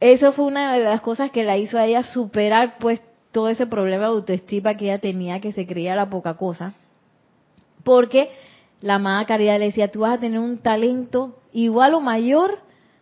eso 0.00 0.32
fue 0.32 0.44
una 0.44 0.76
de 0.76 0.84
las 0.84 1.00
cosas 1.00 1.30
que 1.30 1.44
la 1.44 1.56
hizo 1.56 1.78
a 1.78 1.86
ella 1.86 2.02
superar 2.02 2.76
pues 2.78 3.00
todo 3.32 3.48
ese 3.48 3.66
problema 3.66 4.04
de 4.04 4.08
autoestima 4.08 4.76
que 4.76 4.86
ella 4.86 4.98
tenía, 4.98 5.40
que 5.40 5.52
se 5.52 5.66
creía 5.66 5.96
la 5.96 6.08
poca 6.10 6.34
cosa. 6.34 6.74
Porque 7.84 8.30
la 8.80 8.94
amada 8.96 9.26
Caridad 9.26 9.58
le 9.58 9.66
decía, 9.66 9.90
tú 9.90 10.00
vas 10.00 10.18
a 10.18 10.20
tener 10.20 10.38
un 10.40 10.58
talento 10.58 11.38
igual 11.52 11.94
o 11.94 12.00
mayor 12.00 12.60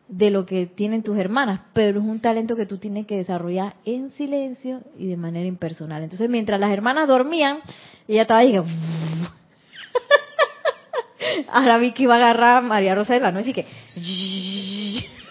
de 0.09 0.31
lo 0.31 0.44
que 0.44 0.66
tienen 0.66 1.03
tus 1.03 1.16
hermanas, 1.16 1.61
pero 1.73 2.01
es 2.01 2.07
un 2.07 2.20
talento 2.20 2.57
que 2.57 2.66
tú 2.66 2.79
tienes 2.79 3.07
que 3.07 3.16
desarrollar 3.16 3.75
en 3.85 4.11
silencio 4.11 4.83
y 4.99 5.07
de 5.07 5.16
manera 5.16 5.47
impersonal. 5.47 6.03
Entonces, 6.03 6.29
mientras 6.29 6.61
las 6.61 6.70
hermanas 6.70 7.09
dormían, 7.09 7.61
ella 8.07 8.23
estaba 8.23 8.40
ahí, 8.40 8.57
ahora 11.51 11.79
vi 11.79 11.92
que 11.92 12.03
iba 12.05 12.14
a 12.14 12.18
agarrar 12.18 12.59
a 12.59 12.61
María 12.61 12.94
Rosa 12.94 13.14
de 13.14 13.20
la 13.20 13.33
noche 13.33 13.51
y 13.51 13.55
que 13.55 13.66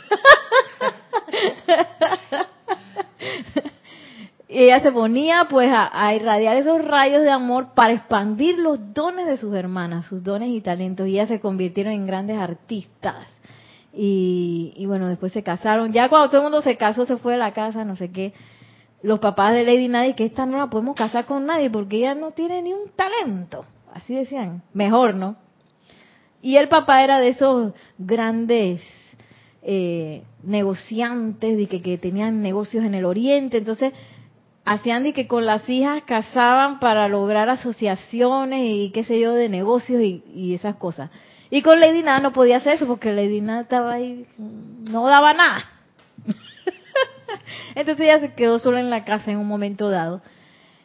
y 4.47 4.57
ella 4.63 4.79
se 4.81 4.91
ponía 4.91 5.47
pues 5.49 5.69
a, 5.71 6.13
irradiar 6.13 6.57
esos 6.57 6.83
rayos 6.83 7.21
de 7.21 7.31
amor 7.31 7.73
para 7.73 7.93
expandir 7.93 8.59
los 8.59 8.93
dones 8.93 9.25
de 9.27 9.37
sus 9.37 9.53
hermanas, 9.55 10.05
sus 10.05 10.23
dones 10.23 10.49
y 10.49 10.61
talentos. 10.61 11.07
Y 11.07 11.11
ellas 11.11 11.29
se 11.29 11.39
convirtieron 11.39 11.93
en 11.93 12.05
grandes 12.05 12.37
artistas. 12.37 13.27
Y, 13.95 14.83
bueno, 14.87 15.07
después 15.07 15.31
se 15.31 15.43
casaron. 15.43 15.93
Ya 15.93 16.09
cuando 16.09 16.29
todo 16.29 16.37
el 16.37 16.43
mundo 16.43 16.61
se 16.61 16.77
casó, 16.77 17.05
se 17.05 17.17
fue 17.17 17.33
de 17.33 17.39
la 17.39 17.53
casa, 17.53 17.85
no 17.85 17.95
sé 17.95 18.11
qué. 18.11 18.33
Los 19.03 19.19
papás 19.19 19.53
de 19.53 19.63
Lady 19.63 19.87
Nadie, 19.87 20.15
que 20.15 20.25
esta 20.25 20.45
no 20.45 20.57
la 20.57 20.67
podemos 20.67 20.95
casar 20.95 21.25
con 21.25 21.45
nadie 21.45 21.69
porque 21.69 21.97
ella 21.97 22.15
no 22.15 22.31
tiene 22.31 22.61
ni 22.61 22.73
un 22.73 22.89
talento. 22.95 23.65
Así 23.93 24.15
decían. 24.15 24.63
Mejor, 24.73 25.13
¿no? 25.13 25.35
Y 26.41 26.57
el 26.57 26.69
papá 26.69 27.03
era 27.03 27.19
de 27.19 27.29
esos 27.29 27.73
grandes 27.97 28.81
eh, 29.65 30.23
negociantes 30.43 31.57
de 31.57 31.67
que, 31.67 31.97
tenían 31.97 32.41
negocios 32.41 32.83
en 32.83 32.95
el 32.95 33.05
oriente, 33.05 33.57
entonces 33.57 33.93
hacían 34.65 35.03
de 35.03 35.13
que 35.13 35.25
con 35.25 35.45
las 35.45 35.69
hijas 35.69 36.03
casaban 36.03 36.81
para 36.81 37.07
lograr 37.07 37.49
asociaciones 37.49 38.59
y 38.61 38.91
qué 38.91 39.05
sé 39.05 39.19
yo 39.21 39.31
de 39.31 39.47
negocios 39.47 40.01
y, 40.01 40.53
esas 40.53 40.75
cosas. 40.75 41.11
Y 41.49 41.61
con 41.61 41.79
Lady 41.79 42.01
Nada 42.01 42.19
no 42.19 42.33
podía 42.33 42.57
hacer 42.57 42.73
eso 42.73 42.87
porque 42.87 43.13
Lady 43.13 43.39
Nada 43.39 43.61
estaba 43.61 43.93
ahí, 43.93 44.25
no 44.37 45.07
daba 45.07 45.33
nada. 45.33 45.63
entonces 47.75 48.05
ella 48.05 48.19
se 48.19 48.33
quedó 48.33 48.59
sola 48.59 48.81
en 48.81 48.89
la 48.89 49.05
casa 49.05 49.31
en 49.31 49.37
un 49.37 49.47
momento 49.47 49.89
dado. 49.89 50.21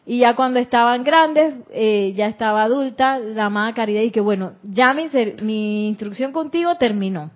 Y 0.05 0.19
ya 0.19 0.35
cuando 0.35 0.59
estaban 0.59 1.03
grandes, 1.03 1.53
eh, 1.71 2.13
ya 2.15 2.27
estaba 2.27 2.63
adulta, 2.63 3.19
la 3.19 3.45
amada 3.45 3.73
Caridad 3.73 4.01
y 4.01 4.11
que 4.11 4.21
bueno, 4.21 4.53
ya 4.63 4.93
mi, 4.93 5.07
mi 5.41 5.89
instrucción 5.89 6.31
contigo 6.31 6.75
terminó 6.77 7.31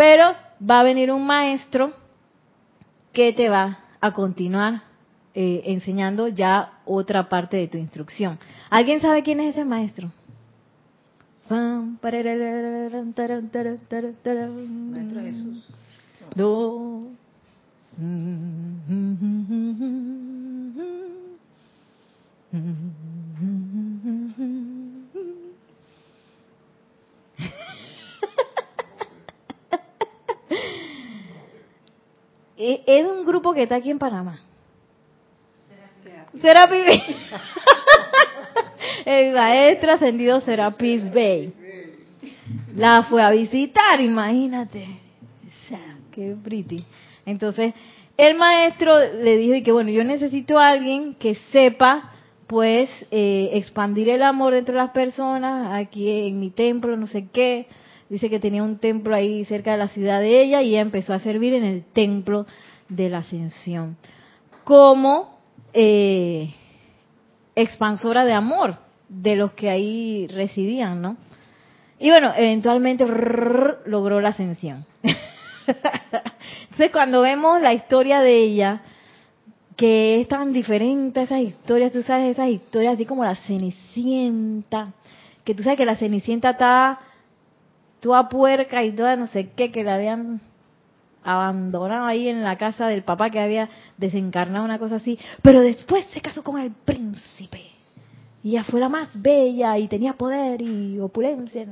pero 0.00 0.32
va 0.58 0.80
a 0.80 0.82
venir 0.82 1.12
un 1.12 1.26
maestro 1.26 1.92
que 3.12 3.34
te 3.34 3.50
va 3.50 3.80
a 4.00 4.12
continuar 4.14 4.80
eh, 5.34 5.60
enseñando 5.66 6.28
ya 6.28 6.80
otra 6.86 7.28
parte 7.28 7.58
de 7.58 7.68
tu 7.68 7.76
instrucción. 7.76 8.38
¿Alguien 8.70 9.02
sabe 9.02 9.22
quién 9.22 9.40
es 9.40 9.54
ese 9.54 9.66
maestro? 9.66 10.10
Maestro 14.90 15.20
Jesús. 15.20 15.68
Es 32.86 33.06
un 33.06 33.24
grupo 33.24 33.54
que 33.54 33.62
está 33.62 33.76
aquí 33.76 33.90
en 33.90 33.98
Panamá. 33.98 34.38
Será 36.40 36.68
Pibe. 36.68 37.02
el 39.04 39.34
maestro 39.34 39.92
ascendido 39.92 40.40
Serapis 40.40 41.10
Bey. 41.10 41.52
La 42.76 43.02
fue 43.04 43.22
a 43.22 43.30
visitar, 43.30 44.00
imagínate. 44.00 44.86
Qué 46.12 46.36
pretty. 46.42 46.84
Entonces, 47.24 47.74
el 48.16 48.36
maestro 48.36 48.98
le 48.98 49.36
dijo 49.38 49.54
y 49.54 49.62
que 49.62 49.72
bueno, 49.72 49.90
yo 49.90 50.04
necesito 50.04 50.58
a 50.58 50.68
alguien 50.68 51.14
que 51.14 51.36
sepa 51.52 52.12
pues 52.46 52.90
eh, 53.10 53.50
expandir 53.52 54.08
el 54.08 54.22
amor 54.22 54.52
dentro 54.52 54.74
de 54.74 54.80
las 54.80 54.90
personas, 54.90 55.72
aquí 55.72 56.26
en 56.26 56.40
mi 56.40 56.50
templo, 56.50 56.96
no 56.96 57.06
sé 57.06 57.28
qué. 57.32 57.66
Dice 58.10 58.28
que 58.28 58.40
tenía 58.40 58.62
un 58.62 58.78
templo 58.78 59.14
ahí 59.14 59.44
cerca 59.46 59.72
de 59.72 59.78
la 59.78 59.88
ciudad 59.88 60.20
de 60.20 60.42
ella 60.42 60.60
y 60.60 60.70
ella 60.70 60.82
empezó 60.82 61.14
a 61.14 61.20
servir 61.20 61.54
en 61.54 61.64
el 61.64 61.84
templo 61.84 62.44
de 62.88 63.08
la 63.08 63.18
ascensión 63.18 63.96
como 64.64 65.38
eh, 65.72 66.54
expansora 67.54 68.24
de 68.24 68.32
amor 68.32 68.76
de 69.08 69.36
los 69.36 69.52
que 69.52 69.70
ahí 69.70 70.26
residían, 70.28 71.02
¿no? 71.02 71.16
Y 71.98 72.10
bueno, 72.10 72.32
eventualmente 72.36 73.04
logró 73.86 74.20
la 74.20 74.28
ascensión. 74.28 74.86
Entonces 75.66 76.90
cuando 76.92 77.20
vemos 77.22 77.60
la 77.60 77.74
historia 77.74 78.20
de 78.20 78.36
ella, 78.42 78.82
que 79.76 80.20
es 80.20 80.28
tan 80.28 80.52
diferente 80.52 81.22
esas 81.22 81.40
historias, 81.40 81.92
tú 81.92 82.02
sabes, 82.02 82.30
esas 82.30 82.48
historias 82.48 82.94
así 82.94 83.04
como 83.04 83.24
la 83.24 83.34
Cenicienta, 83.34 84.92
que 85.44 85.54
tú 85.54 85.62
sabes 85.62 85.78
que 85.78 85.84
la 85.84 85.96
Cenicienta 85.96 86.50
está 86.50 87.00
toda 88.00 88.28
puerca 88.28 88.82
y 88.82 88.92
toda 88.92 89.16
no 89.16 89.26
sé 89.26 89.50
qué, 89.56 89.70
que 89.70 89.84
la 89.84 89.94
habían 89.94 90.40
abandonado 91.22 92.06
ahí 92.06 92.28
en 92.28 92.42
la 92.42 92.56
casa 92.56 92.86
del 92.86 93.02
papá 93.02 93.30
que 93.30 93.40
había 93.40 93.68
desencarnado 93.98 94.64
una 94.64 94.78
cosa 94.78 94.96
así, 94.96 95.18
pero 95.42 95.60
después 95.60 96.06
se 96.06 96.20
casó 96.20 96.42
con 96.42 96.58
el 96.58 96.72
príncipe 96.72 97.70
y 98.42 98.50
ella 98.50 98.64
fue 98.64 98.80
la 98.80 98.88
más 98.88 99.10
bella 99.20 99.76
y 99.78 99.86
tenía 99.86 100.14
poder 100.14 100.62
y 100.62 100.98
opulencia. 100.98 101.66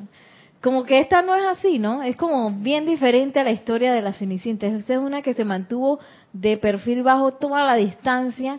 Como 0.61 0.85
que 0.85 0.99
esta 0.99 1.23
no 1.23 1.35
es 1.37 1.45
así, 1.47 1.79
¿no? 1.79 2.03
Es 2.03 2.17
como 2.17 2.51
bien 2.51 2.85
diferente 2.85 3.39
a 3.39 3.45
la 3.45 3.53
historia 3.53 3.93
de 3.93 4.03
la 4.03 4.13
Cenicienta. 4.13 4.67
Esta 4.67 4.95
es 4.95 4.99
una 4.99 5.23
que 5.23 5.33
se 5.33 5.45
mantuvo 5.45 6.01
de 6.33 6.57
perfil 6.59 7.03
bajo 7.03 7.35
toda 7.35 7.65
la 7.65 7.77
distancia, 7.77 8.59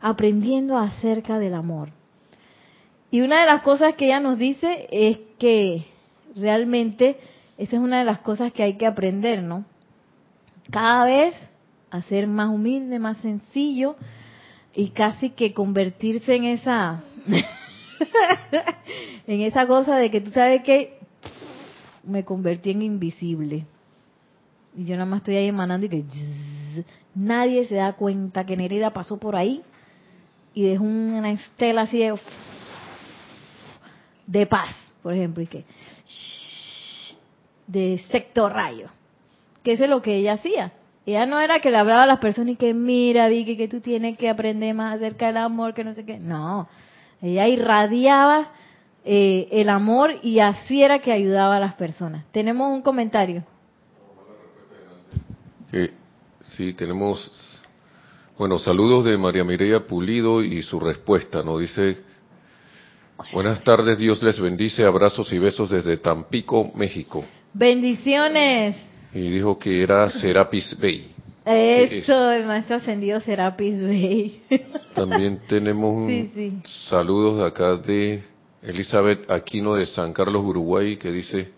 aprendiendo 0.00 0.76
acerca 0.76 1.38
del 1.38 1.54
amor. 1.54 1.90
Y 3.10 3.20
una 3.20 3.40
de 3.40 3.46
las 3.46 3.62
cosas 3.62 3.94
que 3.94 4.06
ella 4.06 4.20
nos 4.20 4.38
dice 4.38 4.88
es 4.90 5.18
que 5.38 5.86
realmente 6.36 7.18
esa 7.58 7.76
es 7.76 7.82
una 7.82 7.98
de 7.98 8.04
las 8.04 8.20
cosas 8.20 8.52
que 8.52 8.62
hay 8.62 8.74
que 8.74 8.86
aprender, 8.86 9.42
¿no? 9.42 9.64
Cada 10.70 11.06
vez 11.06 11.34
a 11.90 12.02
ser 12.02 12.26
más 12.26 12.50
humilde, 12.50 12.98
más 12.98 13.18
sencillo 13.18 13.96
y 14.74 14.90
casi 14.90 15.30
que 15.30 15.54
convertirse 15.54 16.34
en 16.34 16.44
esa 16.44 17.02
en 19.26 19.40
esa 19.40 19.66
cosa 19.66 19.96
de 19.96 20.10
que 20.10 20.20
tú 20.20 20.30
sabes 20.32 20.62
que 20.62 20.98
me 22.04 22.24
convertí 22.24 22.70
en 22.70 22.82
invisible. 22.82 23.64
Y 24.76 24.84
yo 24.84 24.96
nada 24.96 25.06
más 25.06 25.18
estoy 25.18 25.36
ahí 25.36 25.46
emanando 25.46 25.86
y 25.86 25.88
que 25.88 26.04
nadie 27.14 27.66
se 27.66 27.76
da 27.76 27.94
cuenta 27.94 28.44
que 28.44 28.56
Nereida 28.56 28.92
pasó 28.92 29.16
por 29.16 29.34
ahí 29.34 29.62
y 30.52 30.62
dejó 30.62 30.84
una 30.84 31.30
estela 31.30 31.82
así 31.82 31.98
de, 31.98 32.14
de 34.26 34.46
paz, 34.46 34.74
por 35.06 35.14
ejemplo, 35.14 35.40
y 35.40 35.46
que 35.46 35.64
de 37.68 38.02
sector 38.10 38.52
rayo. 38.52 38.88
Que 39.62 39.74
es 39.74 39.80
lo 39.88 40.02
que 40.02 40.16
ella 40.16 40.32
hacía. 40.32 40.72
Ella 41.06 41.26
no 41.26 41.38
era 41.38 41.60
que 41.60 41.70
le 41.70 41.76
hablaba 41.76 42.02
a 42.02 42.06
las 42.06 42.18
personas 42.18 42.54
y 42.54 42.56
que 42.56 42.74
mira, 42.74 43.28
Vicky, 43.28 43.56
que 43.56 43.68
tú 43.68 43.80
tienes 43.80 44.18
que 44.18 44.28
aprender 44.28 44.74
más 44.74 44.96
acerca 44.96 45.28
del 45.28 45.36
amor, 45.36 45.74
que 45.74 45.84
no 45.84 45.94
sé 45.94 46.04
qué. 46.04 46.18
No, 46.18 46.68
ella 47.22 47.46
irradiaba 47.46 48.50
eh, 49.04 49.46
el 49.52 49.68
amor 49.68 50.10
y 50.24 50.40
así 50.40 50.82
era 50.82 50.98
que 50.98 51.12
ayudaba 51.12 51.58
a 51.58 51.60
las 51.60 51.74
personas. 51.74 52.24
Tenemos 52.32 52.72
un 52.72 52.82
comentario. 52.82 53.44
Que, 55.70 55.92
sí, 56.42 56.72
tenemos, 56.72 57.62
bueno, 58.36 58.58
saludos 58.58 59.04
de 59.04 59.16
María 59.16 59.44
Mireya 59.44 59.86
Pulido 59.86 60.42
y 60.42 60.64
su 60.64 60.80
respuesta, 60.80 61.44
¿no? 61.44 61.58
Dice, 61.58 61.96
buenas 63.32 63.62
tardes, 63.62 63.98
Dios 63.98 64.22
les 64.22 64.38
bendice, 64.40 64.84
abrazos 64.84 65.32
y 65.32 65.38
besos 65.38 65.70
desde 65.70 65.96
Tampico, 65.98 66.70
México. 66.74 67.24
Bendiciones. 67.52 68.76
Y 69.14 69.30
dijo 69.30 69.58
que 69.58 69.82
era 69.82 70.08
Serapis 70.10 70.76
Bay. 70.80 71.12
Eso, 71.44 72.32
el 72.32 72.44
maestro 72.44 72.76
ascendido 72.76 73.20
Serapis 73.20 73.80
Bey. 73.80 74.42
También 74.94 75.40
tenemos 75.48 75.94
un 75.94 76.08
Sí, 76.08 76.30
sí. 76.34 76.52
saludos 76.88 77.38
de 77.38 77.46
acá 77.46 77.76
de 77.76 78.24
Elizabeth 78.62 79.30
Aquino 79.30 79.74
de 79.76 79.86
San 79.86 80.12
Carlos, 80.12 80.42
Uruguay, 80.44 80.96
que 80.96 81.12
dice, 81.12 81.50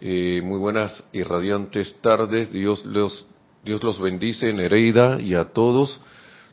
eh, 0.00 0.42
muy 0.44 0.58
buenas 0.58 1.02
y 1.12 1.22
radiantes 1.22 1.94
tardes, 2.02 2.52
Dios 2.52 2.84
los, 2.84 3.26
Dios 3.64 3.82
los 3.82 3.98
bendice, 3.98 4.52
Nereida, 4.52 5.20
y 5.20 5.34
a 5.34 5.44
todos 5.44 5.98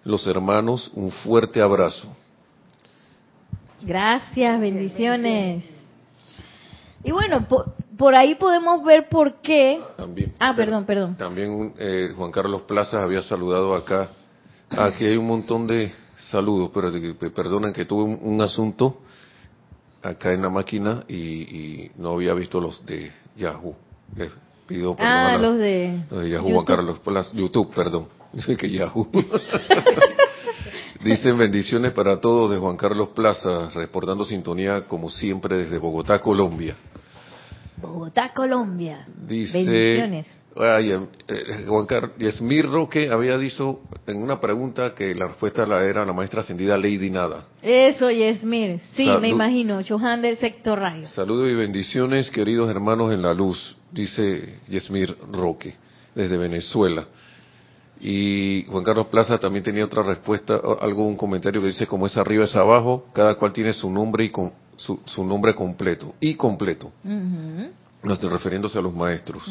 los 0.05 0.26
hermanos, 0.26 0.91
un 0.93 1.12
fuerte 1.12 1.62
abrazo. 1.62 2.16
Gracias, 3.82 4.59
bendiciones. 4.59 5.63
Y 7.03 7.11
bueno, 7.11 7.47
por, 7.47 7.73
por 7.97 8.13
ahí 8.15 8.36
podemos 8.36 8.84
ver 8.84 9.07
por 9.09 9.36
qué. 9.41 9.80
También, 9.97 10.34
Ah, 10.39 10.53
perdón, 10.55 10.86
perdón. 10.86 11.15
También 11.15 11.73
eh, 11.80 12.11
Juan 12.15 12.32
Carlos 12.32 12.63
Plazas 12.63 12.95
había 13.01 13.21
saludado 13.21 13.73
acá. 13.75 14.09
Aquí 14.69 15.05
hay 15.05 15.15
un 15.17 15.27
montón 15.27 15.65
de 15.65 15.91
saludos, 16.30 16.69
pero 16.73 16.91
perdonen 17.32 17.73
que 17.73 17.86
tuve 17.86 18.03
un, 18.03 18.19
un 18.21 18.41
asunto 18.41 18.99
acá 20.01 20.34
en 20.34 20.41
la 20.41 20.49
máquina 20.49 21.03
y, 21.07 21.15
y 21.15 21.91
no 21.97 22.13
había 22.13 22.34
visto 22.34 22.59
los 22.59 22.86
de 22.86 23.11
Yahoo. 23.38 23.75
Les 24.15 24.32
pido 24.67 24.95
perdón 24.95 25.11
a 25.11 25.30
Ah, 25.30 25.38
la- 25.38 25.49
los 25.49 25.57
de. 25.57 25.99
los 26.11 26.21
de 26.23 26.30
Yahoo, 26.30 26.41
Juan 26.43 26.53
YouTube. 26.55 26.67
Carlos 26.67 26.99
Plazas, 26.99 27.34
YouTube, 27.34 27.73
perdón. 27.73 28.07
Dice 28.34 28.55
que 28.57 28.69
Yahoo. 28.69 29.07
Dicen 31.10 31.38
bendiciones 31.38 31.91
para 31.93 32.20
todos 32.20 32.51
de 32.51 32.57
Juan 32.57 32.78
Carlos 32.78 33.10
Plaza, 33.16 33.70
reportando 33.74 34.24
sintonía 34.26 34.86
como 34.86 35.10
siempre 35.10 35.57
desde 35.57 35.78
Bogotá, 35.78 36.20
Colombia. 36.22 36.76
Bogotá, 37.78 38.32
Colombia. 38.34 39.05
Dice 39.26 39.57
Bendiciones. 39.64 40.28
ay, 40.55 40.91
eh, 40.91 40.99
eh, 41.28 41.66
Juan 41.68 41.86
Carlos 41.86 42.12
Yasmir 42.20 42.66
Roque 42.70 43.10
había 43.10 43.38
dicho 43.38 43.80
en 44.05 44.22
una 44.22 44.39
pregunta 44.39 44.93
que 44.93 45.16
la 45.16 45.28
respuesta 45.28 45.66
la 45.66 45.84
era 45.84 46.05
la 46.05 46.14
maestra 46.14 46.41
ascendida 46.41 46.78
Lady 46.78 47.10
Nada. 47.10 47.45
Eso, 47.62 48.12
Yesmir. 48.12 48.80
Sí, 48.95 49.05
Salud. 49.05 49.22
me 49.22 49.30
imagino. 49.30 49.82
Chohan 49.82 50.22
del 50.22 50.38
sector 50.38 50.78
rayo. 50.78 51.07
Saludos 51.07 51.49
y 51.49 51.53
bendiciones, 51.55 52.30
queridos 52.30 52.70
hermanos 52.70 53.14
en 53.14 53.22
la 53.22 53.34
luz, 53.34 53.78
dice 53.91 54.60
Yasmir 54.68 55.16
Roque, 55.32 55.74
desde 56.14 56.38
Venezuela. 56.38 57.05
Y 58.02 58.66
Juan 58.70 58.84
Carlos 58.84 59.08
Plaza 59.08 59.38
también 59.38 59.64
tenía 59.64 59.84
otra 59.86 60.04
respuesta, 60.04 60.60
un 60.60 61.18
comentario 61.18 61.62
que 61.62 61.68
dice, 61.68 61.86
como 61.86 62.06
es 62.06 62.16
arriba 62.18 62.45
es 62.45 62.56
abajo, 62.56 63.06
cada 63.14 63.36
cual 63.36 63.52
tiene 63.52 63.74
su 63.74 63.89
nombre 63.89 64.24
y 64.24 64.30
con, 64.30 64.54
su, 64.78 65.00
su 65.06 65.26
nombre 65.26 65.54
completo, 65.54 66.14
y 66.20 66.36
completo, 66.36 66.91
no 67.04 68.14
estoy 68.14 68.30
refiriéndose 68.30 68.80
a 68.80 68.82
los 68.82 68.93
maestros. 68.93 69.43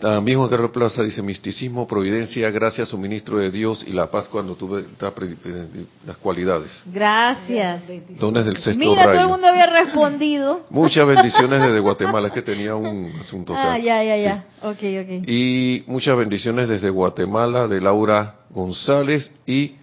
También 0.00 0.38
Juan 0.38 0.50
Carlos 0.50 0.70
Plaza 0.72 1.02
dice 1.02 1.22
misticismo, 1.22 1.86
providencia, 1.86 2.50
gracia, 2.50 2.84
suministro 2.84 3.38
de 3.38 3.50
Dios 3.50 3.84
y 3.86 3.92
la 3.92 4.10
paz 4.10 4.28
cuando 4.28 4.54
tuve 4.56 4.80
eh, 4.82 5.84
las 6.04 6.16
cualidades. 6.18 6.70
Gracias. 6.92 7.82
Dones 8.18 8.44
del 8.44 8.56
sexto 8.56 8.78
Mira, 8.78 9.00
todo 9.02 9.10
el 9.12 9.16
rayo. 9.16 9.28
mundo 9.28 9.46
había 9.46 9.66
respondido. 9.66 10.60
Muchas 10.70 11.06
bendiciones 11.06 11.62
desde 11.62 11.78
Guatemala, 11.80 12.26
es 12.26 12.34
que 12.34 12.42
tenía 12.42 12.74
un 12.74 13.12
asunto 13.18 13.54
acá. 13.54 13.74
Ah, 13.74 13.78
ya, 13.78 14.02
ya, 14.02 14.16
Sí. 14.16 14.22
ya. 14.24 14.44
Ok, 14.62 14.78
ok. 15.22 15.28
Y 15.28 15.84
muchas 15.86 16.18
bendiciones 16.18 16.68
desde 16.68 16.90
Guatemala 16.90 17.68
de 17.68 17.80
Laura 17.80 18.34
González 18.50 19.32
y 19.46 19.76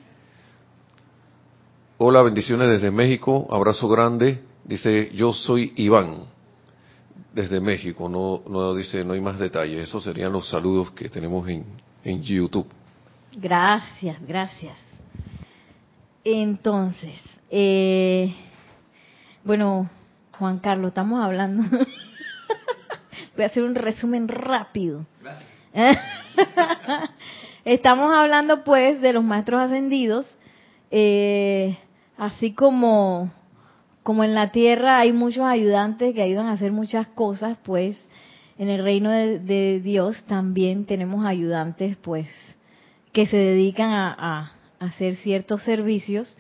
hola, 1.98 2.22
bendiciones 2.22 2.68
desde 2.70 2.92
México, 2.92 3.48
abrazo 3.50 3.88
grande. 3.88 4.42
Dice, 4.66 5.10
yo 5.16 5.34
soy 5.34 5.74
Iván 5.78 6.26
desde 7.34 7.60
México, 7.62 8.10
no, 8.10 8.42
no 8.48 8.76
dice, 8.76 9.04
no 9.04 9.14
hay 9.14 9.22
más 9.22 9.40
detalles. 9.40 9.88
Esos 9.88 10.04
serían 10.04 10.32
los 10.32 10.50
saludos 10.50 10.92
que 10.92 11.10
tenemos 11.10 11.48
en, 11.48 11.66
en 12.04 12.22
YouTube. 12.22 12.68
Gracias, 13.36 14.18
gracias. 14.28 14.78
Entonces, 16.24 17.20
eh, 17.50 18.34
bueno, 19.44 19.90
Juan 20.38 20.60
Carlos, 20.60 20.90
estamos 20.90 21.24
hablando. 21.24 21.64
Voy 23.36 23.44
a 23.44 23.48
hacer 23.48 23.64
un 23.64 23.76
resumen 23.76 24.28
rápido. 24.28 25.06
estamos 27.66 28.14
hablando, 28.14 28.64
pues, 28.64 29.02
de 29.02 29.14
los 29.14 29.24
maestros 29.24 29.62
ascendidos, 29.62 30.28
eh, 30.92 31.78
así 32.18 32.54
como 32.54 33.32
como 34.04 34.24
en 34.24 34.34
la 34.34 34.52
tierra 34.52 35.00
hay 35.00 35.12
muchos 35.14 35.44
ayudantes 35.44 36.14
que 36.16 36.22
ayudan 36.22 36.48
a 36.48 36.54
hacer 36.54 36.72
muchas 36.72 37.08
cosas, 37.08 37.58
pues 37.64 38.04
en 38.58 38.70
el 38.70 38.84
reino 38.84 39.10
de, 39.10 39.80
Dios 39.84 40.24
también 40.26 40.86
tenemos 40.86 41.26
ayudantes, 41.26 41.98
pues, 41.98 42.28
que 43.12 43.26
se 43.26 43.38
dedican 43.38 43.92
a- 43.92 44.14
a 44.80 44.86
hacer 44.86 45.16
ciertos 45.18 45.62
servicios. 45.64 46.38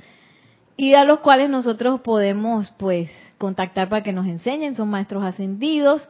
y 0.78 0.96
a 0.96 1.04
los 1.04 1.20
cuales 1.20 1.48
nosotros 1.50 2.02
podemos 2.02 2.72
pues 2.78 3.12
contactar 3.38 3.88
para 3.90 4.02
que 4.02 4.14
nos 4.14 4.26
enseñen, 4.26 4.74
son 4.74 4.90
maestros 4.90 5.24
ascendidos 5.24 6.02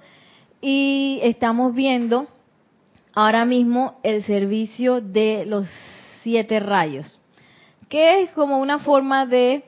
y 0.61 1.19
estamos 1.23 1.73
viendo 1.75 2.27
ahora 3.13 3.43
mismo 3.43 3.99
el 4.03 4.23
servicio 4.23 5.01
de 5.01 5.45
los 5.45 5.67
siete 6.21 6.61
rayos, 6.61 7.19
que 7.89 8.21
es 8.21 8.29
como 8.31 8.59
una 8.59 8.79
forma 8.79 9.25
de 9.25 9.65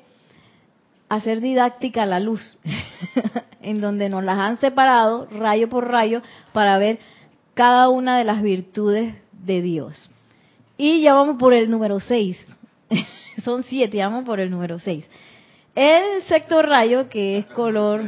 hacer 1.10 1.42
didáctica 1.42 2.06
la 2.06 2.20
luz, 2.20 2.58
en 3.62 3.82
donde 3.82 4.10
nos 4.10 4.24
las 4.24 4.38
han 4.38 4.58
separado 4.58 5.28
rayo 5.32 5.70
por 5.70 5.88
rayo 5.88 6.22
para 6.54 6.78
ver 6.78 7.00
cada 7.54 7.90
una 7.90 8.18
de 8.18 8.24
las 8.24 8.42
virtudes 8.42 9.16
de 9.32 9.62
Dios. 9.62 10.10
Y 10.78 11.02
ya 11.02 11.14
vamos 11.14 11.38
por 11.38 11.54
el 11.54 11.70
número 11.70 12.00
6. 12.00 12.38
Son 13.44 13.64
siete, 13.64 13.98
ya 13.98 14.08
vamos 14.08 14.26
por 14.26 14.40
el 14.40 14.50
número 14.50 14.80
6. 14.80 15.08
El 15.76 16.24
sexto 16.24 16.62
rayo, 16.62 17.10
que 17.10 17.38
es 17.38 17.46
color... 17.48 18.02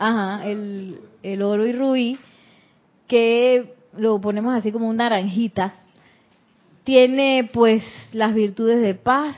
Ajá, 0.00 0.46
el, 0.46 1.00
el 1.24 1.42
oro 1.42 1.66
y 1.66 1.72
rubí, 1.72 2.18
que 3.08 3.74
lo 3.96 4.20
ponemos 4.20 4.54
así 4.54 4.70
como 4.70 4.88
una 4.88 5.08
naranjita, 5.10 5.74
tiene 6.84 7.50
pues 7.52 7.82
las 8.12 8.32
virtudes 8.32 8.80
de 8.80 8.94
paz, 8.94 9.36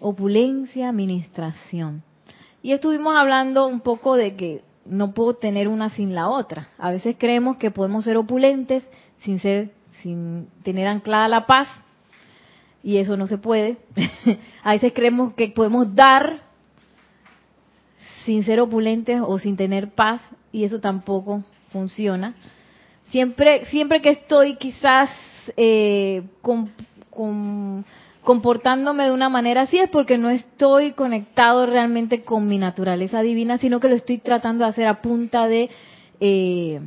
opulencia, 0.00 0.88
administración. 0.88 2.02
Y 2.62 2.72
estuvimos 2.72 3.14
hablando 3.16 3.66
un 3.66 3.80
poco 3.80 4.16
de 4.16 4.36
que 4.36 4.62
no 4.84 5.12
puedo 5.12 5.34
tener 5.34 5.68
una 5.68 5.90
sin 5.90 6.14
la 6.14 6.28
otra. 6.28 6.68
A 6.78 6.90
veces 6.90 7.16
creemos 7.18 7.56
que 7.56 7.70
podemos 7.70 8.04
ser 8.04 8.16
opulentes 8.16 8.82
sin 9.18 9.38
ser 9.38 9.72
sin 10.02 10.48
tener 10.62 10.86
anclada 10.86 11.28
la 11.28 11.46
paz 11.46 11.68
y 12.82 12.96
eso 12.96 13.16
no 13.16 13.26
se 13.26 13.38
puede. 13.38 13.76
a 14.62 14.72
veces 14.72 14.92
creemos 14.94 15.34
que 15.34 15.48
podemos 15.48 15.94
dar 15.94 16.40
sin 18.24 18.42
ser 18.44 18.60
opulentes 18.60 19.20
o 19.24 19.38
sin 19.38 19.56
tener 19.56 19.90
paz 19.90 20.22
y 20.52 20.64
eso 20.64 20.80
tampoco 20.80 21.42
funciona. 21.72 22.34
Siempre, 23.10 23.64
siempre 23.66 24.00
que 24.00 24.10
estoy 24.10 24.56
quizás 24.56 25.10
eh, 25.56 26.22
con, 26.42 27.84
comportándome 28.22 29.04
de 29.04 29.12
una 29.12 29.28
manera 29.28 29.62
así 29.62 29.78
es 29.78 29.88
porque 29.90 30.18
no 30.18 30.30
estoy 30.30 30.92
conectado 30.92 31.66
realmente 31.66 32.22
con 32.22 32.48
mi 32.48 32.58
naturaleza 32.58 33.22
divina, 33.22 33.58
sino 33.58 33.80
que 33.80 33.88
lo 33.88 33.94
estoy 33.94 34.18
tratando 34.18 34.64
de 34.64 34.70
hacer 34.70 34.86
a 34.86 35.00
punta 35.00 35.46
de 35.46 35.70
eh, 36.20 36.80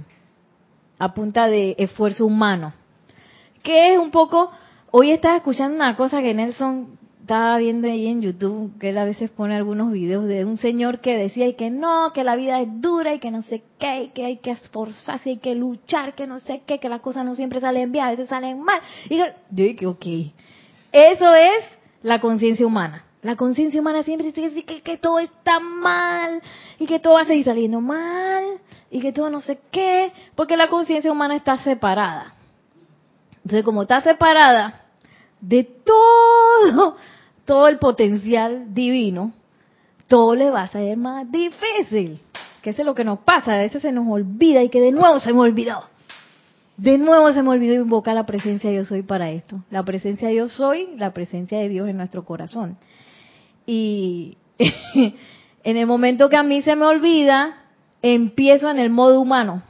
a 0.99 1.13
punta 1.13 1.47
de 1.47 1.75
esfuerzo 1.77 2.25
humano. 2.25 2.73
Que 3.61 3.93
es 3.93 3.99
un 3.99 4.11
poco, 4.11 4.51
hoy 4.91 5.11
estaba 5.11 5.37
escuchando 5.37 5.75
una 5.75 5.95
cosa 5.95 6.21
que 6.21 6.33
Nelson 6.33 6.97
estaba 7.23 7.57
viendo 7.57 7.87
ahí 7.87 8.07
en 8.07 8.21
YouTube, 8.21 8.77
que 8.79 8.89
él 8.89 8.97
a 8.97 9.05
veces 9.05 9.29
pone 9.29 9.55
algunos 9.55 9.93
videos 9.93 10.25
de 10.25 10.43
un 10.43 10.57
señor 10.57 10.99
que 10.99 11.17
decía 11.17 11.47
y 11.47 11.53
que 11.53 11.69
no, 11.69 12.11
que 12.13 12.25
la 12.25 12.35
vida 12.35 12.59
es 12.59 12.67
dura 12.81 13.13
y 13.13 13.19
que 13.19 13.31
no 13.31 13.41
sé 13.43 13.63
qué, 13.79 14.03
y 14.03 14.07
que 14.09 14.25
hay 14.25 14.37
que 14.37 14.51
esforzarse, 14.51 15.29
hay 15.29 15.37
que 15.37 15.55
luchar, 15.55 16.15
que 16.15 16.27
no 16.27 16.39
sé 16.39 16.63
qué, 16.65 16.79
que 16.79 16.89
las 16.89 16.99
cosas 16.99 17.23
no 17.23 17.33
siempre 17.35 17.61
salen 17.61 17.93
bien, 17.93 18.03
a 18.03 18.11
veces 18.11 18.27
salen 18.27 18.61
mal. 18.61 18.81
Y 19.09 19.17
yo 19.17 19.25
dije, 19.49 19.85
ok, 19.87 20.05
eso 20.93 21.35
es 21.35 21.65
la 22.03 22.21
conciencia 22.21 22.65
humana. 22.65 23.03
La 23.23 23.35
conciencia 23.35 23.81
humana 23.81 24.03
siempre 24.03 24.31
dice 24.31 24.63
que, 24.63 24.97
todo 24.97 25.19
está 25.19 25.59
mal 25.59 26.41
y 26.77 26.85
que 26.85 26.99
todo 26.99 27.13
va 27.13 27.21
a 27.21 27.25
seguir 27.25 27.45
saliendo 27.45 27.81
mal 27.81 28.59
y 28.91 28.99
que 28.99 29.11
todo 29.11 29.29
no 29.29 29.41
sé 29.41 29.59
qué, 29.71 30.11
porque 30.35 30.55
la 30.55 30.67
conciencia 30.67 31.11
humana 31.11 31.35
está 31.35 31.57
separada. 31.57 32.33
Entonces, 33.37 33.63
como 33.63 33.81
está 33.81 34.01
separada 34.01 34.81
de 35.41 35.63
todo 35.63 36.97
todo 37.45 37.67
el 37.67 37.77
potencial 37.77 38.73
divino, 38.73 39.33
todo 40.07 40.35
le 40.35 40.49
va 40.49 40.63
a 40.63 40.67
ser 40.67 40.97
más 40.97 41.29
difícil. 41.31 42.21
Que 42.61 42.69
eso 42.69 42.81
es 42.81 42.85
lo 42.85 42.95
que 42.95 43.03
nos 43.03 43.19
pasa, 43.19 43.53
a 43.53 43.57
veces 43.57 43.81
se 43.81 43.91
nos 43.91 44.07
olvida 44.07 44.63
y 44.63 44.69
que 44.69 44.79
de 44.79 44.91
nuevo 44.91 45.19
se 45.19 45.33
me 45.33 45.39
olvidó. 45.39 45.83
De 46.77 46.97
nuevo 46.97 47.31
se 47.33 47.43
me 47.43 47.49
olvidó 47.49 47.75
invocar 47.75 48.15
la 48.15 48.25
presencia 48.25 48.69
de 48.69 48.77
yo 48.77 48.85
soy 48.85 49.03
para 49.03 49.29
esto. 49.29 49.63
La 49.69 49.83
presencia 49.83 50.29
de 50.29 50.35
yo 50.35 50.49
soy, 50.49 50.89
la 50.97 51.13
presencia 51.13 51.59
de 51.59 51.69
Dios 51.69 51.87
en 51.87 51.97
nuestro 51.97 52.25
corazón. 52.25 52.77
Y 53.65 54.37
en 55.63 55.77
el 55.77 55.85
momento 55.85 56.29
que 56.29 56.37
a 56.37 56.43
mí 56.43 56.61
se 56.63 56.75
me 56.75 56.85
olvida, 56.85 57.63
empiezo 58.01 58.69
en 58.69 58.79
el 58.79 58.89
modo 58.89 59.21
humano. 59.21 59.63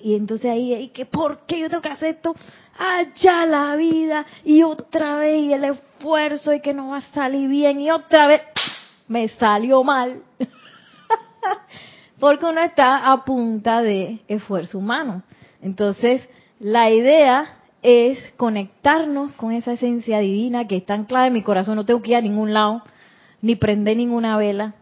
Y 0.00 0.14
entonces 0.14 0.50
ahí, 0.50 0.90
¿qué, 0.92 1.06
¿por 1.06 1.46
qué 1.46 1.60
yo 1.60 1.70
tengo 1.70 1.82
que 1.82 1.88
hacer 1.88 2.10
esto? 2.16 2.34
Allá 2.78 3.46
la 3.46 3.76
vida, 3.76 4.26
y 4.44 4.62
otra 4.62 5.16
vez, 5.16 5.42
y 5.42 5.52
el 5.52 5.64
esfuerzo, 5.64 6.52
y 6.52 6.60
que 6.60 6.74
no 6.74 6.88
va 6.88 6.98
a 6.98 7.12
salir 7.12 7.48
bien, 7.48 7.80
y 7.80 7.90
otra 7.90 8.26
vez, 8.26 8.42
me 9.08 9.28
salió 9.28 9.82
mal. 9.82 10.22
Porque 12.18 12.44
uno 12.44 12.60
está 12.60 13.10
a 13.10 13.24
punta 13.24 13.80
de 13.82 14.20
esfuerzo 14.28 14.78
humano. 14.78 15.22
Entonces, 15.62 16.28
la 16.60 16.90
idea 16.90 17.56
es 17.82 18.18
conectarnos 18.36 19.32
con 19.32 19.52
esa 19.52 19.72
esencia 19.72 20.20
divina 20.20 20.68
que 20.68 20.76
está 20.76 20.94
anclada 20.94 21.26
en 21.26 21.32
mi 21.32 21.42
corazón. 21.42 21.74
No 21.76 21.84
tengo 21.84 22.02
que 22.02 22.10
ir 22.10 22.16
a 22.16 22.20
ningún 22.20 22.52
lado, 22.54 22.82
ni 23.42 23.56
prender 23.56 23.96
ninguna 23.96 24.36
vela, 24.36 24.74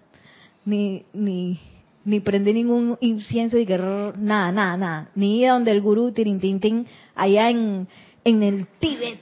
ni, 0.64 1.04
ni 1.14 1.58
ni 2.08 2.20
prende 2.20 2.54
ningún 2.54 2.96
incienso 3.00 3.58
y 3.58 3.66
que 3.66 3.76
nada, 3.76 4.50
nada, 4.50 4.76
nada. 4.78 5.10
Ni 5.14 5.40
ir 5.40 5.50
a 5.50 5.52
donde 5.52 5.72
el 5.72 5.82
gurú 5.82 6.10
tirintintín 6.10 6.86
allá 7.14 7.50
en, 7.50 7.86
en 8.24 8.42
el 8.42 8.66
Tíbet. 8.78 9.20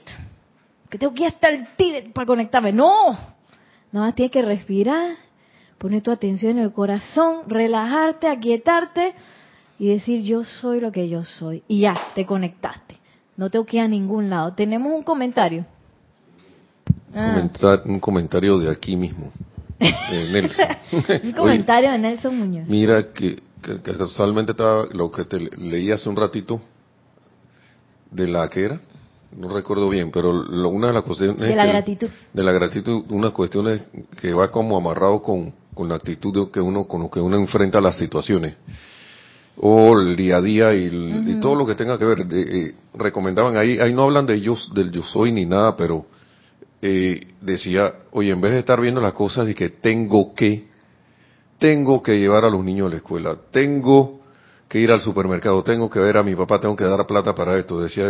Que 0.89 0.97
tengo 0.97 1.13
que 1.13 1.23
ir 1.23 1.27
hasta 1.27 1.49
el 1.49 1.67
Tíbet 1.75 2.13
para 2.13 2.25
conectarme. 2.25 2.71
No, 2.71 3.11
nada 3.91 4.05
más 4.05 4.15
tienes 4.15 4.31
que 4.31 4.41
respirar, 4.41 5.15
poner 5.77 6.01
tu 6.01 6.11
atención 6.11 6.53
en 6.53 6.63
el 6.63 6.71
corazón, 6.71 7.41
relajarte, 7.47 8.29
aquietarte 8.29 9.15
y 9.79 9.89
decir 9.89 10.23
yo 10.23 10.43
soy 10.43 10.79
lo 10.79 10.91
que 10.91 11.07
yo 11.09 11.23
soy. 11.23 11.63
Y 11.67 11.81
ya, 11.81 11.93
te 12.15 12.25
conectaste. 12.25 12.95
No 13.35 13.49
tengo 13.49 13.65
que 13.65 13.79
a 13.79 13.87
ningún 13.87 14.29
lado. 14.29 14.53
Tenemos 14.53 14.91
un 14.91 15.03
comentario. 15.03 15.65
Ah. 17.15 17.49
un 17.85 17.99
comentario 17.99 18.57
de 18.57 18.71
aquí 18.71 18.95
mismo. 18.95 19.31
Nelson. 19.79 20.67
Un 21.23 21.31
comentario 21.37 21.91
de 21.91 21.97
Nelson 21.99 22.37
Muñoz. 22.37 22.67
Mira 22.67 23.13
que, 23.13 23.37
que, 23.61 23.81
casualmente 23.81 24.51
estaba 24.51 24.85
lo 24.91 25.11
que 25.11 25.25
te 25.25 25.39
leí 25.39 25.91
hace 25.91 26.09
un 26.09 26.15
ratito 26.15 26.59
de 28.11 28.27
la 28.27 28.49
que 28.49 28.65
era, 28.65 28.79
no 29.35 29.49
recuerdo 29.49 29.89
bien, 29.89 30.11
pero 30.11 30.31
una 30.31 30.87
de 30.87 30.93
las 30.93 31.03
cuestiones 31.03 31.37
de 31.37 31.55
la 31.55 31.65
gratitud, 31.65 32.09
de 32.33 32.43
la 32.43 32.51
gratitud, 32.53 33.03
una 33.09 33.31
cuestión 33.31 33.81
que 34.19 34.33
va 34.33 34.49
como 34.49 34.77
amarrado 34.77 35.21
con, 35.21 35.53
con 35.73 35.89
la 35.89 35.95
actitud 35.95 36.49
que 36.51 36.61
uno 36.61 36.85
con 36.85 37.01
lo 37.03 37.11
que 37.11 37.19
uno 37.19 37.37
enfrenta 37.37 37.81
las 37.81 37.97
situaciones 37.97 38.55
o 39.59 39.99
el 39.99 40.15
día 40.15 40.37
a 40.37 40.41
día 40.41 40.73
y, 40.73 41.39
todo 41.41 41.55
lo 41.55 41.65
que 41.65 41.75
tenga 41.75 41.97
que 41.97 42.05
ver. 42.05 42.25
Eh, 42.31 42.75
recomendaban 42.93 43.57
ahí, 43.57 43.79
ahí 43.79 43.93
no 43.93 44.03
hablan 44.03 44.25
de 44.25 44.35
ellos, 44.35 44.71
del 44.73 44.91
yo 44.91 45.03
soy 45.03 45.31
ni 45.31 45.45
nada, 45.45 45.75
pero 45.75 46.05
eh, 46.81 47.27
decía, 47.41 47.93
oye, 48.11 48.31
en 48.31 48.41
vez 48.41 48.53
de 48.53 48.59
estar 48.59 48.79
viendo 48.79 49.01
las 49.01 49.13
cosas 49.13 49.49
y 49.49 49.53
que 49.53 49.69
tengo 49.69 50.33
que, 50.35 50.67
tengo 51.59 52.01
que 52.03 52.19
llevar 52.19 52.45
a 52.45 52.49
los 52.49 52.63
niños 52.63 52.87
a 52.87 52.91
la 52.91 52.97
escuela, 52.97 53.37
tengo 53.51 54.21
que 54.67 54.79
ir 54.79 54.91
al 54.91 54.99
supermercado, 54.99 55.63
tengo 55.63 55.89
que 55.89 55.99
ver 55.99 56.17
a 56.17 56.23
mi 56.23 56.35
papá, 56.35 56.59
tengo 56.59 56.75
que 56.75 56.83
dar 56.83 57.05
plata 57.07 57.33
para 57.33 57.57
esto. 57.57 57.81
Decía, 57.81 58.09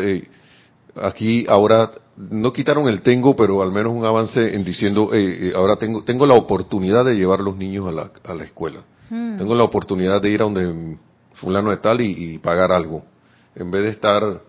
aquí 1.01 1.45
ahora 1.47 1.91
no 2.17 2.51
quitaron 2.51 2.87
el 2.87 3.01
tengo, 3.01 3.35
pero 3.35 3.61
al 3.61 3.71
menos 3.71 3.93
un 3.93 4.03
avance 4.05 4.55
en 4.55 4.63
diciendo, 4.63 5.11
eh, 5.13 5.53
ahora 5.55 5.75
tengo, 5.75 6.03
tengo 6.03 6.25
la 6.25 6.33
oportunidad 6.33 7.05
de 7.05 7.15
llevar 7.15 7.39
a 7.39 7.43
los 7.43 7.55
niños 7.55 7.85
a 7.87 7.91
la, 7.91 8.11
a 8.23 8.33
la 8.33 8.43
escuela. 8.43 8.81
Hmm. 9.09 9.37
Tengo 9.37 9.55
la 9.55 9.63
oportunidad 9.63 10.21
de 10.21 10.29
ir 10.29 10.41
a 10.41 10.45
donde 10.45 10.97
fulano 11.37 11.69
de 11.69 11.77
tal 11.77 12.01
y, 12.01 12.33
y 12.33 12.37
pagar 12.37 12.71
algo. 12.71 13.03
En 13.55 13.71
vez 13.71 13.83
de 13.83 13.89
estar 13.89 14.41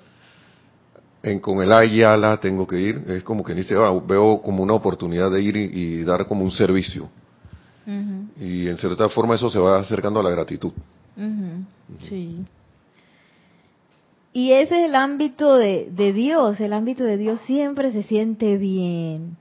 en, 1.22 1.40
con 1.40 1.62
el 1.62 1.72
Ayala 1.72 2.38
tengo 2.38 2.66
que 2.66 2.80
ir, 2.80 3.04
es 3.08 3.22
como 3.22 3.42
que 3.42 3.54
dice, 3.54 3.74
ah, 3.76 3.92
veo 4.06 4.40
como 4.42 4.62
una 4.62 4.74
oportunidad 4.74 5.30
de 5.30 5.42
ir 5.42 5.56
y, 5.56 6.02
dar 6.04 6.26
como 6.26 6.44
un 6.44 6.50
servicio. 6.50 7.08
Y 8.38 8.68
en 8.68 8.76
cierta 8.76 9.08
forma 9.08 9.34
eso 9.34 9.48
se 9.48 9.58
va 9.58 9.78
acercando 9.78 10.20
a 10.20 10.22
la 10.22 10.30
gratitud. 10.30 10.72
Sí. 12.00 12.44
Y 14.34 14.52
ese 14.52 14.82
es 14.82 14.90
el 14.90 14.94
ámbito 14.94 15.56
de, 15.56 15.88
de 15.90 16.12
Dios, 16.12 16.60
el 16.60 16.74
ámbito 16.74 17.02
de 17.02 17.16
Dios 17.16 17.40
siempre 17.46 17.90
se 17.92 18.02
siente 18.02 18.58
bien, 18.58 19.38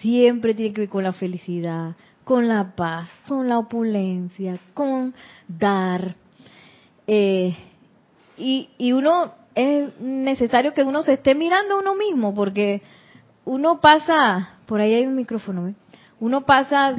siempre 0.00 0.54
tiene 0.54 0.72
que 0.72 0.82
ver 0.82 0.88
con 0.88 1.02
la 1.02 1.12
felicidad, 1.12 1.96
con 2.24 2.46
la 2.46 2.76
paz, 2.76 3.08
con 3.26 3.48
la 3.48 3.58
opulencia, 3.58 4.58
con 4.72 5.12
dar. 5.48 6.14
Eh, 7.12 7.56
y, 8.38 8.68
y 8.78 8.92
uno 8.92 9.32
es 9.56 10.00
necesario 10.00 10.74
que 10.74 10.84
uno 10.84 11.02
se 11.02 11.14
esté 11.14 11.34
mirando 11.34 11.74
a 11.74 11.80
uno 11.80 11.96
mismo, 11.96 12.36
porque 12.36 12.82
uno 13.44 13.80
pasa, 13.80 14.58
por 14.66 14.80
ahí 14.80 14.94
hay 14.94 15.06
un 15.06 15.16
micrófono, 15.16 15.74
uno 16.20 16.42
pasa 16.42 16.94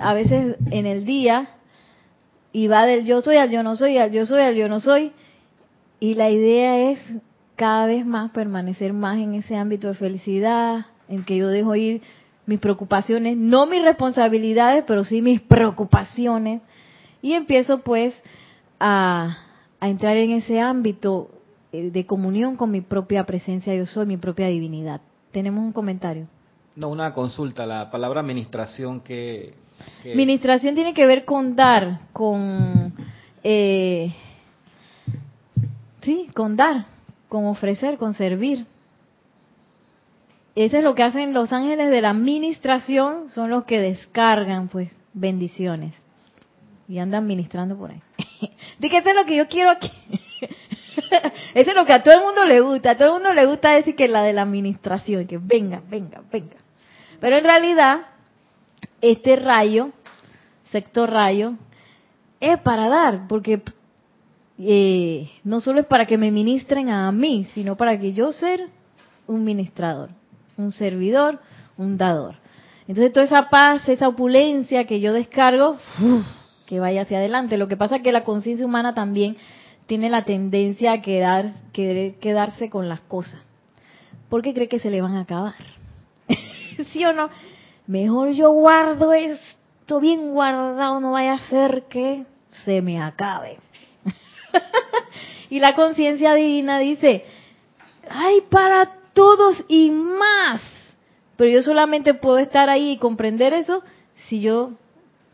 a 0.00 0.14
veces 0.14 0.56
en 0.72 0.86
el 0.86 1.04
día 1.04 1.48
y 2.52 2.66
va 2.66 2.86
del 2.86 3.04
yo 3.04 3.22
soy 3.22 3.36
al 3.36 3.52
yo 3.52 3.62
no 3.62 3.76
soy, 3.76 3.98
al 3.98 4.10
yo 4.10 4.26
soy 4.26 4.42
al 4.42 4.56
yo 4.56 4.68
no 4.68 4.80
soy, 4.80 5.12
y 6.00 6.16
la 6.16 6.28
idea 6.28 6.90
es 6.90 6.98
cada 7.54 7.86
vez 7.86 8.04
más 8.04 8.32
permanecer 8.32 8.92
más 8.92 9.18
en 9.18 9.34
ese 9.34 9.54
ámbito 9.54 9.86
de 9.86 9.94
felicidad, 9.94 10.86
en 11.08 11.22
que 11.22 11.36
yo 11.36 11.50
dejo 11.50 11.76
ir 11.76 12.02
mis 12.46 12.58
preocupaciones, 12.58 13.36
no 13.36 13.66
mis 13.66 13.84
responsabilidades, 13.84 14.82
pero 14.88 15.04
sí 15.04 15.22
mis 15.22 15.40
preocupaciones. 15.40 16.62
Y 17.22 17.34
empiezo 17.34 17.82
pues 17.82 18.20
a, 18.80 19.36
a 19.80 19.88
entrar 19.88 20.16
en 20.16 20.32
ese 20.32 20.60
ámbito 20.60 21.30
eh, 21.72 21.90
de 21.90 22.06
comunión 22.06 22.56
con 22.56 22.70
mi 22.70 22.80
propia 22.80 23.24
presencia, 23.24 23.74
yo 23.74 23.86
soy 23.86 24.06
mi 24.06 24.16
propia 24.16 24.46
divinidad. 24.48 25.00
Tenemos 25.32 25.64
un 25.64 25.72
comentario. 25.72 26.26
No, 26.76 26.88
una 26.88 27.12
consulta. 27.14 27.64
La 27.66 27.90
palabra 27.90 28.20
administración 28.20 29.00
que... 29.00 29.54
que- 30.02 30.14
Ministración 30.14 30.74
tiene 30.74 30.94
que 30.94 31.06
ver 31.06 31.24
con 31.24 31.56
dar, 31.56 32.00
con... 32.12 32.92
eh, 33.42 34.12
sí, 36.02 36.28
con 36.34 36.56
dar, 36.56 36.86
con 37.28 37.46
ofrecer, 37.46 37.96
con 37.98 38.14
servir. 38.14 38.66
Eso 40.54 40.78
es 40.78 40.84
lo 40.84 40.94
que 40.94 41.02
hacen 41.02 41.34
los 41.34 41.52
ángeles 41.52 41.90
de 41.90 42.00
la 42.00 42.10
administración, 42.10 43.28
son 43.30 43.50
los 43.50 43.64
que 43.64 43.78
descargan, 43.78 44.68
pues, 44.68 44.90
bendiciones. 45.12 46.02
Y 46.88 46.98
andan 46.98 47.26
ministrando 47.26 47.76
por 47.76 47.90
ahí. 47.90 48.00
Que 48.80 48.98
eso 48.98 49.08
es 49.08 49.14
lo 49.14 49.24
que 49.24 49.36
yo 49.36 49.48
quiero 49.48 49.70
aquí. 49.70 49.90
Eso 51.54 51.70
es 51.70 51.76
lo 51.76 51.86
que 51.86 51.92
a 51.92 52.02
todo 52.02 52.14
el 52.14 52.24
mundo 52.24 52.44
le 52.44 52.60
gusta. 52.60 52.90
A 52.90 52.96
todo 52.96 53.08
el 53.08 53.14
mundo 53.14 53.32
le 53.32 53.46
gusta 53.46 53.70
decir 53.70 53.94
que 53.94 54.08
la 54.08 54.22
de 54.22 54.32
la 54.32 54.42
administración, 54.42 55.26
que 55.26 55.38
venga, 55.38 55.82
venga, 55.88 56.22
venga. 56.30 56.56
Pero 57.20 57.38
en 57.38 57.44
realidad, 57.44 58.00
este 59.00 59.36
rayo, 59.36 59.92
sector 60.70 61.10
rayo, 61.10 61.54
es 62.40 62.58
para 62.58 62.88
dar, 62.88 63.26
porque 63.28 63.62
eh, 64.58 65.30
no 65.44 65.60
solo 65.60 65.80
es 65.80 65.86
para 65.86 66.06
que 66.06 66.18
me 66.18 66.30
ministren 66.30 66.90
a 66.90 67.10
mí, 67.12 67.46
sino 67.54 67.76
para 67.76 67.98
que 67.98 68.12
yo 68.12 68.32
ser 68.32 68.68
un 69.26 69.44
ministrador, 69.44 70.10
un 70.56 70.72
servidor, 70.72 71.40
un 71.76 71.96
dador. 71.96 72.36
Entonces 72.88 73.12
toda 73.12 73.26
esa 73.26 73.48
paz, 73.48 73.88
esa 73.88 74.08
opulencia 74.08 74.84
que 74.84 75.00
yo 75.00 75.12
descargo, 75.12 75.76
¡uf! 76.00 76.26
Que 76.66 76.80
vaya 76.80 77.02
hacia 77.02 77.18
adelante. 77.18 77.56
Lo 77.56 77.68
que 77.68 77.76
pasa 77.76 77.96
es 77.96 78.02
que 78.02 78.12
la 78.12 78.24
conciencia 78.24 78.66
humana 78.66 78.94
también 78.94 79.36
tiene 79.86 80.10
la 80.10 80.24
tendencia 80.24 80.92
a 80.92 81.00
querer 81.00 81.54
quedarse 82.20 82.68
con 82.68 82.88
las 82.88 83.00
cosas, 83.00 83.40
porque 84.28 84.52
cree 84.52 84.68
que 84.68 84.80
se 84.80 84.90
le 84.90 85.00
van 85.00 85.14
a 85.14 85.20
acabar. 85.20 85.54
¿Sí 86.92 87.04
o 87.04 87.12
no? 87.12 87.30
Mejor 87.86 88.30
yo 88.32 88.50
guardo 88.50 89.12
esto 89.12 90.00
bien 90.00 90.32
guardado, 90.32 90.98
no 90.98 91.12
vaya 91.12 91.34
a 91.34 91.48
ser 91.48 91.84
que 91.88 92.24
se 92.50 92.82
me 92.82 93.00
acabe. 93.00 93.58
y 95.50 95.60
la 95.60 95.74
conciencia 95.74 96.34
divina 96.34 96.80
dice, 96.80 97.24
hay 98.10 98.40
para 98.50 98.92
todos 99.12 99.64
y 99.68 99.90
más. 99.90 100.60
Pero 101.36 101.50
yo 101.50 101.62
solamente 101.62 102.14
puedo 102.14 102.38
estar 102.38 102.68
ahí 102.68 102.92
y 102.92 102.98
comprender 102.98 103.52
eso 103.52 103.82
si 104.28 104.40
yo 104.40 104.72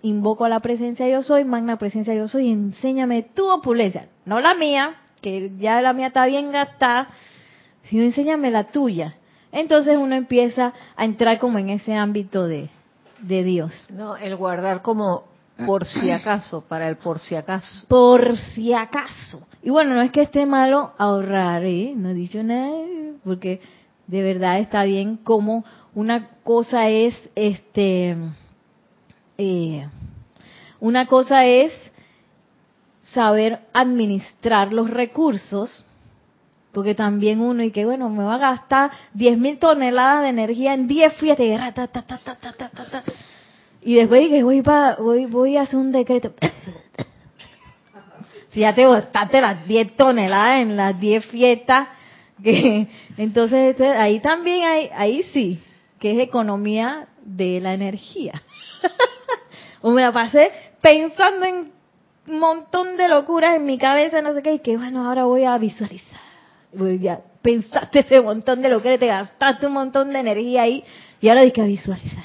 invoco 0.03 0.45
a 0.45 0.49
la 0.49 0.61
presencia 0.61 1.09
yo 1.09 1.23
soy, 1.23 1.45
magna 1.45 1.79
presencia 1.79 2.15
yo 2.15 2.29
soy, 2.29 2.51
enséñame 2.51 3.23
tu 3.23 3.49
opulencia, 3.51 4.09
no 4.25 4.41
la 4.41 4.55
mía, 4.55 4.97
que 5.21 5.53
ya 5.59 5.81
la 5.81 5.93
mía 5.93 6.09
está 6.09 6.27
bien 6.27 6.51
gastada, 6.53 7.09
sino 7.85 8.03
enséñame 8.03 8.51
la 8.51 8.65
tuya. 8.65 9.17
Entonces 9.53 9.97
uno 9.97 10.15
empieza 10.15 10.73
a 10.97 11.05
entrar 11.05 11.39
como 11.39 11.59
en 11.59 11.69
ese 11.69 11.95
ámbito 11.95 12.47
de, 12.47 12.71
de 13.21 13.45
Dios. 13.45 13.87
No, 13.91 14.17
el 14.17 14.37
guardar 14.37 14.83
como 14.83 15.25
por 15.67 15.85
si 15.85 16.11
acaso, 16.11 16.65
para 16.67 16.89
el 16.89 16.97
por 16.97 17.19
si 17.19 17.37
acaso. 17.37 17.87
Por 17.89 18.37
si 18.37 18.73
acaso. 18.73 19.47
Y 19.63 19.71
bueno, 19.71 19.95
no 19.95 20.03
es 20.03 20.11
que 20.11 20.23
esté 20.23 20.47
malo 20.47 20.93
ahorrar, 20.99 21.65
¿eh? 21.65 21.93
No 21.95 22.11
he 22.11 22.15
dicho 22.15 22.43
nada, 22.43 22.73
porque 23.23 23.61
de 24.07 24.23
verdad 24.23 24.59
está 24.59 24.83
bien 24.85 25.17
como 25.17 25.65
una 25.95 26.31
cosa 26.43 26.89
es, 26.89 27.15
este, 27.35 28.17
eh, 29.45 29.89
una 30.79 31.07
cosa 31.07 31.47
es 31.47 31.73
saber 33.03 33.59
administrar 33.73 34.73
los 34.73 34.89
recursos, 34.89 35.85
porque 36.71 36.95
también 36.95 37.41
uno 37.41 37.65
y 37.65 37.73
que 37.73 37.85
bueno, 37.85 38.09
me 38.09 38.23
va 38.23 38.37
a 38.37 38.39
gastar 38.39 38.93
10 39.15 39.39
mil 39.39 39.59
toneladas 39.59 40.23
de 40.23 40.29
energía 40.29 40.75
en 40.75 40.87
10 40.87 41.15
fiestas 41.15 41.75
y, 43.83 43.95
después 43.95 44.29
que 44.29 44.45
voy, 44.45 44.63
pa, 44.63 44.95
voy, 44.95 45.27
voy 45.27 45.57
a 45.57 45.63
hacer 45.63 45.81
un 45.81 45.91
decreto. 45.91 46.35
si 48.51 48.61
ya 48.61 48.77
te 48.77 48.87
gastaste 48.87 49.41
las 49.41 49.67
10 49.67 49.97
toneladas 49.97 50.63
en 50.63 50.77
las 50.77 51.01
10 51.01 51.27
fiestas, 51.27 51.89
que, 52.41 52.87
entonces 53.17 53.73
este, 53.73 53.89
ahí 53.89 54.21
también 54.21 54.67
hay, 54.67 54.89
ahí 54.95 55.25
sí, 55.33 55.61
que 55.99 56.13
es 56.13 56.21
economía 56.21 57.09
de 57.25 57.61
la 57.61 57.75
energía. 57.75 58.41
o 59.83 59.91
me 59.91 60.03
la 60.03 60.13
pasé 60.13 60.51
pensando 60.81 61.45
en 61.45 61.73
un 62.27 62.39
montón 62.39 62.97
de 62.97 63.09
locuras 63.09 63.57
en 63.57 63.67
mi 63.67 63.79
cabeza, 63.79 64.23
no 64.23 64.33
sé 64.33 64.43
qué, 64.43 64.55
y 64.55 64.59
que 64.61 64.77
bueno, 64.77 65.07
ahora 65.07 65.25
voy 65.25 65.45
a 65.45 65.59
visualizar. 65.59 66.21
Pues 66.77 67.01
ya 67.01 67.21
pensaste 67.43 68.01
ese 68.01 68.21
montón 68.21 68.63
de 68.63 68.71
locuras, 68.71 68.99
te 68.99 69.07
gastaste 69.07 69.67
un 69.67 69.75
montón 69.75 70.13
de 70.13 70.21
energía 70.21 70.63
ahí, 70.63 70.85
y 71.21 71.29
ahora 71.29 71.43
hay 71.43 71.53
que 71.53 71.63
visualizar. 71.63 72.25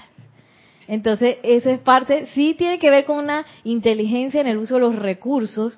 Entonces, 0.87 1.37
esa 1.43 1.71
es 1.71 1.79
parte, 1.79 2.27
sí 2.33 2.53
tiene 2.53 2.79
que 2.79 2.89
ver 2.89 3.05
con 3.05 3.17
una 3.17 3.45
inteligencia 3.63 4.39
en 4.39 4.47
el 4.47 4.57
uso 4.57 4.75
de 4.75 4.81
los 4.81 4.95
recursos, 4.95 5.77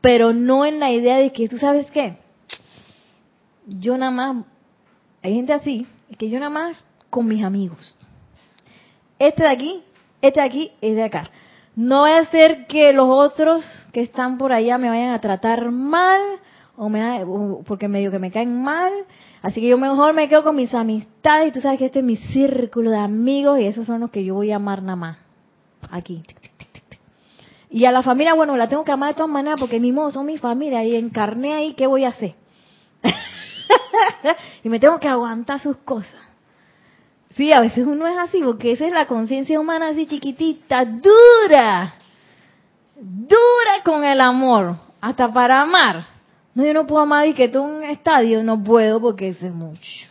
pero 0.00 0.34
no 0.34 0.66
en 0.66 0.78
la 0.78 0.90
idea 0.90 1.16
de 1.16 1.32
que, 1.32 1.48
¿tú 1.48 1.56
sabes 1.56 1.90
qué? 1.90 2.16
Yo 3.66 3.96
nada 3.96 4.10
más, 4.10 4.44
hay 5.22 5.34
gente 5.34 5.52
así, 5.52 5.86
que 6.18 6.28
yo 6.28 6.38
nada 6.38 6.50
más 6.50 6.84
con 7.08 7.26
mis 7.26 7.44
amigos. 7.44 7.96
Este 9.18 9.44
de 9.44 9.48
aquí, 9.48 9.82
este 10.22 10.40
de 10.40 10.46
aquí, 10.46 10.72
es 10.80 10.94
de 10.96 11.02
acá. 11.02 11.30
No 11.74 12.00
voy 12.00 12.12
a 12.12 12.20
hacer 12.20 12.66
que 12.66 12.92
los 12.92 13.08
otros 13.08 13.64
que 13.92 14.02
están 14.02 14.38
por 14.38 14.52
allá 14.52 14.78
me 14.78 14.88
vayan 14.88 15.10
a 15.10 15.20
tratar 15.20 15.70
mal, 15.70 16.20
o 16.76 16.88
me, 16.88 17.24
porque 17.66 17.88
medio 17.88 18.10
que 18.10 18.18
me 18.18 18.30
caen 18.30 18.62
mal. 18.62 18.92
Así 19.42 19.60
que 19.60 19.68
yo 19.68 19.76
mejor 19.78 20.14
me 20.14 20.28
quedo 20.28 20.42
con 20.42 20.56
mis 20.56 20.72
amistades, 20.72 21.48
y 21.48 21.52
tú 21.52 21.60
sabes 21.60 21.78
que 21.78 21.86
este 21.86 21.98
es 21.98 22.04
mi 22.04 22.16
círculo 22.16 22.90
de 22.90 22.98
amigos, 22.98 23.58
y 23.58 23.66
esos 23.66 23.86
son 23.86 24.00
los 24.00 24.10
que 24.10 24.24
yo 24.24 24.34
voy 24.34 24.52
a 24.52 24.56
amar 24.56 24.82
nada 24.82 24.96
más. 24.96 25.18
Aquí. 25.90 26.22
Y 27.68 27.86
a 27.86 27.92
la 27.92 28.02
familia, 28.02 28.34
bueno, 28.34 28.56
la 28.56 28.68
tengo 28.68 28.84
que 28.84 28.92
amar 28.92 29.10
de 29.10 29.14
todas 29.14 29.30
maneras, 29.30 29.58
porque 29.58 29.80
ni 29.80 29.92
modo, 29.92 30.12
son 30.12 30.26
mi 30.26 30.38
familia, 30.38 30.84
y 30.84 30.94
encarné 30.94 31.54
ahí, 31.54 31.74
¿qué 31.74 31.86
voy 31.86 32.04
a 32.04 32.10
hacer? 32.10 32.34
y 34.62 34.68
me 34.68 34.78
tengo 34.78 35.00
que 35.00 35.08
aguantar 35.08 35.58
sus 35.58 35.78
cosas. 35.78 36.31
Sí, 37.36 37.52
a 37.52 37.60
veces 37.60 37.86
uno 37.86 38.06
es 38.06 38.16
así, 38.18 38.40
porque 38.42 38.72
esa 38.72 38.86
es 38.86 38.92
la 38.92 39.06
conciencia 39.06 39.58
humana 39.58 39.88
así 39.88 40.06
chiquitita, 40.06 40.84
dura, 40.84 41.94
dura 42.94 43.82
con 43.84 44.04
el 44.04 44.20
amor, 44.20 44.76
hasta 45.00 45.32
para 45.32 45.62
amar. 45.62 46.06
No, 46.54 46.62
yo 46.64 46.74
no 46.74 46.86
puedo 46.86 47.02
amar 47.02 47.26
y 47.26 47.32
que 47.32 47.48
todo 47.48 47.62
un 47.62 47.82
estadio, 47.84 48.42
no 48.42 48.62
puedo 48.62 49.00
porque 49.00 49.28
eso 49.28 49.46
es 49.46 49.54
mucho. 49.54 50.06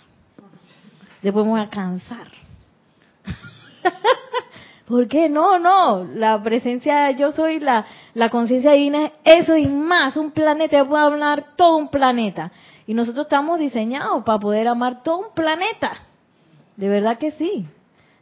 Después 1.22 1.46
me 1.46 1.52
voy 1.52 1.62
a. 1.62 1.70
¿Por 4.88 5.08
qué? 5.08 5.30
No, 5.30 5.60
no, 5.60 6.08
la 6.16 6.42
presencia, 6.42 7.12
yo 7.12 7.32
soy 7.32 7.60
la, 7.60 7.86
la 8.16 8.30
conciencia 8.30 8.72
divina, 8.72 9.12
es 9.24 9.44
eso 9.44 9.56
y 9.56 9.68
más, 9.68 10.18
un 10.18 10.32
planeta, 10.32 10.80
yo 10.80 10.88
puedo 10.88 11.04
hablar 11.04 11.50
todo 11.56 11.78
un 11.78 11.90
planeta. 11.90 12.52
Y 12.88 12.96
nosotros 12.96 13.28
estamos 13.28 13.60
diseñados 13.60 14.24
para 14.24 14.40
poder 14.40 14.68
amar 14.68 15.04
todo 15.04 15.20
un 15.20 15.36
planeta. 15.36 16.08
De 16.78 16.90
verdad 16.90 17.18
que 17.18 17.32
sí. 17.32 17.68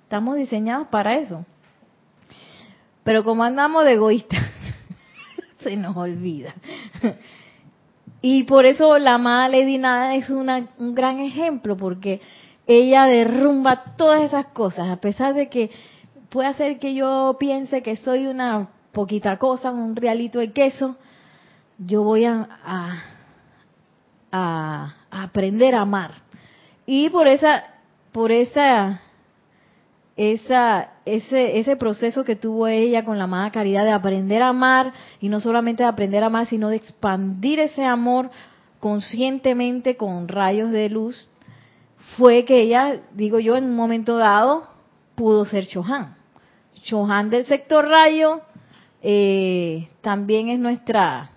Estamos 0.03 0.37
diseñados 0.37 0.87
para 0.87 1.17
eso. 1.17 1.45
Pero 3.03 3.23
como 3.23 3.43
andamos 3.43 3.85
de 3.85 3.93
egoístas, 3.93 4.43
se 5.59 5.75
nos 5.75 5.95
olvida. 5.95 6.53
Y 8.21 8.43
por 8.43 8.65
eso 8.65 8.97
la 8.97 9.15
amada 9.15 9.47
Lady 9.47 9.77
Nada 9.77 10.15
es 10.15 10.29
una, 10.29 10.67
un 10.77 10.93
gran 10.93 11.19
ejemplo, 11.19 11.77
porque 11.77 12.21
ella 12.67 13.05
derrumba 13.05 13.95
todas 13.95 14.21
esas 14.21 14.47
cosas, 14.47 14.89
a 14.89 14.97
pesar 14.97 15.33
de 15.33 15.49
que 15.49 15.71
puede 16.29 16.49
hacer 16.49 16.79
que 16.79 16.93
yo 16.93 17.37
piense 17.39 17.81
que 17.81 17.95
soy 17.95 18.27
una 18.27 18.69
poquita 18.91 19.37
cosa, 19.37 19.71
un 19.71 19.95
realito 19.95 20.39
de 20.39 20.51
queso, 20.51 20.97
yo 21.77 22.03
voy 22.03 22.25
a, 22.25 22.47
a, 24.31 24.93
aprender 25.09 25.75
a 25.75 25.81
amar. 25.81 26.13
Y 26.85 27.09
por 27.09 27.27
esa, 27.27 27.63
por 28.11 28.31
esa, 28.31 29.01
esa, 30.15 30.89
ese, 31.05 31.59
ese 31.59 31.75
proceso 31.75 32.23
que 32.23 32.35
tuvo 32.35 32.67
ella 32.67 33.03
con 33.03 33.17
la 33.17 33.25
amada 33.25 33.51
caridad 33.51 33.85
de 33.85 33.91
aprender 33.91 34.41
a 34.41 34.49
amar, 34.49 34.93
y 35.19 35.29
no 35.29 35.39
solamente 35.39 35.83
de 35.83 35.89
aprender 35.89 36.23
a 36.23 36.27
amar, 36.27 36.47
sino 36.47 36.69
de 36.69 36.77
expandir 36.77 37.59
ese 37.59 37.83
amor 37.83 38.29
conscientemente 38.79 39.97
con 39.97 40.27
rayos 40.27 40.71
de 40.71 40.89
luz, 40.89 41.27
fue 42.17 42.45
que 42.45 42.61
ella, 42.61 43.01
digo 43.13 43.39
yo, 43.39 43.55
en 43.55 43.65
un 43.65 43.75
momento 43.75 44.17
dado, 44.17 44.67
pudo 45.15 45.45
ser 45.45 45.67
Chohan. 45.67 46.15
Chohan 46.83 47.29
del 47.29 47.45
sector 47.45 47.87
rayo 47.87 48.41
eh, 49.01 49.89
también 50.01 50.49
es 50.49 50.59
nuestra 50.59 51.31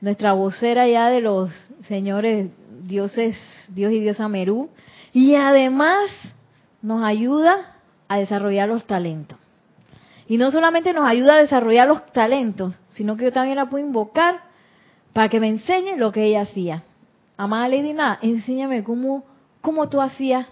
nuestra 0.00 0.34
vocera 0.34 0.86
ya 0.86 1.08
de 1.08 1.22
los 1.22 1.50
señores 1.88 2.50
dioses, 2.82 3.36
Dios 3.68 3.90
y 3.90 4.00
diosa 4.00 4.28
Merú, 4.28 4.68
y 5.14 5.36
además 5.36 6.10
nos 6.82 7.02
ayuda 7.04 7.76
a 8.08 8.18
desarrollar 8.18 8.68
los 8.68 8.84
talentos. 8.84 9.38
Y 10.26 10.38
no 10.38 10.50
solamente 10.50 10.92
nos 10.92 11.06
ayuda 11.06 11.34
a 11.34 11.38
desarrollar 11.38 11.86
los 11.86 12.04
talentos, 12.12 12.74
sino 12.90 13.16
que 13.16 13.24
yo 13.24 13.32
también 13.32 13.56
la 13.56 13.66
puedo 13.66 13.86
invocar 13.86 14.42
para 15.12 15.28
que 15.28 15.38
me 15.38 15.48
enseñe 15.48 15.96
lo 15.96 16.10
que 16.10 16.24
ella 16.24 16.42
hacía. 16.42 16.82
Amada 17.36 17.68
Lady 17.68 17.92
Nada, 17.92 18.18
enséñame 18.22 18.82
cómo, 18.82 19.24
cómo 19.60 19.88
tú 19.88 20.00
hacías 20.00 20.48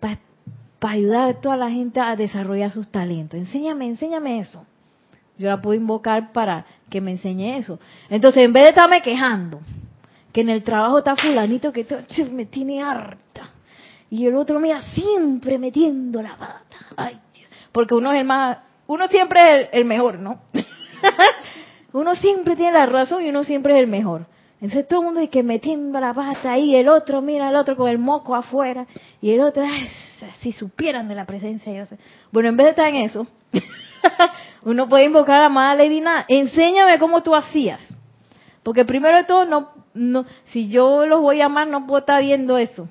para, 0.00 0.18
ayudar 0.82 1.30
a 1.30 1.40
toda 1.40 1.56
la 1.56 1.70
gente 1.70 2.00
a 2.00 2.16
desarrollar 2.16 2.72
sus 2.72 2.88
talentos. 2.88 3.40
Enséñame, 3.40 3.86
enséñame 3.86 4.38
eso. 4.40 4.66
Yo 5.38 5.48
la 5.48 5.62
puedo 5.62 5.80
invocar 5.80 6.32
para 6.32 6.66
que 6.90 7.00
me 7.00 7.12
enseñe 7.12 7.56
eso. 7.56 7.78
Entonces, 8.10 8.44
en 8.44 8.52
vez 8.52 8.64
de 8.64 8.68
estarme 8.70 9.00
quejando, 9.00 9.60
que 10.34 10.40
en 10.40 10.48
el 10.48 10.64
trabajo 10.64 10.98
está 10.98 11.14
fulanito 11.14 11.72
que 11.72 11.86
me 12.32 12.46
tiene 12.46 12.82
harta, 12.82 13.50
y 14.10 14.26
el 14.26 14.34
otro, 14.34 14.58
mira, 14.58 14.82
siempre 14.82 15.58
metiendo 15.58 16.20
la 16.20 16.36
pata. 16.36 16.76
Ay. 16.96 17.18
Porque 17.70 17.94
uno 17.94 18.12
es 18.12 18.20
el 18.20 18.26
más, 18.26 18.58
uno 18.88 19.06
siempre 19.06 19.62
es 19.62 19.68
el, 19.72 19.84
mejor, 19.84 20.18
¿no? 20.18 20.40
uno 21.92 22.16
siempre 22.16 22.56
tiene 22.56 22.72
la 22.72 22.86
razón 22.86 23.24
y 23.24 23.28
uno 23.28 23.44
siempre 23.44 23.74
es 23.74 23.80
el 23.80 23.86
mejor. 23.86 24.26
Entonces 24.60 24.88
todo 24.88 25.00
el 25.00 25.06
mundo 25.06 25.20
dice 25.20 25.30
que 25.30 25.42
metiendo 25.44 26.00
la 26.00 26.12
pata 26.12 26.52
ahí, 26.52 26.74
el 26.74 26.88
otro, 26.88 27.22
mira 27.22 27.48
el 27.48 27.56
otro 27.56 27.76
con 27.76 27.88
el 27.88 27.98
moco 27.98 28.34
afuera, 28.34 28.86
y 29.20 29.30
el 29.30 29.40
otro, 29.40 29.62
ay, 29.64 29.88
si 30.40 30.50
supieran 30.50 31.06
de 31.06 31.14
la 31.14 31.26
presencia 31.26 31.70
de 31.70 31.78
Dios. 31.78 31.88
Bueno, 32.32 32.48
en 32.48 32.56
vez 32.56 32.64
de 32.64 32.70
estar 32.70 32.88
en 32.88 32.96
eso, 32.96 33.26
uno 34.64 34.88
puede 34.88 35.04
invocar 35.04 35.36
a 35.36 35.40
la 35.40 35.46
amada 35.46 35.88
Nada. 35.88 36.24
Enséñame 36.26 36.98
cómo 36.98 37.22
tú 37.22 37.36
hacías. 37.36 37.80
Porque 38.64 38.84
primero 38.84 39.16
de 39.16 39.24
todo, 39.24 39.44
no, 39.44 39.68
no, 39.92 40.24
si 40.46 40.68
yo 40.68 41.06
los 41.06 41.20
voy 41.20 41.40
a 41.42 41.46
amar, 41.46 41.68
no 41.68 41.86
puedo 41.86 42.00
estar 42.00 42.20
viendo 42.22 42.58
eso. 42.58 42.88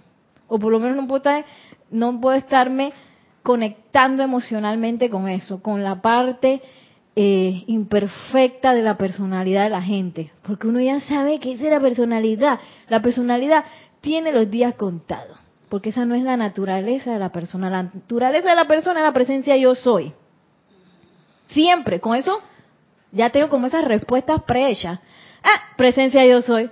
O 0.47 0.59
por 0.59 0.71
lo 0.71 0.79
menos 0.79 0.95
no 0.95 1.07
puedo, 1.07 1.17
estar, 1.17 1.45
no 1.89 2.21
puedo 2.21 2.37
estarme 2.37 2.93
conectando 3.41 4.23
emocionalmente 4.23 5.09
con 5.09 5.27
eso, 5.27 5.61
con 5.61 5.83
la 5.83 6.01
parte 6.01 6.61
eh, 7.15 7.63
imperfecta 7.67 8.73
de 8.73 8.83
la 8.83 8.97
personalidad 8.97 9.63
de 9.63 9.71
la 9.71 9.81
gente. 9.81 10.31
Porque 10.43 10.67
uno 10.67 10.79
ya 10.79 11.01
sabe 11.01 11.39
que 11.39 11.53
esa 11.53 11.65
es 11.65 11.71
la 11.71 11.79
personalidad. 11.79 12.59
La 12.87 13.01
personalidad 13.01 13.65
tiene 13.99 14.31
los 14.31 14.49
días 14.51 14.75
contados. 14.75 15.37
Porque 15.69 15.89
esa 15.89 16.05
no 16.05 16.13
es 16.13 16.21
la 16.21 16.37
naturaleza 16.37 17.11
de 17.11 17.19
la 17.19 17.31
persona. 17.31 17.71
La 17.71 17.83
naturaleza 17.83 18.49
de 18.49 18.55
la 18.55 18.67
persona 18.67 18.99
es 18.99 19.05
la 19.05 19.13
presencia 19.13 19.57
yo 19.57 19.73
soy. 19.73 20.13
Siempre. 21.47 21.99
Con 21.99 22.15
eso 22.15 22.41
ya 23.11 23.31
tengo 23.31 23.49
como 23.49 23.67
esas 23.67 23.85
respuestas 23.85 24.43
prehechas. 24.43 24.99
Ah, 25.43 25.75
presencia 25.77 26.25
yo 26.25 26.41
soy. 26.41 26.69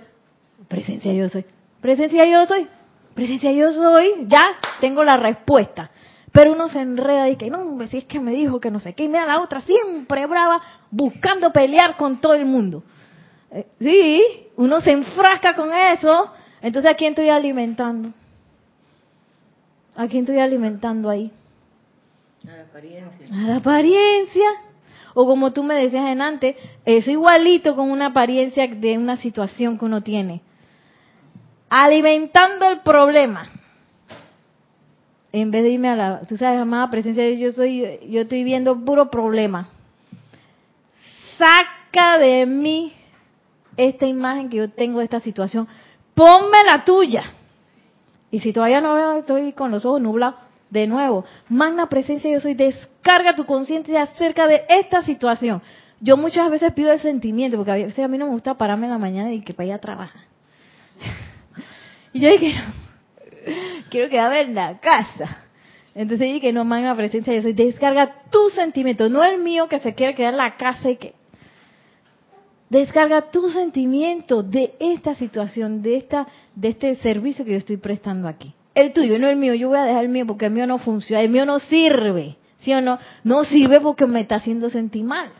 Presencia 0.68 1.12
yo 1.12 1.28
soy. 1.28 1.44
Presencia 1.80 2.24
yo 2.24 2.46
soy. 2.46 2.68
Presencia 3.14 3.52
yo 3.52 3.72
soy. 3.72 4.26
Ya 4.26 4.56
tengo 4.80 5.04
la 5.04 5.16
respuesta. 5.16 5.90
Pero 6.32 6.52
uno 6.52 6.68
se 6.70 6.80
enreda 6.80 7.28
y 7.28 7.36
que 7.36 7.50
no, 7.50 7.86
si 7.86 7.98
es 7.98 8.04
que 8.04 8.18
me 8.18 8.32
dijo 8.32 8.58
que 8.58 8.70
no 8.70 8.80
sé 8.80 8.94
qué. 8.94 9.04
Y 9.04 9.08
mira 9.08 9.26
la 9.26 9.42
otra 9.42 9.60
siempre 9.60 10.26
brava 10.26 10.62
buscando 10.90 11.52
pelear 11.52 11.96
con 11.96 12.20
todo 12.20 12.34
el 12.34 12.46
mundo. 12.46 12.82
Eh, 13.50 13.66
sí, 13.78 14.22
uno 14.56 14.80
se 14.80 14.92
enfrasca 14.92 15.54
con 15.54 15.70
eso. 15.74 16.32
Entonces, 16.62 16.90
¿a 16.90 16.94
quién 16.94 17.10
estoy 17.10 17.28
alimentando? 17.28 18.12
¿A 19.94 20.06
quién 20.06 20.22
estoy 20.22 20.38
alimentando 20.38 21.10
ahí? 21.10 21.30
A 22.48 22.56
la 22.56 22.62
apariencia. 22.62 23.26
A 23.30 23.46
la 23.46 23.56
apariencia. 23.56 24.50
O 25.14 25.26
como 25.26 25.52
tú 25.52 25.62
me 25.62 25.74
decías 25.74 26.06
en 26.08 26.22
antes, 26.22 26.56
es 26.84 27.06
igualito 27.06 27.76
con 27.76 27.90
una 27.90 28.06
apariencia 28.06 28.66
de 28.66 28.98
una 28.98 29.16
situación 29.16 29.78
que 29.78 29.84
uno 29.84 30.02
tiene. 30.02 30.40
Alimentando 31.68 32.68
el 32.68 32.80
problema. 32.80 33.46
En 35.32 35.50
vez 35.50 35.62
de 35.62 35.70
irme 35.70 35.88
a 35.88 35.96
la, 35.96 36.20
tú 36.22 36.36
sabes, 36.36 36.60
amada 36.60 36.90
presencia 36.90 37.28
yo 37.30 37.52
soy, 37.52 37.98
yo 38.08 38.22
estoy 38.22 38.44
viendo 38.44 38.84
puro 38.84 39.10
problema. 39.10 39.68
Saca 41.38 42.18
de 42.18 42.44
mí 42.46 42.92
esta 43.76 44.06
imagen 44.06 44.48
que 44.48 44.58
yo 44.58 44.70
tengo 44.70 44.98
de 44.98 45.04
esta 45.04 45.20
situación. 45.20 45.66
Ponme 46.14 46.58
la 46.66 46.84
tuya. 46.84 47.24
Y 48.30 48.40
si 48.40 48.52
todavía 48.52 48.80
no 48.80 48.94
veo, 48.94 49.18
estoy 49.18 49.52
con 49.52 49.70
los 49.70 49.84
ojos 49.84 50.00
nublados, 50.00 50.36
de 50.72 50.86
nuevo, 50.86 51.26
magna 51.50 51.86
presencia 51.86 52.30
yo 52.32 52.40
soy, 52.40 52.54
descarga 52.54 53.36
tu 53.36 53.44
conciencia 53.44 54.00
acerca 54.00 54.46
de 54.46 54.62
esta 54.70 55.02
situación. 55.02 55.60
Yo 56.00 56.16
muchas 56.16 56.50
veces 56.50 56.72
pido 56.72 56.90
el 56.90 56.98
sentimiento, 56.98 57.58
porque 57.58 57.72
a 57.72 57.74
veces 57.74 57.98
a 57.98 58.08
mí 58.08 58.16
no 58.16 58.24
me 58.24 58.32
gusta 58.32 58.54
pararme 58.54 58.86
en 58.86 58.92
la 58.92 58.98
mañana 58.98 59.30
y 59.30 59.42
que 59.42 59.52
para 59.52 59.66
ir 59.66 59.72
a 59.74 59.78
trabajar. 59.78 60.22
y 62.14 62.20
yo 62.20 62.30
dije, 62.30 62.54
quiero 63.90 64.08
quedarme 64.08 64.40
en 64.40 64.54
la 64.54 64.78
casa. 64.78 65.44
Entonces 65.94 66.32
dije, 66.32 66.54
no, 66.54 66.64
magna 66.64 66.94
presencia 66.96 67.34
yo 67.34 67.42
soy, 67.42 67.52
descarga 67.52 68.22
tu 68.30 68.48
sentimiento, 68.48 69.10
no 69.10 69.22
el 69.22 69.42
mío 69.42 69.68
que 69.68 69.78
se 69.78 69.94
quiere 69.94 70.14
quedar 70.14 70.32
en 70.32 70.38
la 70.38 70.56
casa 70.56 70.88
y 70.88 70.96
que... 70.96 71.14
Descarga 72.70 73.30
tu 73.30 73.50
sentimiento 73.50 74.42
de 74.42 74.72
esta 74.80 75.14
situación, 75.14 75.82
de 75.82 75.98
esta, 75.98 76.26
de 76.54 76.68
este 76.68 76.94
servicio 76.96 77.44
que 77.44 77.50
yo 77.50 77.58
estoy 77.58 77.76
prestando 77.76 78.26
aquí. 78.26 78.54
El 78.74 78.92
tuyo, 78.92 79.18
no 79.18 79.28
el 79.28 79.36
mío. 79.36 79.54
Yo 79.54 79.68
voy 79.68 79.78
a 79.78 79.84
dejar 79.84 80.04
el 80.04 80.10
mío 80.10 80.26
porque 80.26 80.46
el 80.46 80.52
mío 80.52 80.66
no 80.66 80.78
funciona, 80.78 81.22
el 81.22 81.30
mío 81.30 81.44
no 81.46 81.58
sirve. 81.58 82.36
¿Sí 82.58 82.72
o 82.72 82.80
no? 82.80 82.98
No 83.24 83.44
sirve 83.44 83.80
porque 83.80 84.06
me 84.06 84.20
está 84.20 84.36
haciendo 84.36 84.70
sentir 84.70 85.04
mal. 85.04 85.30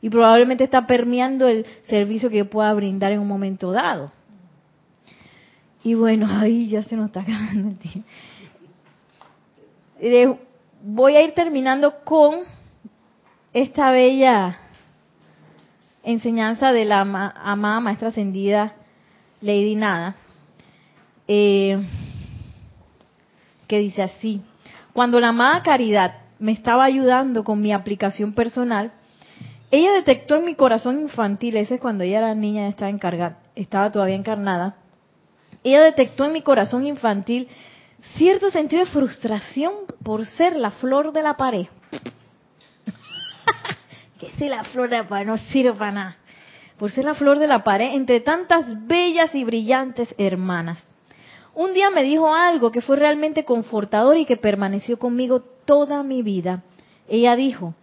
Y 0.00 0.10
probablemente 0.10 0.64
está 0.64 0.86
permeando 0.86 1.46
el 1.46 1.64
servicio 1.88 2.30
que 2.30 2.38
yo 2.38 2.50
pueda 2.50 2.72
brindar 2.74 3.12
en 3.12 3.20
un 3.20 3.28
momento 3.28 3.70
dado. 3.70 4.10
Y 5.84 5.94
bueno, 5.94 6.26
ahí 6.30 6.68
ya 6.68 6.82
se 6.82 6.96
nos 6.96 7.06
está 7.06 7.20
acabando 7.20 7.68
el 7.70 7.78
tiempo. 7.78 8.08
Eh, 10.00 10.36
Voy 10.84 11.14
a 11.14 11.22
ir 11.22 11.30
terminando 11.30 12.00
con 12.02 12.40
esta 13.52 13.92
bella 13.92 14.58
enseñanza 16.02 16.72
de 16.72 16.84
la 16.84 17.02
ama- 17.02 17.32
amada 17.36 17.78
maestra 17.78 18.08
ascendida 18.08 18.74
Lady 19.40 19.76
Nada, 19.76 20.16
eh, 21.28 21.80
que 23.72 23.78
dice 23.78 24.02
así, 24.02 24.42
cuando 24.92 25.18
la 25.18 25.28
amada 25.28 25.62
Caridad 25.62 26.16
me 26.38 26.52
estaba 26.52 26.84
ayudando 26.84 27.42
con 27.42 27.62
mi 27.62 27.72
aplicación 27.72 28.34
personal, 28.34 28.92
ella 29.70 29.92
detectó 29.92 30.34
en 30.34 30.44
mi 30.44 30.54
corazón 30.54 31.00
infantil, 31.00 31.56
ese 31.56 31.76
es 31.76 31.80
cuando 31.80 32.04
ella 32.04 32.18
era 32.18 32.34
niña, 32.34 32.68
estaba, 32.68 33.90
todavía 33.90 34.14
encarnada, 34.14 34.76
ella 35.64 35.80
detectó 35.80 36.26
en 36.26 36.34
mi 36.34 36.42
corazón 36.42 36.86
infantil 36.86 37.48
cierto 38.18 38.50
sentido 38.50 38.84
de 38.84 38.90
frustración 38.90 39.72
por 40.04 40.26
ser 40.26 40.54
la 40.56 40.72
flor 40.72 41.14
de 41.14 41.22
la 41.22 41.38
pared 41.38 41.68
que 44.20 44.32
si 44.32 44.50
la 44.50 44.64
flor 44.64 44.90
de 44.90 44.98
la 44.98 45.08
pared 45.08 45.26
no 45.26 45.38
sirve 45.38 45.72
para 45.72 45.92
nada. 45.92 46.16
Por 46.76 46.90
ser 46.90 47.06
la 47.06 47.14
flor 47.14 47.38
de 47.38 47.46
la 47.46 47.64
pared 47.64 47.94
entre 47.94 48.20
tantas 48.20 48.66
bellas 48.86 49.34
y 49.34 49.44
brillantes 49.44 50.14
hermanas. 50.18 50.91
Un 51.54 51.74
día 51.74 51.90
me 51.90 52.02
dijo 52.02 52.32
algo 52.32 52.70
que 52.70 52.80
fue 52.80 52.96
realmente 52.96 53.44
confortador 53.44 54.16
y 54.16 54.24
que 54.24 54.36
permaneció 54.36 54.98
conmigo 54.98 55.40
toda 55.40 56.02
mi 56.02 56.22
vida. 56.22 56.62
Ella 57.08 57.36
dijo, 57.36 57.74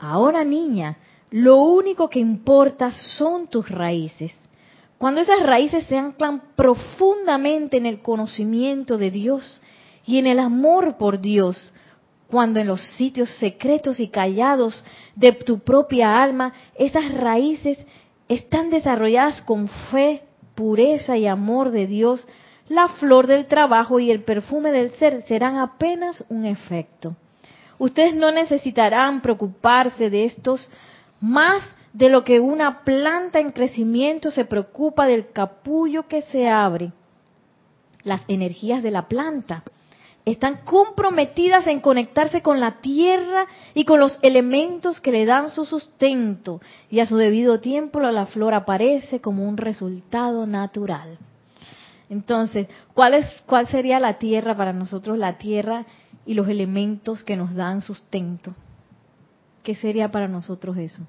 ahora 0.00 0.44
niña, 0.44 0.98
lo 1.30 1.56
único 1.56 2.08
que 2.08 2.18
importa 2.18 2.90
son 2.90 3.46
tus 3.46 3.68
raíces. 3.68 4.32
Cuando 4.98 5.20
esas 5.20 5.40
raíces 5.44 5.86
se 5.86 5.96
anclan 5.96 6.42
profundamente 6.56 7.76
en 7.76 7.86
el 7.86 8.00
conocimiento 8.00 8.98
de 8.98 9.12
Dios 9.12 9.60
y 10.04 10.18
en 10.18 10.26
el 10.26 10.40
amor 10.40 10.96
por 10.96 11.20
Dios, 11.20 11.72
cuando 12.26 12.58
en 12.58 12.66
los 12.66 12.80
sitios 12.96 13.30
secretos 13.36 14.00
y 14.00 14.08
callados 14.08 14.84
de 15.14 15.32
tu 15.32 15.60
propia 15.60 16.20
alma 16.20 16.52
esas 16.74 17.14
raíces 17.14 17.78
están 18.28 18.70
desarrolladas 18.70 19.40
con 19.42 19.68
fe, 19.90 20.22
pureza 20.54 21.16
y 21.16 21.26
amor 21.26 21.70
de 21.70 21.86
Dios, 21.86 22.26
la 22.68 22.88
flor 22.88 23.26
del 23.26 23.46
trabajo 23.46 23.98
y 23.98 24.10
el 24.10 24.22
perfume 24.22 24.72
del 24.72 24.92
ser 24.92 25.22
serán 25.22 25.56
apenas 25.58 26.24
un 26.28 26.44
efecto. 26.44 27.16
Ustedes 27.78 28.14
no 28.14 28.30
necesitarán 28.32 29.20
preocuparse 29.20 30.10
de 30.10 30.24
estos 30.24 30.68
más 31.20 31.62
de 31.92 32.10
lo 32.10 32.24
que 32.24 32.40
una 32.40 32.84
planta 32.84 33.38
en 33.38 33.52
crecimiento 33.52 34.30
se 34.30 34.44
preocupa 34.44 35.06
del 35.06 35.30
capullo 35.32 36.06
que 36.06 36.22
se 36.22 36.48
abre. 36.48 36.92
Las 38.04 38.22
energías 38.28 38.82
de 38.82 38.90
la 38.90 39.08
planta 39.08 39.64
están 40.24 40.60
comprometidas 40.64 41.66
en 41.66 41.80
conectarse 41.80 42.42
con 42.42 42.60
la 42.60 42.80
tierra 42.80 43.46
y 43.72 43.84
con 43.84 43.98
los 43.98 44.18
elementos 44.22 45.00
que 45.00 45.12
le 45.12 45.24
dan 45.24 45.48
su 45.48 45.64
sustento 45.64 46.60
y 46.90 47.00
a 47.00 47.06
su 47.06 47.16
debido 47.16 47.60
tiempo 47.60 48.00
la 48.00 48.26
flor 48.26 48.52
aparece 48.52 49.20
como 49.20 49.48
un 49.48 49.56
resultado 49.56 50.46
natural. 50.46 51.18
Entonces, 52.10 52.68
¿cuál, 52.94 53.14
es, 53.14 53.26
¿cuál 53.46 53.68
sería 53.68 54.00
la 54.00 54.18
tierra 54.18 54.56
para 54.56 54.72
nosotros? 54.72 55.18
La 55.18 55.38
tierra 55.38 55.84
y 56.24 56.34
los 56.34 56.48
elementos 56.48 57.22
que 57.24 57.36
nos 57.36 57.54
dan 57.54 57.80
sustento. 57.80 58.54
¿Qué 59.62 59.74
sería 59.74 60.10
para 60.10 60.28
nosotros 60.28 60.76
eso? 60.78 61.02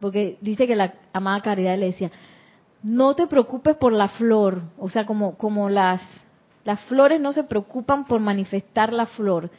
Porque 0.00 0.38
dice 0.40 0.66
que 0.66 0.76
la 0.76 0.94
amada 1.12 1.40
Caridad 1.42 1.78
le 1.78 1.86
decía, 1.86 2.10
no 2.82 3.14
te 3.14 3.26
preocupes 3.26 3.76
por 3.76 3.92
la 3.92 4.08
flor, 4.08 4.62
o 4.78 4.90
sea, 4.90 5.06
como, 5.06 5.36
como 5.36 5.68
las 5.68 6.00
Las 6.64 6.80
flores 6.82 7.20
no 7.20 7.32
se 7.32 7.42
preocupan 7.42 8.04
por 8.04 8.20
manifestar 8.20 8.92
la 8.92 9.06
flor. 9.06 9.50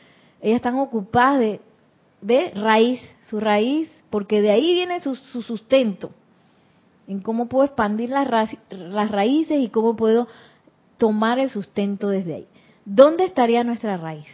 Ellas 0.41 0.58
están 0.58 0.76
ocupadas 0.80 1.39
de, 1.39 1.60
de 2.22 2.51
raíz, 2.56 3.01
su 3.30 3.39
raíz, 3.41 3.91
porque 4.10 4.41
de 4.41 4.51
ahí 4.51 4.74
viene 4.74 5.01
su, 5.01 5.16
su 5.16 5.41
sustento. 5.41 6.12
En 7.08 7.20
cómo 7.20 7.47
puedo 7.49 7.66
expandir 7.66 8.10
las, 8.10 8.28
ra- 8.28 8.49
las 8.70 9.12
raíces 9.12 9.60
y 9.60 9.70
cómo 9.70 9.95
puedo 9.95 10.28
tomar 10.97 11.39
el 11.39 11.49
sustento 11.49 12.08
desde 12.10 12.36
ahí. 12.36 12.47
¿Dónde 12.86 13.26
estaría 13.26 13.64
nuestra 13.64 13.97
raíz? 13.97 14.28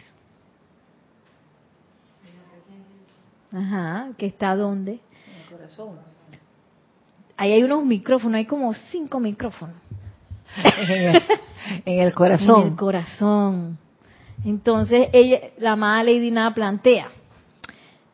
Ajá, 3.52 4.08
que 4.16 4.26
está 4.26 4.54
dónde? 4.54 4.92
En 4.92 4.98
el 5.42 5.58
corazón. 5.58 5.96
Ahí 7.36 7.52
hay 7.52 7.62
unos 7.62 7.84
micrófonos, 7.84 8.36
hay 8.36 8.46
como 8.46 8.72
cinco 8.74 9.18
micrófonos. 9.18 9.76
en, 10.56 10.90
el, 10.90 11.16
en 11.16 11.16
el 11.16 11.22
En 11.86 11.98
el 12.00 12.14
corazón. 12.14 12.76
corazón. 12.76 13.78
Entonces, 14.44 15.08
ella, 15.12 15.40
la 15.58 15.72
amada 15.72 16.04
Lady 16.04 16.30
Nada 16.30 16.54
plantea, 16.54 17.08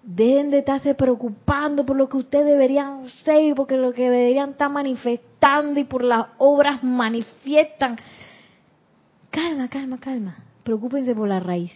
dejen 0.06 0.50
de 0.50 0.60
estarse 0.60 0.94
preocupando 0.94 1.84
por 1.84 1.96
lo 1.96 2.08
que 2.08 2.16
ustedes 2.16 2.46
deberían 2.46 3.04
ser, 3.24 3.54
porque 3.56 3.76
lo 3.76 3.92
que 3.92 4.08
deberían 4.08 4.50
estar 4.50 4.70
manifestando 4.70 5.80
y 5.80 5.84
por 5.84 6.04
las 6.04 6.28
obras 6.38 6.82
manifiestan. 6.82 7.96
Calma, 9.30 9.68
calma, 9.68 9.98
calma. 9.98 10.36
Preocúpense 10.62 11.14
por 11.14 11.28
la 11.28 11.40
raíz. 11.40 11.72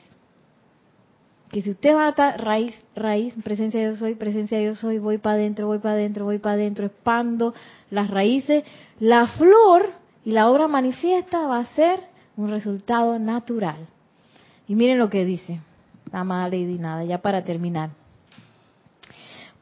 Que 1.51 1.61
si 1.61 1.71
ustedes 1.71 1.97
van 1.97 2.07
a 2.07 2.11
estar 2.11 2.41
raíz, 2.41 2.81
raíz, 2.95 3.35
presencia 3.43 3.81
de 3.81 3.87
yo 3.87 3.97
soy, 3.97 4.15
presencia 4.15 4.59
de 4.59 4.67
yo 4.67 4.75
soy, 4.77 5.01
voy 5.01 5.19
para 5.19 5.35
adentro, 5.35 5.67
voy 5.67 5.81
para 5.81 5.95
adentro, 5.95 6.25
voy 6.25 6.39
para 6.39 6.55
adentro, 6.55 6.87
expando 6.87 7.53
las 7.91 8.09
raíces, 8.09 8.63
la 9.01 9.27
flor 9.27 9.91
y 10.25 10.31
la 10.31 10.49
obra 10.49 10.69
manifiesta 10.69 11.41
va 11.49 11.59
a 11.59 11.75
ser 11.75 12.01
un 12.37 12.51
resultado 12.51 13.19
natural. 13.19 13.89
Y 14.69 14.77
miren 14.77 14.99
lo 14.99 15.11
que 15.11 15.25
dice 15.25 15.61
la 16.13 16.21
amada 16.21 16.49
Lady 16.49 16.79
Nada, 16.79 17.05
ya 17.05 17.19
para 17.19 17.45
terminar. 17.45 18.00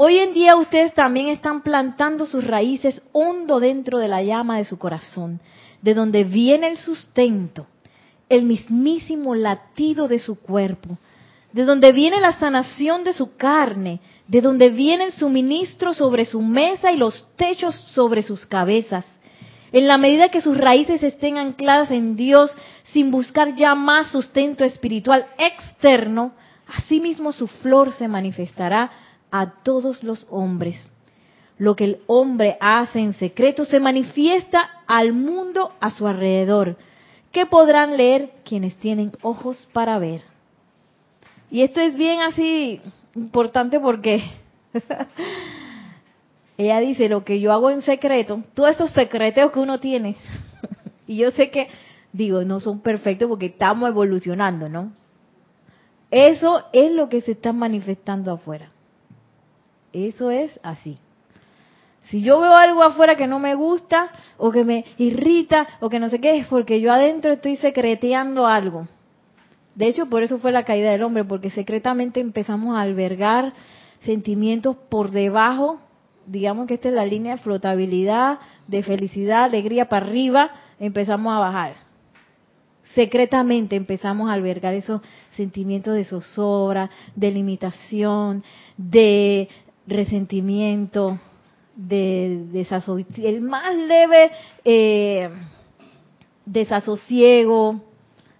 Hoy 0.01 0.18
en 0.18 0.32
día 0.32 0.55
ustedes 0.55 0.94
también 0.94 1.26
están 1.26 1.62
plantando 1.62 2.24
sus 2.24 2.46
raíces 2.46 3.03
hondo 3.11 3.59
dentro 3.59 3.99
de 3.99 4.07
la 4.07 4.22
llama 4.22 4.57
de 4.59 4.64
su 4.64 4.78
corazón, 4.78 5.40
de 5.82 5.92
donde 5.92 6.22
viene 6.22 6.68
el 6.68 6.76
sustento, 6.76 7.66
el 8.28 8.44
mismísimo 8.44 9.34
latido 9.34 10.07
de 10.07 10.20
su 10.20 10.38
cuerpo, 10.38 10.96
de 11.53 11.64
donde 11.64 11.90
viene 11.90 12.20
la 12.20 12.38
sanación 12.38 13.03
de 13.03 13.12
su 13.12 13.36
carne, 13.36 13.99
de 14.28 14.40
donde 14.40 14.68
viene 14.68 15.03
el 15.03 15.12
suministro 15.12 15.92
sobre 15.92 16.26
su 16.26 16.42
mesa 16.42 16.92
y 16.92 16.96
los 16.96 17.26
techos 17.34 17.74
sobre 17.74 18.22
sus 18.22 18.46
cabezas. 18.46 19.05
En 19.72 19.88
la 19.88 19.99
medida 19.99 20.28
que 20.28 20.40
sus 20.40 20.57
raíces 20.57 21.03
estén 21.03 21.38
ancladas 21.38 21.90
en 21.90 22.14
Dios 22.14 22.53
sin 22.92 23.11
buscar 23.11 23.57
ya 23.57 23.74
más 23.74 24.12
sustento 24.12 24.62
espiritual 24.62 25.26
externo, 25.38 26.34
asimismo 26.68 27.32
su 27.32 27.49
flor 27.49 27.90
se 27.90 28.07
manifestará 28.07 28.92
a 29.30 29.62
todos 29.62 30.02
los 30.02 30.26
hombres. 30.30 30.90
Lo 31.58 31.74
que 31.74 31.84
el 31.84 31.98
hombre 32.06 32.56
hace 32.60 33.00
en 33.00 33.12
secreto 33.14 33.64
se 33.64 33.80
manifiesta 33.80 34.70
al 34.86 35.12
mundo 35.12 35.72
a 35.80 35.90
su 35.90 36.06
alrededor, 36.06 36.76
que 37.32 37.46
podrán 37.46 37.96
leer 37.96 38.30
quienes 38.44 38.76
tienen 38.76 39.12
ojos 39.22 39.68
para 39.72 39.98
ver. 39.98 40.22
Y 41.50 41.62
esto 41.62 41.80
es 41.80 41.94
bien 41.94 42.20
así 42.22 42.80
importante 43.14 43.80
porque 43.80 44.22
ella 46.58 46.78
dice, 46.80 47.08
lo 47.08 47.24
que 47.24 47.40
yo 47.40 47.52
hago 47.52 47.70
en 47.70 47.82
secreto, 47.82 48.42
todos 48.54 48.70
esos 48.70 48.90
secreteos 48.92 49.50
que 49.50 49.60
uno 49.60 49.80
tiene, 49.80 50.16
y 51.06 51.16
yo 51.16 51.30
sé 51.32 51.50
que, 51.50 51.68
digo, 52.12 52.44
no 52.44 52.60
son 52.60 52.80
perfectos 52.80 53.28
porque 53.28 53.46
estamos 53.46 53.88
evolucionando, 53.88 54.68
¿no? 54.68 54.92
Eso 56.10 56.64
es 56.72 56.92
lo 56.92 57.08
que 57.08 57.20
se 57.20 57.32
está 57.32 57.52
manifestando 57.52 58.32
afuera. 58.32 58.70
Eso 60.07 60.30
es 60.30 60.61
así. 60.62 60.99
Si 62.05 62.22
yo 62.22 62.40
veo 62.40 62.55
algo 62.55 62.82
afuera 62.82 63.16
que 63.16 63.26
no 63.26 63.38
me 63.38 63.55
gusta 63.55 64.11
o 64.38 64.51
que 64.51 64.64
me 64.64 64.84
irrita 64.96 65.66
o 65.80 65.90
que 65.90 65.99
no 65.99 66.09
sé 66.09 66.20
qué, 66.20 66.38
es 66.38 66.46
porque 66.46 66.80
yo 66.80 66.92
adentro 66.92 67.32
estoy 67.32 67.57
secreteando 67.57 68.46
algo. 68.46 68.88
De 69.74 69.88
hecho, 69.88 70.07
por 70.07 70.22
eso 70.22 70.38
fue 70.38 70.51
la 70.51 70.64
caída 70.64 70.90
del 70.90 71.03
hombre, 71.03 71.24
porque 71.24 71.51
secretamente 71.51 72.20
empezamos 72.20 72.76
a 72.76 72.80
albergar 72.80 73.53
sentimientos 74.01 74.76
por 74.88 75.11
debajo, 75.11 75.80
digamos 76.26 76.66
que 76.66 76.74
esta 76.74 76.88
es 76.88 76.94
la 76.94 77.05
línea 77.05 77.36
de 77.36 77.42
flotabilidad, 77.42 78.38
de 78.66 78.82
felicidad, 78.82 79.44
alegría 79.44 79.88
para 79.88 80.07
arriba, 80.07 80.51
empezamos 80.80 81.32
a 81.32 81.38
bajar. 81.38 81.74
Secretamente 82.94 83.76
empezamos 83.76 84.30
a 84.30 84.32
albergar 84.32 84.74
esos 84.74 85.03
sentimientos 85.36 85.94
de 85.94 86.05
zozobra, 86.05 86.90
de 87.14 87.30
limitación, 87.30 88.42
de 88.76 89.49
resentimiento, 89.89 91.18
de 91.74 92.45
desasosiego, 92.51 93.28
el 93.28 93.41
más 93.41 93.74
leve 93.74 94.30
eh, 94.64 95.30
desasosiego, 96.45 97.80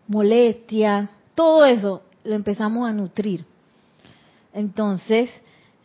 molestia, 0.09 1.11
todo 1.35 1.65
eso 1.65 2.03
lo 2.25 2.35
empezamos 2.35 2.89
a 2.89 2.93
nutrir. 2.93 3.45
Entonces, 4.53 5.31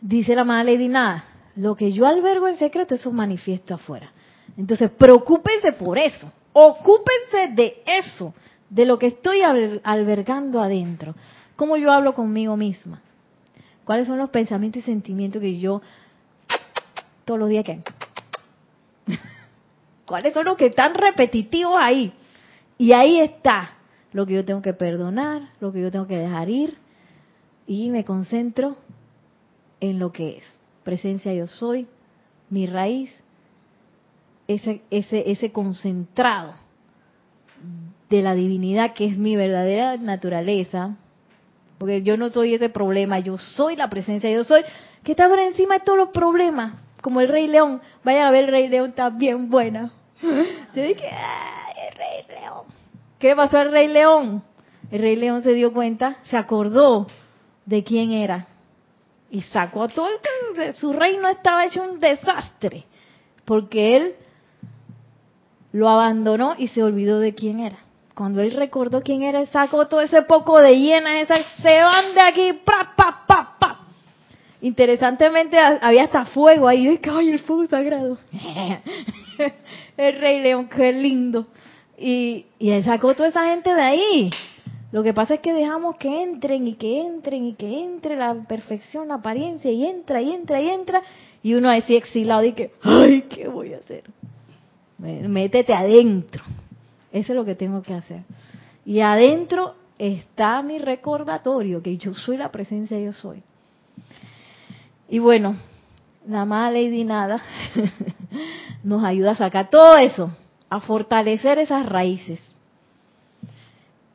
dice 0.00 0.34
la 0.34 0.44
madre 0.44 0.72
Lady 0.74 0.88
Nada, 0.88 1.24
lo 1.56 1.76
que 1.76 1.92
yo 1.92 2.06
albergo 2.06 2.48
en 2.48 2.56
secreto, 2.56 2.94
eso 2.94 3.12
manifiesto 3.12 3.74
afuera. 3.74 4.10
Entonces, 4.56 4.90
preocúpense 4.90 5.72
por 5.72 5.98
eso, 5.98 6.30
ocúpense 6.52 7.52
de 7.54 7.82
eso, 7.86 8.34
de 8.68 8.84
lo 8.84 8.98
que 8.98 9.06
estoy 9.08 9.42
al- 9.42 9.80
albergando 9.84 10.60
adentro. 10.60 11.14
¿Cómo 11.56 11.76
yo 11.76 11.92
hablo 11.92 12.14
conmigo 12.14 12.56
misma? 12.56 13.00
¿Cuáles 13.84 14.06
son 14.06 14.18
los 14.18 14.30
pensamientos 14.30 14.82
y 14.82 14.86
sentimientos 14.86 15.40
que 15.40 15.58
yo 15.58 15.82
todos 17.24 17.40
los 17.40 17.48
días 17.48 17.64
que... 17.64 17.82
¿Cuáles 20.06 20.34
son 20.34 20.44
los 20.44 20.56
que 20.56 20.66
están 20.66 20.94
repetitivos 20.94 21.76
ahí? 21.78 22.12
Y 22.78 22.92
ahí 22.92 23.20
está 23.20 23.74
lo 24.12 24.26
que 24.26 24.34
yo 24.34 24.44
tengo 24.44 24.62
que 24.62 24.74
perdonar, 24.74 25.50
lo 25.60 25.72
que 25.72 25.80
yo 25.80 25.90
tengo 25.90 26.06
que 26.06 26.16
dejar 26.16 26.48
ir, 26.48 26.76
y 27.66 27.90
me 27.90 28.04
concentro 28.04 28.76
en 29.80 29.98
lo 29.98 30.12
que 30.12 30.38
es. 30.38 30.60
Presencia 30.82 31.32
yo 31.34 31.46
soy, 31.46 31.86
mi 32.50 32.66
raíz, 32.66 33.10
ese, 34.46 34.82
ese, 34.90 35.30
ese 35.30 35.52
concentrado 35.52 36.54
de 38.10 38.22
la 38.22 38.34
divinidad 38.34 38.92
que 38.92 39.06
es 39.06 39.16
mi 39.16 39.36
verdadera 39.36 39.96
naturaleza, 39.96 40.96
porque 41.78 42.02
yo 42.02 42.16
no 42.16 42.30
soy 42.30 42.54
ese 42.54 42.68
problema, 42.68 43.18
yo 43.18 43.38
soy 43.38 43.76
la 43.76 43.90
presencia, 43.90 44.30
yo 44.30 44.44
soy 44.44 44.62
que 45.02 45.12
está 45.12 45.28
por 45.28 45.38
encima 45.38 45.78
de 45.78 45.84
todos 45.84 45.98
los 45.98 46.08
problemas, 46.10 46.74
como 47.02 47.20
el 47.20 47.28
Rey 47.28 47.46
León. 47.46 47.80
Vayan 48.04 48.26
a 48.26 48.30
ver 48.30 48.44
el 48.44 48.50
Rey 48.50 48.68
León, 48.68 48.90
está 48.90 49.10
bien 49.10 49.50
buena. 49.50 49.92
Yo 50.22 50.82
dije, 50.82 51.08
¡ay, 51.10 51.74
el 51.88 51.96
Rey 51.96 52.40
León! 52.40 52.62
¿Qué 53.18 53.36
pasó 53.36 53.58
al 53.58 53.70
Rey 53.70 53.88
León? 53.88 54.42
El 54.90 55.00
Rey 55.00 55.16
León 55.16 55.42
se 55.42 55.52
dio 55.52 55.72
cuenta, 55.72 56.16
se 56.24 56.36
acordó 56.36 57.06
de 57.66 57.82
quién 57.82 58.12
era 58.12 58.46
y 59.30 59.42
sacó 59.42 59.82
a 59.82 59.88
todo 59.88 60.06
el 60.08 60.74
su 60.74 60.92
reino 60.92 61.28
estaba 61.28 61.64
hecho 61.64 61.82
un 61.82 61.98
desastre 61.98 62.84
porque 63.44 63.96
él 63.96 64.14
lo 65.72 65.88
abandonó 65.88 66.54
y 66.56 66.68
se 66.68 66.84
olvidó 66.84 67.18
de 67.18 67.34
quién 67.34 67.58
era. 67.58 67.78
Cuando 68.14 68.42
él 68.42 68.52
recordó 68.52 69.02
quién 69.02 69.22
era, 69.22 69.40
él 69.40 69.48
sacó 69.48 69.88
todo 69.88 70.00
ese 70.00 70.22
poco 70.22 70.60
de 70.60 70.78
hienas, 70.78 71.22
esas 71.22 71.40
se 71.60 71.80
van 71.82 72.14
de 72.14 72.20
aquí, 72.20 72.52
pa, 72.64 72.92
pa, 72.96 73.24
pa, 73.26 73.56
pa. 73.58 73.80
Interesantemente 74.60 75.58
ha- 75.58 75.78
había 75.82 76.04
hasta 76.04 76.24
fuego 76.26 76.68
ahí, 76.68 76.86
dije, 76.86 77.10
ay, 77.10 77.30
el 77.30 77.40
fuego 77.40 77.66
sagrado. 77.66 78.16
el 79.96 80.18
rey 80.20 80.40
león, 80.40 80.68
qué 80.68 80.92
lindo. 80.92 81.46
Y, 81.98 82.46
y 82.58 82.70
él 82.70 82.84
sacó 82.84 83.14
toda 83.14 83.28
esa 83.28 83.46
gente 83.46 83.74
de 83.74 83.82
ahí. 83.82 84.30
Lo 84.92 85.02
que 85.02 85.12
pasa 85.12 85.34
es 85.34 85.40
que 85.40 85.52
dejamos 85.52 85.96
que 85.96 86.22
entren 86.22 86.68
y 86.68 86.74
que 86.76 87.00
entren 87.00 87.44
y 87.46 87.54
que 87.54 87.82
entre 87.82 88.16
la 88.16 88.34
perfección, 88.48 89.08
la 89.08 89.14
apariencia, 89.14 89.70
y 89.72 89.84
entra 89.84 90.22
y 90.22 90.32
entra 90.32 90.60
y 90.60 90.68
entra, 90.68 91.02
y 91.42 91.54
uno 91.54 91.68
así 91.68 91.96
exilado 91.96 92.44
y 92.44 92.52
que, 92.52 92.70
ay, 92.82 93.22
¿qué 93.22 93.48
voy 93.48 93.74
a 93.74 93.78
hacer? 93.78 94.04
Métete 94.98 95.74
adentro. 95.74 96.44
Eso 97.14 97.32
es 97.32 97.38
lo 97.38 97.44
que 97.44 97.54
tengo 97.54 97.80
que 97.80 97.94
hacer. 97.94 98.24
Y 98.84 98.98
adentro 98.98 99.76
está 99.98 100.60
mi 100.62 100.80
recordatorio, 100.80 101.80
que 101.80 101.96
yo 101.96 102.12
soy 102.12 102.36
la 102.36 102.50
presencia, 102.50 102.98
yo 102.98 103.12
soy. 103.12 103.40
Y 105.08 105.20
bueno, 105.20 105.54
la 106.26 106.40
amada 106.40 106.72
Lady 106.72 107.04
Nada 107.04 107.40
nos 108.82 109.04
ayuda 109.04 109.30
a 109.30 109.36
sacar 109.36 109.70
todo 109.70 109.96
eso, 109.96 110.36
a 110.68 110.80
fortalecer 110.80 111.60
esas 111.60 111.86
raíces. 111.86 112.40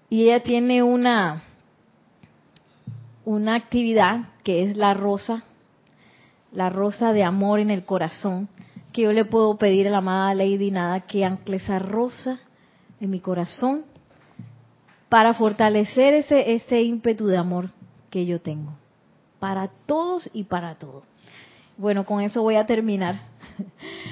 Y 0.09 0.23
ella 0.23 0.43
tiene 0.43 0.83
una, 0.83 1.43
una 3.23 3.55
actividad 3.55 4.25
que 4.43 4.65
es 4.65 4.75
la 4.75 4.93
rosa, 4.93 5.43
la 6.51 6.69
rosa 6.69 7.13
de 7.13 7.23
amor 7.23 7.61
en 7.61 7.71
el 7.71 7.85
corazón, 7.85 8.49
que 8.91 9.03
yo 9.03 9.13
le 9.13 9.23
puedo 9.23 9.57
pedir 9.57 9.87
a 9.87 9.91
la 9.91 9.99
amada 9.99 10.35
Lady 10.35 10.69
Nada 10.69 10.99
que 10.99 11.23
ancle 11.23 11.55
esa 11.55 11.79
rosa 11.79 12.41
en 12.99 13.09
mi 13.09 13.19
corazón 13.19 13.83
para 15.09 15.33
fortalecer 15.33 16.13
ese, 16.13 16.53
ese 16.53 16.81
ímpetu 16.81 17.27
de 17.27 17.37
amor 17.37 17.69
que 18.09 18.25
yo 18.25 18.39
tengo. 18.41 18.73
Para 19.39 19.69
todos 19.85 20.29
y 20.33 20.43
para 20.43 20.75
todo. 20.75 21.03
Bueno, 21.77 22.05
con 22.05 22.21
eso 22.21 22.41
voy 22.41 22.55
a 22.55 22.65
terminar. 22.65 23.19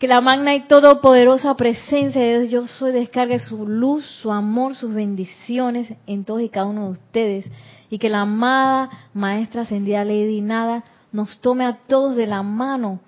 Que 0.00 0.08
la 0.08 0.22
magna 0.22 0.54
y 0.54 0.62
todopoderosa 0.62 1.54
presencia 1.56 2.22
de 2.22 2.40
Dios, 2.40 2.50
yo 2.50 2.66
soy, 2.66 2.90
descargue 2.90 3.38
su 3.38 3.68
luz, 3.68 4.06
su 4.22 4.32
amor, 4.32 4.74
sus 4.74 4.94
bendiciones 4.94 5.92
en 6.06 6.24
todos 6.24 6.40
y 6.40 6.48
cada 6.48 6.68
uno 6.68 6.86
de 6.86 6.90
ustedes. 6.92 7.44
Y 7.90 7.98
que 7.98 8.08
la 8.08 8.22
amada 8.22 8.88
Maestra 9.12 9.60
Ascendida 9.60 10.02
Lady 10.02 10.40
Nada 10.40 10.84
nos 11.12 11.38
tome 11.42 11.66
a 11.66 11.80
todos 11.86 12.16
de 12.16 12.26
la 12.26 12.42
mano 12.42 12.98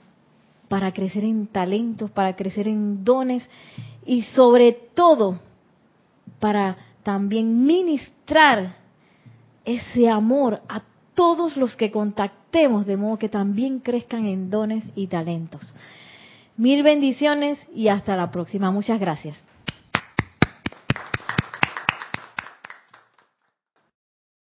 para 0.68 0.92
crecer 0.92 1.24
en 1.24 1.46
talentos, 1.46 2.10
para 2.10 2.36
crecer 2.36 2.68
en 2.68 3.04
dones 3.04 3.48
y 4.04 4.22
sobre 4.22 4.72
todo 4.72 5.38
para 6.40 6.76
también 7.02 7.64
ministrar 7.64 8.76
ese 9.64 10.08
amor 10.08 10.60
a 10.68 10.82
todos 11.14 11.56
los 11.56 11.76
que 11.76 11.90
contactemos, 11.90 12.86
de 12.86 12.96
modo 12.96 13.18
que 13.18 13.28
también 13.28 13.80
crezcan 13.80 14.26
en 14.26 14.50
dones 14.50 14.84
y 14.94 15.06
talentos. 15.06 15.74
Mil 16.56 16.82
bendiciones 16.82 17.58
y 17.74 17.88
hasta 17.88 18.16
la 18.16 18.30
próxima. 18.30 18.70
Muchas 18.70 19.00
gracias. 19.00 19.36